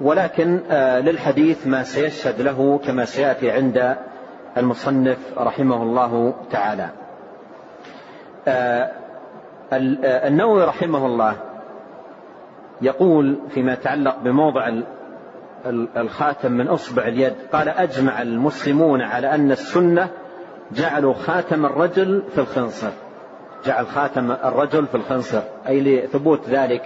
ولكن 0.00 0.60
آه، 0.70 1.00
للحديث 1.00 1.66
ما 1.66 1.82
سيشهد 1.82 2.40
له 2.40 2.80
كما 2.86 3.04
سيأتي 3.04 3.50
عند 3.50 3.96
المصنف 4.56 5.18
رحمه 5.38 5.82
الله 5.82 6.34
تعالى. 6.50 6.99
النووي 9.72 10.64
رحمه 10.64 11.06
الله 11.06 11.36
يقول 12.82 13.38
فيما 13.48 13.72
يتعلق 13.72 14.18
بموضع 14.18 14.70
الخاتم 15.96 16.52
من 16.52 16.68
أصبع 16.68 17.02
اليد 17.02 17.34
قال 17.52 17.68
أجمع 17.68 18.22
المسلمون 18.22 19.02
على 19.02 19.34
أن 19.34 19.52
السنة 19.52 20.08
جعلوا 20.72 21.14
خاتم 21.14 21.66
الرجل 21.66 22.22
في 22.34 22.38
الخنصر. 22.38 22.90
جعل 23.66 23.86
خاتم 23.86 24.30
الرجل 24.30 24.86
في 24.86 24.94
الخنصر 24.94 25.40
أي 25.68 25.80
لثبوت 25.80 26.48
ذلك 26.48 26.82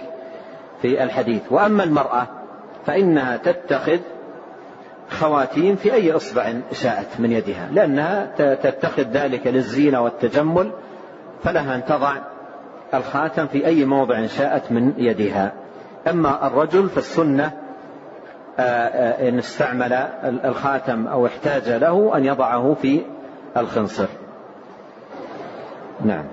في 0.81 1.03
الحديث. 1.03 1.41
وأما 1.51 1.83
المرأة 1.83 2.27
فإنها 2.85 3.37
تتخذ 3.37 3.99
خواتيم 5.09 5.75
في 5.75 5.93
أي 5.93 6.11
إصبع 6.11 6.53
شاءت 6.71 7.19
من 7.19 7.31
يدها 7.31 7.69
لأنها 7.71 8.25
تتخذ 8.55 9.03
ذلك 9.03 9.47
للزينة 9.47 10.01
والتجمل 10.01 10.71
فلها 11.43 11.75
أن 11.75 11.85
تضع 11.85 12.13
الخاتم 12.93 13.47
في 13.47 13.65
أي 13.65 13.85
موضع 13.85 14.25
شاءت 14.25 14.71
من 14.71 14.93
يدها 14.97 15.53
أما 16.07 16.47
الرجل 16.47 16.89
فالسنة 16.89 17.51
إن 18.59 19.37
استعمل 19.37 19.93
الخاتم 20.45 21.07
أو 21.07 21.25
احتاج 21.25 21.69
له 21.69 22.17
أن 22.17 22.25
يضعه 22.25 22.73
في 22.81 23.01
الخنصر. 23.57 24.07
نعم. 26.05 26.23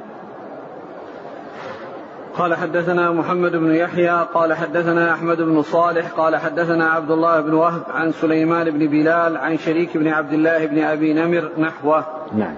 قال 2.34 2.55
حدثنا 2.55 3.11
محمد 3.11 3.53
بن 3.57 3.74
يحيى 3.74 4.26
قال 4.34 4.55
حدثنا 4.55 5.12
أحمد 5.12 5.36
بن 5.36 5.62
صالح 5.62 6.11
قال 6.11 6.36
حدثنا 6.36 6.90
عبد 6.90 7.11
الله 7.11 7.40
بن 7.40 7.55
وهب 7.55 7.82
عن 7.90 8.12
سليمان 8.12 8.70
بن 8.70 8.86
بلال 8.86 9.36
عن 9.36 9.57
شريك 9.57 9.96
بن 9.96 10.09
عبد 10.09 10.32
الله 10.32 10.66
بن 10.66 10.82
أبي 10.82 11.14
نمر 11.14 11.50
نحوه. 11.59 12.05
نعم. 12.34 12.55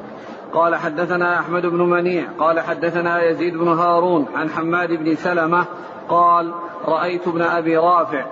قال 0.54 0.74
حدثنا 0.76 1.38
أحمد 1.38 1.66
بن 1.66 1.78
منيع 1.78 2.28
قال 2.38 2.60
حدثنا 2.60 3.22
يزيد 3.22 3.56
بن 3.56 3.68
هارون 3.68 4.26
عن 4.34 4.50
حماد 4.50 4.92
بن 4.92 5.14
سلمة 5.14 5.64
قال 6.08 6.52
رأيت 6.86 7.28
ابن 7.28 7.42
أبي 7.42 7.76
رافع 7.76 8.26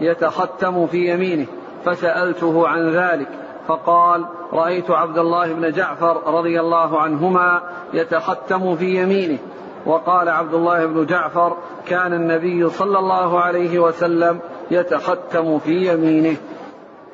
يتختم 0.00 0.86
في 0.86 1.12
يمينه 1.12 1.46
فسألته 1.84 2.68
عن 2.68 2.90
ذلك 2.90 3.28
فقال 3.68 4.26
رأيت 4.52 4.90
عبد 4.90 5.18
الله 5.18 5.52
بن 5.52 5.72
جعفر 5.72 6.34
رضي 6.34 6.60
الله 6.60 7.00
عنهما 7.00 7.62
يتختم 7.92 8.76
في 8.76 9.02
يمينه 9.02 9.38
وقال 9.86 10.28
عبد 10.28 10.54
الله 10.54 10.86
بن 10.86 11.06
جعفر 11.06 11.56
كان 11.86 12.12
النبي 12.12 12.68
صلى 12.68 12.98
الله 12.98 13.40
عليه 13.40 13.78
وسلم 13.78 14.40
يتختم 14.70 15.58
في 15.58 15.92
يمينه. 15.92 16.36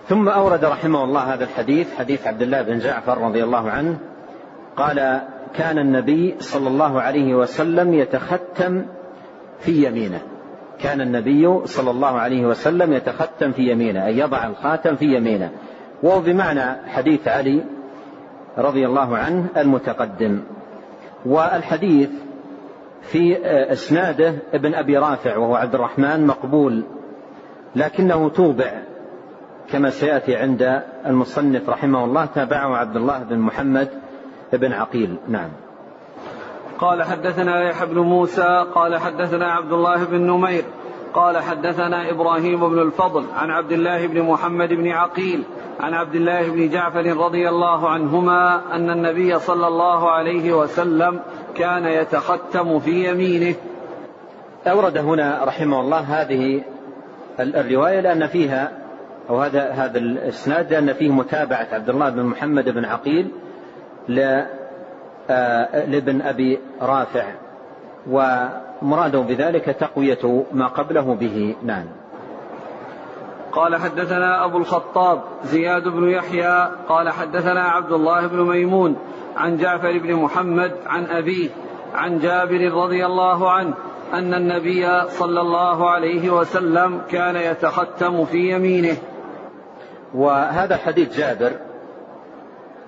ثم 0.08 0.28
أورد 0.28 0.64
رحمه 0.64 1.04
الله 1.04 1.34
هذا 1.34 1.44
الحديث 1.44 1.94
حديث 1.94 2.26
عبد 2.26 2.42
الله 2.42 2.62
بن 2.62 2.78
جعفر 2.78 3.18
رضي 3.18 3.44
الله 3.44 3.70
عنه 3.70 4.13
قال 4.76 5.20
كان 5.54 5.78
النبي 5.78 6.34
صلى 6.38 6.68
الله 6.68 7.00
عليه 7.00 7.34
وسلم 7.34 7.94
يتختم 7.94 8.84
في 9.58 9.86
يمينه. 9.86 10.20
كان 10.80 11.00
النبي 11.00 11.66
صلى 11.66 11.90
الله 11.90 12.18
عليه 12.18 12.46
وسلم 12.46 12.92
يتختم 12.92 13.52
في 13.52 13.70
يمينه 13.70 14.06
أي 14.06 14.18
يضع 14.18 14.46
الخاتم 14.46 14.96
في 14.96 15.04
يمينه. 15.04 15.50
وهو 16.02 16.20
بمعنى 16.20 16.88
حديث 16.88 17.28
علي 17.28 17.64
رضي 18.58 18.86
الله 18.86 19.16
عنه 19.16 19.46
المتقدم. 19.56 20.40
والحديث 21.26 22.10
في 23.02 23.38
إسناده 23.72 24.34
ابن 24.52 24.74
أبي 24.74 24.98
رافع 24.98 25.36
وهو 25.36 25.54
عبد 25.54 25.74
الرحمن 25.74 26.26
مقبول 26.26 26.84
لكنه 27.76 28.28
توبع 28.28 28.72
كما 29.70 29.90
سيأتي 29.90 30.36
عند 30.36 30.82
المصنف 31.06 31.68
رحمه 31.68 32.04
الله 32.04 32.24
تابعه 32.24 32.76
عبد 32.76 32.96
الله 32.96 33.18
بن 33.18 33.38
محمد 33.38 33.88
بن 34.54 34.72
عقيل. 34.72 35.16
نعم. 35.28 35.50
قال 36.78 37.02
حدثنا 37.02 37.62
يحيى 37.62 37.86
بن 37.86 37.98
موسى 37.98 38.66
قال 38.74 38.98
حدثنا 38.98 39.52
عبد 39.52 39.72
الله 39.72 40.04
بن 40.04 40.20
نمير 40.20 40.64
قال 41.14 41.38
حدثنا 41.38 42.10
إبراهيم 42.10 42.68
بن 42.68 42.78
الفضل 42.78 43.24
عن 43.34 43.50
عبد 43.50 43.72
الله 43.72 44.06
بن 44.06 44.22
محمد 44.22 44.68
بن 44.68 44.88
عقيل 44.88 45.42
عن 45.80 45.94
عبد 45.94 46.14
الله 46.14 46.50
بن 46.50 46.68
جعفر 46.68 47.16
رضي 47.16 47.48
الله 47.48 47.88
عنهما 47.88 48.62
أن 48.76 48.90
النبي 48.90 49.38
صلى 49.38 49.66
الله 49.66 50.10
عليه 50.10 50.52
وسلم 50.52 51.20
كان 51.54 51.84
يتختم 51.84 52.78
في 52.78 53.10
يمينه. 53.10 53.54
أورد 54.66 54.98
هنا 54.98 55.44
رحمه 55.44 55.80
الله 55.80 55.98
هذه 55.98 56.62
الرواية 57.40 58.00
لأن 58.00 58.26
فيها 58.26 58.72
أو 59.30 59.40
هذا 59.40 59.70
هذا 59.70 59.98
الإسناد 59.98 60.72
لأن 60.72 60.92
فيه 60.92 61.10
متابعة 61.10 61.68
عبد 61.72 61.90
الله 61.90 62.10
بن 62.10 62.22
محمد 62.22 62.68
بن 62.68 62.84
عقيل 62.84 63.30
لابن 65.88 66.22
أبي 66.22 66.58
رافع 66.82 67.24
ومراده 68.10 69.20
بذلك 69.20 69.64
تقوية 69.64 70.44
ما 70.52 70.66
قبله 70.66 71.14
به. 71.14 71.56
نعم. 71.62 71.84
قال 73.52 73.76
حدثنا 73.76 74.44
أبو 74.44 74.58
الخطاب 74.58 75.20
زياد 75.44 75.88
بن 75.88 76.08
يحيى 76.08 76.68
قال 76.88 77.08
حدثنا 77.08 77.62
عبد 77.62 77.92
الله 77.92 78.26
بن 78.26 78.40
ميمون 78.40 78.96
عن 79.36 79.56
جعفر 79.56 79.98
بن 79.98 80.14
محمد 80.14 80.72
عن 80.86 81.06
أبيه 81.06 81.50
عن 81.94 82.18
جابر 82.18 82.72
رضي 82.72 83.06
الله 83.06 83.50
عنه 83.50 83.74
أن 84.14 84.34
النبي 84.34 85.08
صلى 85.08 85.40
الله 85.40 85.90
عليه 85.90 86.30
وسلم 86.30 87.00
كان 87.10 87.36
يتختم 87.36 88.24
في 88.24 88.50
يمينه. 88.50 88.96
وهذا 90.14 90.76
حديث 90.76 91.16
جابر 91.18 91.52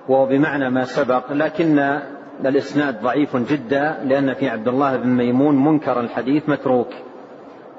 وهو 0.08 0.26
بمعنى 0.26 0.70
ما 0.70 0.84
سبق 0.84 1.32
لكن 1.32 2.00
الإسناد 2.44 3.02
ضعيف 3.02 3.36
جدا 3.36 4.00
لأن 4.04 4.34
في 4.34 4.48
عبد 4.48 4.68
الله 4.68 4.96
بن 4.96 5.08
ميمون 5.08 5.64
منكر 5.64 6.00
الحديث 6.00 6.48
متروك. 6.48 6.88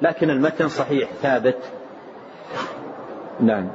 لكن 0.02 0.30
المتن 0.30 0.68
صحيح 0.68 1.10
ثابت. 1.22 1.58
نعم. 3.40 3.68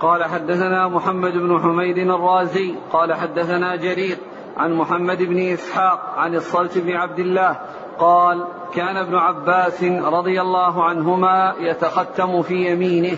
قال 0.00 0.24
حدثنا 0.24 0.88
محمد 0.88 1.32
بن 1.32 1.60
حميد 1.60 1.98
الرازي 1.98 2.74
قال 2.92 3.14
حدثنا 3.14 3.76
جرير 3.76 4.16
عن 4.56 4.72
محمد 4.72 5.22
بن 5.22 5.38
إسحاق 5.38 6.14
عن 6.16 6.34
الصلت 6.34 6.78
بن 6.78 6.92
عبد 6.92 7.18
الله 7.18 7.56
قال 7.98 8.44
كان 8.74 8.96
ابن 8.96 9.14
عباس 9.14 9.84
رضي 9.84 10.40
الله 10.40 10.84
عنهما 10.84 11.54
يتختم 11.58 12.42
في 12.42 12.54
يمينه 12.54 13.16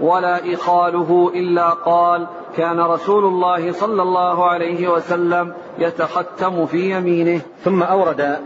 ولا 0.00 0.54
إخاله 0.54 1.32
إلا 1.34 1.70
قال 1.70 2.26
كان 2.56 2.80
رسول 2.80 3.24
الله 3.24 3.72
صلى 3.72 4.02
الله 4.02 4.44
عليه 4.44 4.88
وسلم 4.88 5.54
يتختم 5.78 6.66
في 6.66 6.90
يمينه. 6.90 7.40
ثم 7.60 7.82
أورد 7.82 8.38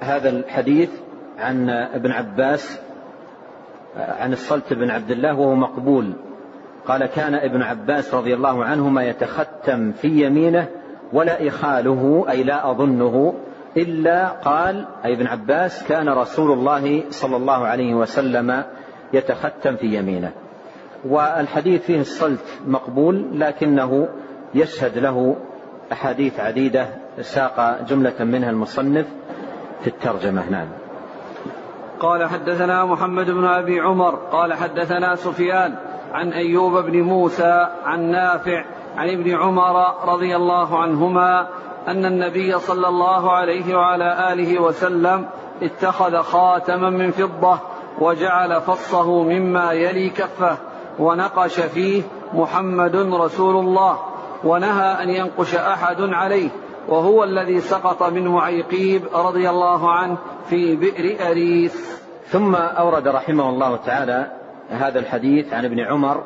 هذا 0.00 0.28
الحديث 0.28 0.90
عن 1.38 1.70
ابن 1.70 2.10
عباس 2.10 2.80
عن 3.96 4.32
الصلت 4.32 4.72
بن 4.72 4.90
عبد 4.90 5.10
الله 5.10 5.38
وهو 5.38 5.54
مقبول. 5.54 6.12
قال 6.86 7.06
كان 7.06 7.34
ابن 7.34 7.62
عباس 7.62 8.14
رضي 8.14 8.34
الله 8.34 8.64
عنهما 8.64 9.04
يتختم 9.04 9.92
في 9.92 10.08
يمينه 10.08 10.68
ولا 11.12 11.48
إخاله 11.48 12.24
أي 12.30 12.42
لا 12.42 12.70
أظنه 12.70 13.34
إلا 13.76 14.28
قال 14.28 14.86
أي 15.04 15.14
ابن 15.14 15.26
عباس 15.26 15.88
كان 15.88 16.08
رسول 16.08 16.50
الله 16.52 17.02
صلى 17.10 17.36
الله 17.36 17.66
عليه 17.66 17.94
وسلم 17.94 18.64
يتختم 19.12 19.76
في 19.76 19.86
يمينه. 19.86 20.32
والحديث 21.08 21.82
فيه 21.82 22.00
الصلت 22.00 22.60
مقبول 22.66 23.40
لكنه 23.40 24.08
يشهد 24.54 24.98
له 24.98 25.36
أحاديث 25.92 26.40
عديدة 26.40 26.88
ساق 27.20 27.82
جملة 27.88 28.24
منها 28.24 28.50
المصنف 28.50 29.06
في 29.80 29.86
الترجمة. 29.86 30.50
نعم. 30.50 30.68
قال 32.00 32.28
حدثنا 32.28 32.84
محمد 32.84 33.30
بن 33.30 33.44
أبي 33.44 33.80
عمر 33.80 34.14
قال 34.14 34.54
حدثنا 34.54 35.14
سفيان 35.14 35.74
عن 36.12 36.32
أيوب 36.32 36.78
بن 36.78 37.00
موسى 37.02 37.68
عن 37.84 38.10
نافع 38.10 38.64
عن 38.96 39.08
ابن 39.08 39.34
عمر 39.34 39.94
رضي 40.12 40.36
الله 40.36 40.78
عنهما 40.78 41.48
أن 41.88 42.04
النبي 42.04 42.58
صلى 42.58 42.88
الله 42.88 43.32
عليه 43.32 43.76
وعلى 43.76 44.32
آله 44.32 44.62
وسلم 44.62 45.26
اتخذ 45.62 46.16
خاتما 46.16 46.90
من 46.90 47.10
فضة 47.10 47.58
وجعل 47.98 48.60
فصه 48.60 49.22
مما 49.22 49.72
يلي 49.72 50.10
كفه. 50.10 50.56
ونقش 50.98 51.60
فيه 51.60 52.02
محمد 52.32 52.96
رسول 52.96 53.56
الله 53.56 53.98
ونهى 54.44 55.02
أن 55.02 55.10
ينقش 55.10 55.54
أحد 55.54 56.00
عليه 56.00 56.48
وهو 56.88 57.24
الذي 57.24 57.60
سقط 57.60 58.02
منه 58.02 58.40
عيقيب 58.40 59.02
رضي 59.14 59.50
الله 59.50 59.90
عنه 59.90 60.16
في 60.50 60.76
بئر 60.76 61.30
أريس. 61.30 62.00
ثم 62.26 62.54
أورد 62.54 63.08
رحمه 63.08 63.48
الله 63.48 63.76
تعالى 63.76 64.30
هذا 64.70 64.98
الحديث 64.98 65.54
عن 65.54 65.64
ابن 65.64 65.80
عمر 65.80 66.22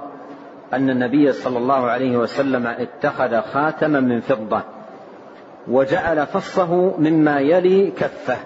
أن 0.73 0.91
النبي 0.91 1.33
صلى 1.33 1.59
الله 1.59 1.91
عليه 1.91 2.17
وسلم 2.17 2.67
اتخذ 2.67 3.41
خاتما 3.41 4.01
من 4.01 4.21
فضة 4.21 4.63
وجعل 5.69 6.27
فصه 6.27 6.99
مما 6.99 7.41
يلي 7.41 7.91
كفه 7.91 8.37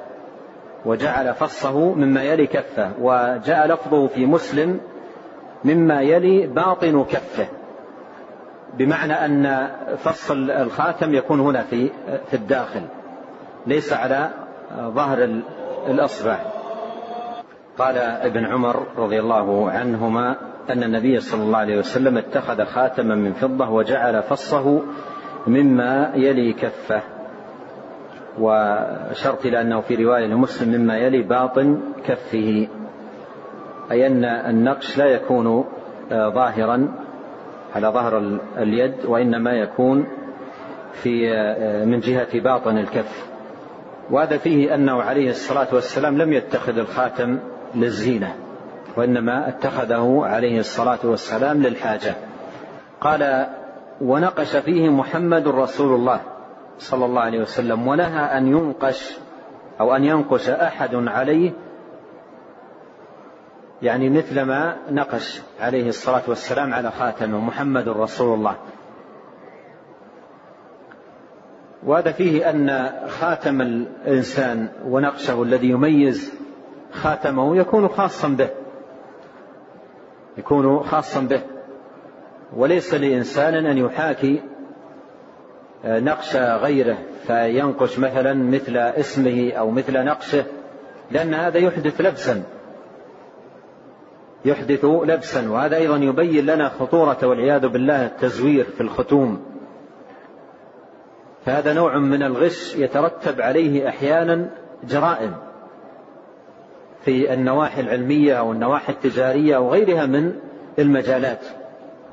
وجعل 0.86 1.34
فصه 1.34 1.94
مما 1.94 2.22
يلي 2.22 2.46
كفه 2.46 2.90
وجاء 3.00 3.66
لفظه 3.66 4.06
في 4.06 4.26
مسلم 4.26 4.80
مما 5.64 6.00
يلي 6.00 6.46
باطن 6.46 7.04
كفه. 7.04 7.46
بمعنى 8.78 9.12
أن 9.12 9.70
فص 9.96 10.30
الخاتم 10.30 11.14
يكون 11.14 11.40
هنا 11.40 11.62
في 11.62 11.90
في 12.30 12.34
الداخل 12.34 12.82
ليس 13.66 13.92
على 13.92 14.30
ظهر 14.78 15.42
الأصبع. 15.88 16.38
قال 17.78 17.98
ابن 17.98 18.44
عمر 18.44 18.86
رضي 18.96 19.20
الله 19.20 19.70
عنهما 19.70 20.36
أن 20.70 20.82
النبي 20.82 21.20
صلى 21.20 21.42
الله 21.42 21.58
عليه 21.58 21.78
وسلم 21.78 22.18
اتخذ 22.18 22.64
خاتما 22.64 23.14
من 23.14 23.32
فضة 23.32 23.70
وجعل 23.70 24.22
فصه 24.22 24.80
مما 25.46 26.12
يلي 26.14 26.52
كفه. 26.52 27.02
وشرط 28.38 29.46
إلى 29.46 29.60
أنه 29.60 29.80
في 29.80 29.94
رواية 29.94 30.26
لمسلم 30.26 30.80
مما 30.80 30.96
يلي 30.96 31.22
باطن 31.22 31.80
كفه. 32.06 32.68
أي 33.92 34.06
أن 34.06 34.24
النقش 34.24 34.98
لا 34.98 35.06
يكون 35.06 35.64
آه، 36.12 36.28
ظاهرا 36.28 36.88
على 37.74 37.88
ظهر 37.88 38.38
اليد 38.58 38.94
وإنما 39.04 39.52
يكون 39.52 40.06
في 40.92 41.32
آه، 41.34 41.84
من 41.84 42.00
جهة 42.00 42.40
باطن 42.40 42.78
الكف. 42.78 43.26
وهذا 44.10 44.36
فيه 44.36 44.74
أنه 44.74 45.02
عليه 45.02 45.30
الصلاة 45.30 45.66
والسلام 45.72 46.18
لم 46.18 46.32
يتخذ 46.32 46.78
الخاتم 46.78 47.38
للزينة 47.74 48.34
وإنما 48.96 49.48
اتخذه 49.48 50.20
عليه 50.24 50.58
الصلاة 50.58 50.98
والسلام 51.04 51.62
للحاجة. 51.62 52.14
قال 53.00 53.46
ونقش 54.00 54.56
فيه 54.56 54.88
محمد 54.88 55.48
رسول 55.48 55.94
الله 55.94 56.20
صلى 56.78 57.04
الله 57.04 57.20
عليه 57.20 57.40
وسلم 57.40 57.88
ونهى 57.88 58.38
أن 58.38 58.46
ينقش 58.46 59.18
أو 59.80 59.96
أن 59.96 60.04
ينقش 60.04 60.50
أحد 60.50 60.94
عليه 60.94 61.52
يعني 63.82 64.10
مثل 64.10 64.42
ما 64.42 64.76
نقش 64.90 65.42
عليه 65.60 65.88
الصلاة 65.88 66.22
والسلام 66.28 66.74
على 66.74 66.90
خاتمه 66.90 67.38
محمد 67.38 67.88
رسول 67.88 68.34
الله. 68.38 68.56
وهذا 71.86 72.12
فيه 72.12 72.50
أن 72.50 72.92
خاتم 73.08 73.60
الإنسان 73.60 74.68
ونقشه 74.84 75.42
الذي 75.42 75.68
يميز 75.68 76.34
خاتمه 76.92 77.56
يكون 77.56 77.88
خاصا 77.88 78.28
به. 78.28 78.50
يكون 80.38 80.82
خاصا 80.82 81.20
به. 81.20 81.42
وليس 82.56 82.94
لإنسان 82.94 83.54
أن 83.66 83.78
يحاكي 83.78 84.42
نقش 85.84 86.36
غيره 86.36 86.98
فينقش 87.26 87.98
مثلا 87.98 88.34
مثل 88.34 88.76
اسمه 88.76 89.52
أو 89.52 89.70
مثل 89.70 90.04
نقشه 90.04 90.44
لأن 91.10 91.34
هذا 91.34 91.58
يحدث 91.58 92.00
لبسا. 92.00 92.42
يحدث 94.44 94.84
لبسا 94.84 95.50
وهذا 95.50 95.76
أيضا 95.76 95.96
يبين 95.96 96.46
لنا 96.46 96.68
خطورة 96.68 97.18
والعياذ 97.22 97.68
بالله 97.68 98.06
التزوير 98.06 98.64
في 98.64 98.80
الختوم 98.80 99.42
فهذا 101.44 101.72
نوع 101.72 101.98
من 101.98 102.22
الغش 102.22 102.76
يترتب 102.76 103.40
عليه 103.40 103.88
أحيانا 103.88 104.50
جرائم 104.84 105.34
في 107.04 107.34
النواحي 107.34 107.80
العلمية 107.80 108.34
أو 108.34 108.52
النواحي 108.52 108.92
التجارية 108.92 109.56
أو 109.56 109.72
غيرها 109.72 110.06
من 110.06 110.32
المجالات. 110.78 111.46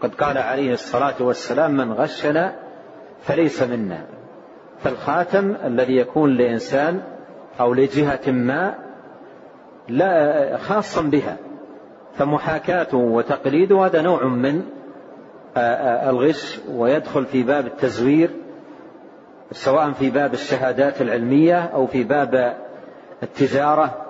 قد 0.02 0.16
قال 0.16 0.38
عليه 0.38 0.74
الصلاة 0.74 1.16
والسلام 1.20 1.78
من 1.78 1.94
غشنا 1.94 2.56
فليس 3.22 3.64
منا. 3.64 4.06
فالخاتم 4.80 5.56
الذي 5.66 5.98
يكون 5.98 6.38
لإنسان 6.38 7.02
أو 7.60 7.74
لجهة 7.74 8.32
ما 8.32 8.76
لا 9.90 10.58
خاصا 10.58 11.02
بها. 11.02 11.38
فمحاكاته 12.20 12.98
وتقليده 12.98 13.86
هذا 13.86 14.02
نوع 14.02 14.24
من 14.24 14.64
الغش 15.58 16.60
ويدخل 16.72 17.26
في 17.26 17.44
باب 17.44 17.68
التزوير 17.68 18.30
سواء 19.52 19.92
في 19.92 20.10
باب 20.10 20.34
الشهادات 20.34 21.02
العلمية 21.02 21.60
أو 21.60 21.88
في 21.88 22.04
باب 22.04 22.58
التجارة 23.24 24.06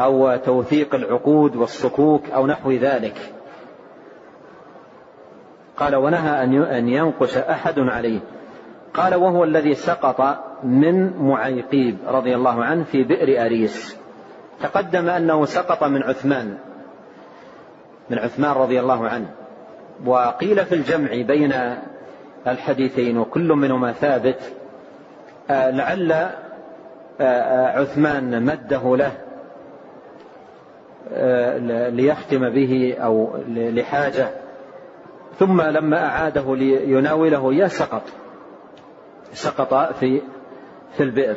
أو 0.00 0.36
توثيق 0.36 0.94
العقود 0.94 1.56
والصكوك 1.56 2.30
أو 2.30 2.46
نحو 2.46 2.72
ذلك. 2.72 3.32
قال 5.76 5.96
ونهى 5.96 6.42
أن 6.78 6.88
ينقش 6.88 7.36
أحد 7.36 7.78
عليه. 7.78 8.20
قال 8.94 9.14
وهو 9.14 9.44
الذي 9.44 9.74
سقط 9.74 10.38
من 10.62 11.16
معيقيب 11.18 11.98
رضي 12.06 12.34
الله 12.34 12.64
عنه 12.64 12.84
في 12.84 13.02
بئر 13.02 13.46
أريس. 13.46 13.96
تقدم 14.62 15.08
أنه 15.08 15.44
سقط 15.44 15.84
من 15.84 16.02
عثمان. 16.02 16.58
من 18.10 18.18
عثمان 18.18 18.52
رضي 18.52 18.80
الله 18.80 19.08
عنه. 19.08 19.30
وقيل 20.06 20.64
في 20.64 20.74
الجمع 20.74 21.08
بين 21.08 21.52
الحديثين 22.46 23.18
وكل 23.18 23.48
منهما 23.48 23.92
ثابت 23.92 24.52
آه، 25.50 25.70
لعل 25.70 26.12
آه، 26.12 26.32
آه، 27.20 27.80
عثمان 27.80 28.44
مده 28.44 28.96
له 28.96 29.12
ليختم 31.90 32.50
به 32.50 32.96
أو 33.00 33.38
لحاجة. 33.48 34.28
ثم 35.38 35.62
لما 35.62 36.04
أعاده 36.04 36.56
ليناوله 36.56 37.50
اياه 37.50 37.66
سقط 37.66 38.02
سقط 39.32 39.94
في 39.94 40.22
في 40.96 41.02
البئر. 41.02 41.36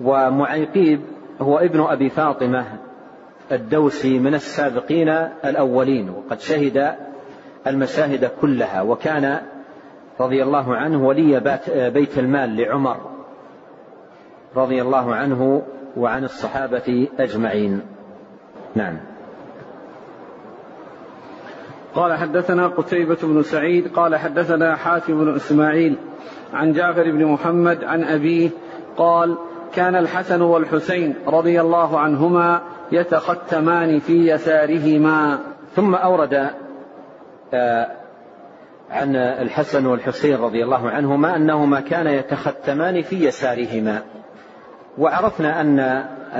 ومعيقيب 0.00 1.00
هو 1.40 1.58
ابن 1.58 1.80
أبي 1.80 2.10
فاطمة. 2.10 2.64
الدوسي 3.52 4.18
من 4.18 4.34
السابقين 4.34 5.08
الأولين 5.44 6.10
وقد 6.10 6.40
شهد 6.40 6.94
المشاهد 7.66 8.30
كلها 8.40 8.82
وكان 8.82 9.40
رضي 10.20 10.42
الله 10.42 10.76
عنه 10.76 11.06
ولي 11.06 11.60
بيت 11.90 12.18
المال 12.18 12.56
لعمر 12.56 12.96
رضي 14.56 14.82
الله 14.82 15.14
عنه 15.14 15.62
وعن 15.96 16.24
الصحابة 16.24 17.08
أجمعين. 17.18 17.80
نعم. 18.74 18.96
قال 21.94 22.14
حدثنا 22.14 22.66
قتيبة 22.66 23.18
بن 23.22 23.42
سعيد 23.42 23.88
قال 23.88 24.16
حدثنا 24.16 24.76
حاتم 24.76 25.24
بن 25.24 25.34
إسماعيل 25.34 25.96
عن 26.52 26.72
جعفر 26.72 27.10
بن 27.10 27.24
محمد 27.24 27.84
عن 27.84 28.04
أبيه 28.04 28.50
قال 28.96 29.36
كان 29.74 29.96
الحسن 29.96 30.42
والحسين 30.42 31.14
رضي 31.26 31.60
الله 31.60 31.98
عنهما 31.98 32.62
يتختمان 32.92 33.98
في 33.98 34.30
يسارهما. 34.30 35.38
ثم 35.76 35.94
أورد 35.94 36.50
آه، 37.54 37.90
عن 38.90 39.16
الحسن 39.16 39.86
والحسين 39.86 40.36
رضي 40.36 40.64
الله 40.64 40.90
عنهما 40.90 41.36
أنهما 41.36 41.80
كانا 41.80 42.12
يتختمان 42.12 43.02
في 43.02 43.26
يسارهما. 43.26 44.02
وعرفنا 44.98 45.60
أن 45.60 45.78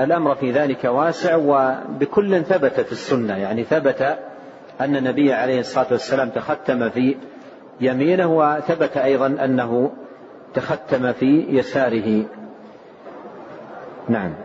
الأمر 0.03 0.35
في 0.35 0.51
ذلك 0.51 0.83
واسع 0.83 1.35
وبكل 1.35 2.43
ثبتت 2.43 2.91
السنة. 2.91 3.37
يعني 3.37 3.63
ثبت 3.63 4.17
أن 4.81 4.95
النبي 4.95 5.33
عليه 5.33 5.59
الصلاة 5.59 5.87
والسلام 5.91 6.29
تختم 6.29 6.89
في 6.89 7.15
يمينه 7.81 8.37
وثبت 8.37 8.97
أيضا 8.97 9.27
أنه 9.27 9.91
تختم 10.53 11.13
في 11.13 11.45
يساره. 11.49 12.25
نعم. 14.09 14.44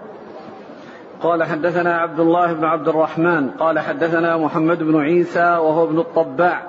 قال 1.22 1.42
حدثنا 1.44 1.96
عبد 1.96 2.20
الله 2.20 2.52
بن 2.52 2.64
عبد 2.64 2.88
الرحمن 2.88 3.50
قال 3.50 3.78
حدثنا 3.78 4.36
محمد 4.36 4.82
بن 4.82 5.00
عيسى 5.00 5.40
وهو 5.40 5.84
ابن 5.84 5.98
الطباع 5.98 6.62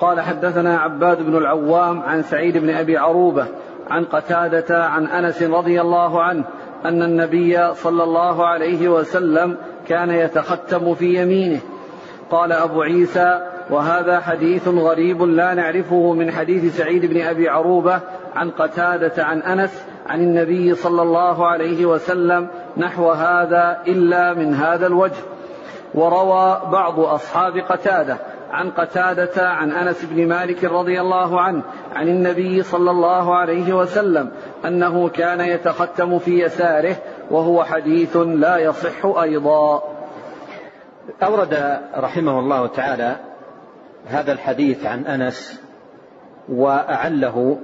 قال 0.00 0.20
حدثنا 0.20 0.78
عباد 0.78 1.22
بن 1.22 1.36
العوام 1.36 2.02
عن 2.02 2.22
سعيد 2.22 2.58
بن 2.58 2.70
أبي 2.70 2.96
عروبة 2.96 3.46
عن 3.90 4.04
قتادة 4.04 4.84
عن 4.84 5.06
أنس 5.06 5.42
رضي 5.42 5.80
الله 5.80 6.22
عنه 6.22 6.44
أن 6.84 7.02
النبي 7.02 7.74
صلى 7.74 8.04
الله 8.04 8.46
عليه 8.46 8.88
وسلم 8.88 9.56
كان 9.88 10.10
يتختم 10.10 10.94
في 10.94 11.22
يمينه. 11.22 11.60
قال 12.30 12.52
أبو 12.52 12.82
عيسى 12.82 13.40
وهذا 13.70 14.20
حديث 14.20 14.68
غريب 14.68 15.22
لا 15.22 15.54
نعرفه 15.54 16.12
من 16.12 16.30
حديث 16.30 16.76
سعيد 16.76 17.06
بن 17.06 17.20
أبي 17.20 17.48
عروبة 17.48 18.00
عن 18.34 18.50
قتادة 18.50 19.24
عن 19.24 19.42
أنس 19.42 19.84
عن 20.06 20.20
النبي 20.20 20.74
صلى 20.74 21.02
الله 21.02 21.46
عليه 21.46 21.86
وسلم 21.86 22.48
نحو 22.76 23.10
هذا 23.10 23.82
إلا 23.86 24.34
من 24.34 24.54
هذا 24.54 24.86
الوجه. 24.86 25.22
وروى 25.94 26.62
بعض 26.72 27.00
أصحاب 27.00 27.56
قتادة 27.56 28.16
عن 28.50 28.70
قتادة 28.70 29.48
عن 29.48 29.72
أنس 29.72 30.04
بن 30.04 30.28
مالك 30.28 30.64
رضي 30.64 31.00
الله 31.00 31.40
عنه 31.40 31.62
عن 31.94 32.08
النبي 32.08 32.62
صلى 32.62 32.90
الله 32.90 33.36
عليه 33.36 33.72
وسلم 33.72 34.30
أنه 34.64 35.08
كان 35.08 35.40
يتختم 35.40 36.18
في 36.18 36.44
يساره 36.44 36.96
وهو 37.30 37.64
حديث 37.64 38.16
لا 38.16 38.56
يصح 38.56 39.04
أيضا. 39.04 39.82
أورد 41.22 41.80
رحمه 41.96 42.40
الله 42.40 42.66
تعالى 42.66 43.16
هذا 44.06 44.32
الحديث 44.32 44.86
عن 44.86 45.06
أنس 45.06 45.60
وأعله 46.48 47.58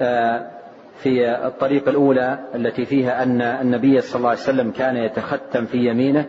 آه، 0.00 0.53
في 0.98 1.30
الطريق 1.46 1.88
الأولى 1.88 2.38
التي 2.54 2.84
فيها 2.84 3.22
أن 3.22 3.42
النبي 3.42 4.00
صلى 4.00 4.16
الله 4.18 4.28
عليه 4.28 4.38
وسلم 4.38 4.70
كان 4.70 4.96
يتختم 4.96 5.64
في 5.64 5.78
يمينه 5.78 6.28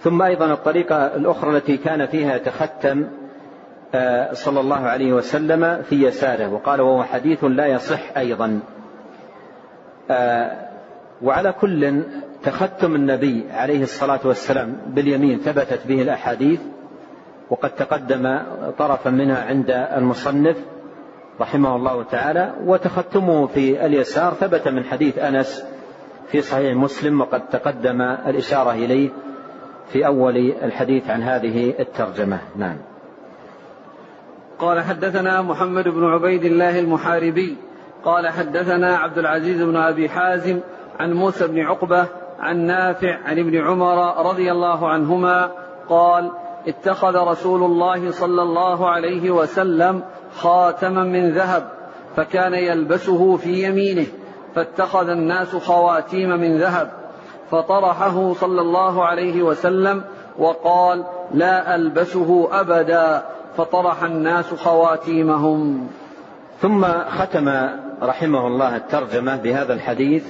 ثم 0.00 0.22
أيضا 0.22 0.52
الطريقة 0.52 0.96
الأخرى 0.96 1.56
التي 1.56 1.76
كان 1.76 2.06
فيها 2.06 2.36
يتختم 2.36 3.06
آه، 3.94 4.32
صلى 4.32 4.60
الله 4.60 4.80
عليه 4.80 5.12
وسلم 5.12 5.82
في 5.82 6.06
يساره 6.06 6.48
وقال 6.48 6.80
وهو 6.80 7.04
حديث 7.04 7.44
لا 7.44 7.66
يصح 7.66 8.16
أيضا. 8.16 8.60
آه، 10.10 10.68
وعلى 11.22 11.52
كل 11.52 12.02
تختم 12.42 12.94
النبي 12.94 13.44
عليه 13.50 13.82
الصلاة 13.82 14.20
والسلام 14.24 14.76
باليمين 14.86 15.38
ثبتت 15.38 15.86
به 15.86 16.02
الأحاديث 16.02 16.60
وقد 17.50 17.70
تقدم 17.70 18.38
طرفا 18.78 19.10
منها 19.10 19.44
عند 19.44 19.70
المصنف 19.70 20.56
رحمه 21.40 21.76
الله 21.76 22.02
تعالى 22.02 22.54
وتختمه 22.64 23.46
في 23.46 23.86
اليسار. 23.86 24.34
ثبت 24.34 24.68
من 24.68 24.84
حديث 24.84 25.18
أنس 25.18 25.64
في 26.28 26.40
صحيح 26.40 26.76
مسلم 26.76 27.20
وقد 27.20 27.48
تقدم 27.48 28.00
الإشارة 28.02 28.72
إليه 28.72 29.10
في 29.88 30.06
أول 30.06 30.36
الحديث 30.62 31.10
عن 31.10 31.22
هذه 31.22 31.74
الترجمة. 31.80 32.38
نعم. 32.56 32.76
قال 34.58 34.80
حدثنا 34.80 35.42
محمد 35.42 35.88
بن 35.88 36.04
عبيد 36.04 36.44
الله 36.44 36.78
المحاربي 36.78 37.56
قال 38.04 38.28
حدثنا 38.28 38.96
عبد 38.96 39.18
العزيز 39.18 39.62
بن 39.62 39.76
أبي 39.76 40.08
حازم 40.08 40.60
عن 40.98 41.12
موسى 41.12 41.46
بن 41.46 41.60
عقبة 41.60 42.06
عن 42.40 42.66
نافع 42.66 43.18
عن 43.24 43.38
ابن 43.38 43.56
عمر 43.56 44.26
رضي 44.26 44.52
الله 44.52 44.88
عنهما 44.88 45.50
قال 45.88 46.30
اتخذ 46.68 47.16
رسول 47.16 47.62
الله 47.62 48.10
صلى 48.10 48.42
الله 48.42 48.88
عليه 48.90 49.30
وسلم 49.30 50.02
خاتما 50.34 51.04
من 51.04 51.30
ذهب 51.30 51.68
فكان 52.16 52.54
يلبسه 52.54 53.36
في 53.36 53.68
يمينه 53.68 54.06
فاتخذ 54.54 55.08
الناس 55.08 55.56
خواتيم 55.56 56.28
من 56.28 56.58
ذهب 56.58 56.90
فطرحه 57.50 58.34
صلى 58.34 58.60
الله 58.60 59.04
عليه 59.04 59.42
وسلم 59.42 60.04
وقال 60.38 61.04
لا 61.34 61.74
ألبسه 61.74 62.48
أبدا. 62.60 63.22
فطرح 63.56 64.02
الناس 64.02 64.54
خواتيمهم. 64.54 65.88
ثم 66.60 66.84
ختم 67.08 67.68
رحمه 68.02 68.46
الله 68.46 68.76
الترجمة 68.76 69.36
بهذا 69.36 69.74
الحديث 69.74 70.24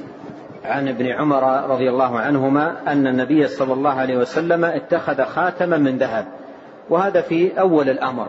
عن 0.65 0.89
ابن 0.89 1.07
عمر 1.07 1.71
رضي 1.71 1.91
الله 1.91 2.21
عنهما 2.21 2.93
أن 2.93 3.07
النبي 3.07 3.47
صلى 3.47 3.73
الله 3.73 3.91
عليه 3.91 4.17
وسلم 4.17 4.65
اتخذ 4.65 5.25
خاتما 5.25 5.77
من 5.77 5.99
ذهب 5.99 6.27
وهذا 6.91 7.21
في 7.21 7.61
أول 7.61 7.89
الأمر. 7.89 8.27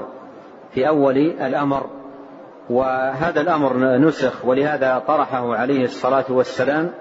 في 0.73 0.87
أول 0.87 1.17
الأمر 1.17 1.89
وهذا 2.69 3.41
الأمر 3.41 3.97
نسخ 3.97 4.45
ولهذا 4.45 5.03
طرحه 5.07 5.55
عليه 5.55 5.83
الصلاة 5.83 6.25
والسلام. 6.29 6.91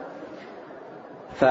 ف 1.35 1.45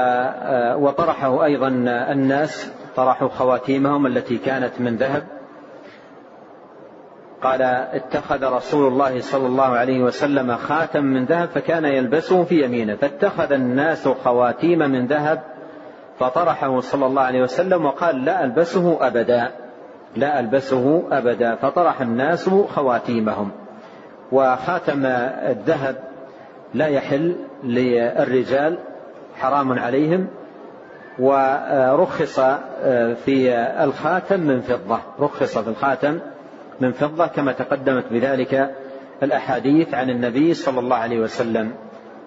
وطرحه 0.76 1.44
أيضا 1.44 1.68
الناس 2.12 2.72
طرحوا 2.96 3.28
خواتيمهم 3.28 4.06
التي 4.06 4.38
كانت 4.38 4.80
من 4.80 4.96
ذهب. 4.96 5.22
قال 7.42 7.62
اتخذ 7.62 8.52
رسول 8.52 8.92
الله 8.92 9.20
صلى 9.20 9.46
الله 9.46 9.64
عليه 9.64 10.02
وسلم 10.02 10.56
خاتم 10.56 11.04
من 11.04 11.24
ذهب 11.24 11.48
فكان 11.48 11.84
يلبسه 11.84 12.44
في 12.44 12.64
يمينه. 12.64 12.94
فاتخذ 12.94 13.52
الناس 13.52 14.08
خواتيم 14.08 14.78
من 14.78 15.06
ذهب 15.06 15.42
فطرحه 16.18 16.80
صلى 16.80 17.06
الله 17.06 17.22
عليه 17.22 17.42
وسلم 17.42 17.86
وقال 17.86 18.24
لا 18.24 18.44
ألبسه 18.44 19.06
ابدا. 19.06 19.61
لا 20.16 20.40
ألبسه 20.40 21.02
أبدا 21.12 21.54
فطرح 21.54 22.00
الناس 22.00 22.48
خواتيمهم. 22.48 23.50
وخاتم 24.32 25.06
الذهب 25.06 25.96
لا 26.74 26.86
يحل 26.86 27.36
للرجال 27.64 28.78
حرام 29.36 29.78
عليهم. 29.78 30.26
ورخص 31.18 32.40
في 33.24 33.54
الخاتم 33.84 34.40
من 34.40 34.60
فضة. 34.60 34.98
رخص 35.20 35.58
في 35.58 35.68
الخاتم 35.68 36.18
من 36.80 36.92
فضة 36.92 37.26
كما 37.26 37.52
تقدمت 37.52 38.04
بذلك 38.10 38.74
الأحاديث 39.22 39.94
عن 39.94 40.10
النبي 40.10 40.54
صلى 40.54 40.80
الله 40.80 40.96
عليه 40.96 41.20
وسلم. 41.20 41.72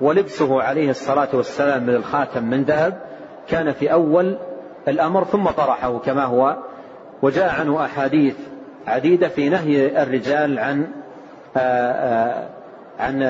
ولبسه 0.02 0.62
عليه 0.62 0.90
الصلاة 0.90 1.28
والسلام 1.34 1.84
من 1.84 1.96
الخاتم 1.96 2.44
من 2.44 2.64
ذهب 2.64 3.02
كان 3.48 3.72
في 3.72 3.92
أول 3.92 4.38
الأمر 4.88 5.24
ثم 5.24 5.46
طرحه 5.46 5.98
كما 5.98 6.24
هو 6.24 6.58
وجاء 7.22 7.50
عنه 7.60 7.86
أحاديث 7.86 8.36
عديدة 8.88 9.28
في 9.28 9.50
نهي 9.50 10.04
الرجال 10.04 10.60
عن 10.60 10.88
عن 13.00 13.24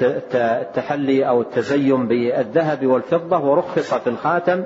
التحلي 0.00 1.28
أو 1.28 1.40
التزين 1.40 2.08
بالذهب 2.08 2.86
والفضة 2.86 3.38
ورخص 3.38 3.94
في 3.94 4.06
الخاتم 4.06 4.64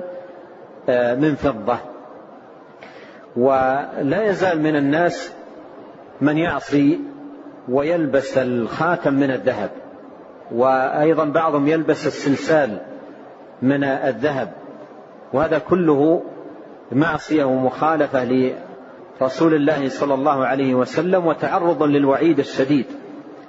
من 0.89 1.35
فضة. 1.35 1.77
ولا 3.35 4.23
يزال 4.23 4.61
من 4.61 4.75
الناس 4.75 5.33
من 6.21 6.37
يعصي 6.37 6.99
ويلبس 7.69 8.37
الخاتم 8.37 9.13
من 9.13 9.31
الذهب. 9.31 9.69
وأيضا 10.51 11.25
بعضهم 11.25 11.67
يلبس 11.67 12.07
السلسال 12.07 12.77
من 13.61 13.83
الذهب. 13.83 14.51
وهذا 15.33 15.57
كله 15.57 16.21
معصية 16.91 17.43
ومخالفة 17.43 18.23
لرسول 19.21 19.53
الله 19.53 19.89
صلى 19.89 20.13
الله 20.13 20.45
عليه 20.45 20.75
وسلم 20.75 21.25
وتعرض 21.25 21.83
للوعيد 21.83 22.39
الشديد 22.39 22.85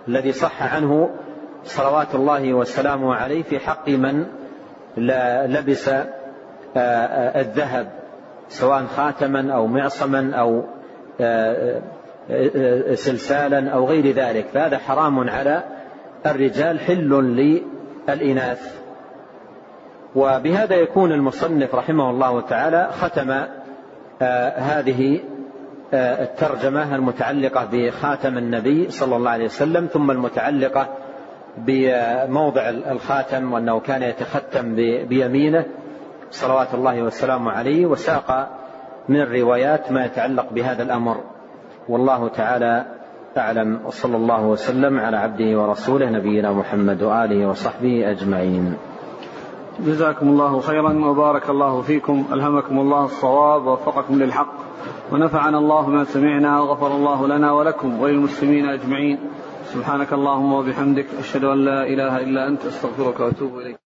الذي 0.09 0.33
صح 0.33 0.75
عنه 0.75 1.11
صلوات 1.65 2.15
الله 2.15 2.55
وسلامه 2.55 3.15
عليه 3.15 3.43
في 3.43 3.59
حق 3.59 3.89
من 3.89 4.27
لبس 5.47 5.91
الذهب 7.37 7.93
سواء 8.49 8.85
خاتما 8.85 9.55
أو 9.55 9.67
معصما 9.67 10.35
أو 10.35 10.65
سلسالا 12.95 13.71
أو 13.71 13.87
غير 13.89 14.15
ذلك. 14.15 14.47
فهذا 14.47 14.79
حرام 14.79 15.31
على 15.31 15.63
الرجال 16.27 16.81
حل 16.81 17.11
للإناث. 18.09 18.82
وبهذا 20.17 20.77
يكون 20.77 21.13
المصنف 21.13 21.75
رحمه 21.75 22.11
الله 22.11 22.41
تعالى 22.41 22.89
ختم 22.93 23.31
هذه 24.57 25.21
الترجمة 25.95 26.95
المتعلقة 26.95 27.69
بخاتم 27.73 28.39
النبي 28.39 28.91
صلى 28.91 29.17
الله 29.17 29.31
عليه 29.31 29.45
وسلم 29.45 29.87
ثم 29.87 30.11
المتعلقة 30.11 30.89
بموضع 31.59 32.69
الخاتم 32.69 33.53
وأنه 33.53 33.81
كان 33.81 34.03
يتختم 34.03 34.75
بيمينه. 35.09 35.65
صلوات 36.31 36.75
الله 36.75 37.03
وسلامه 37.03 37.53
عليه. 37.53 37.87
وساق 37.87 38.51
من 39.09 39.21
الروايات 39.21 39.93
ما 39.93 40.05
يتعلق 40.05 40.53
بهذا 40.53 40.83
الأمر. 40.83 41.21
والله 41.89 42.29
تعالى 42.29 42.85
أعلم. 43.39 43.81
وصلى 43.87 44.17
الله 44.17 44.47
وسلم 44.47 45.01
على 45.01 45.17
عبده 45.17 45.61
ورسوله 45.61 46.11
نبينا 46.11 46.53
محمد 46.53 47.03
وآله 47.03 47.49
وصحبه 47.49 48.11
أجمعين. 48.11 48.77
جزاكم 49.81 50.29
الله 50.29 50.61
خيرا 50.61 50.93
وبارك 51.07 51.51
الله 51.51 51.83
فيكم. 51.83 52.25
ألهمكم 52.33 52.79
الله 52.79 53.05
الصواب 53.05 53.67
ووفقكم 53.67 54.23
للحق. 54.23 54.55
ونفعنا 55.13 55.59
الله 55.59 55.89
ما 55.89 56.05
سمعنا 56.05 56.61
وغفر 56.61 56.87
الله 56.87 57.27
لنا 57.27 57.53
ولكم 57.53 58.01
وللمسلمين 58.01 58.67
أجمعين. 58.67 59.19
سبحانك 59.65 60.13
اللهم 60.13 60.53
وبحمدك 60.53 61.07
أشهد 61.19 61.45
أن 61.45 61.65
لا 61.65 61.87
إله 61.87 62.21
إلا 62.21 62.49
أنت 62.49 62.65
أستغفرك 62.65 63.21
وأتوب 63.21 63.59
إليك. 63.59 63.82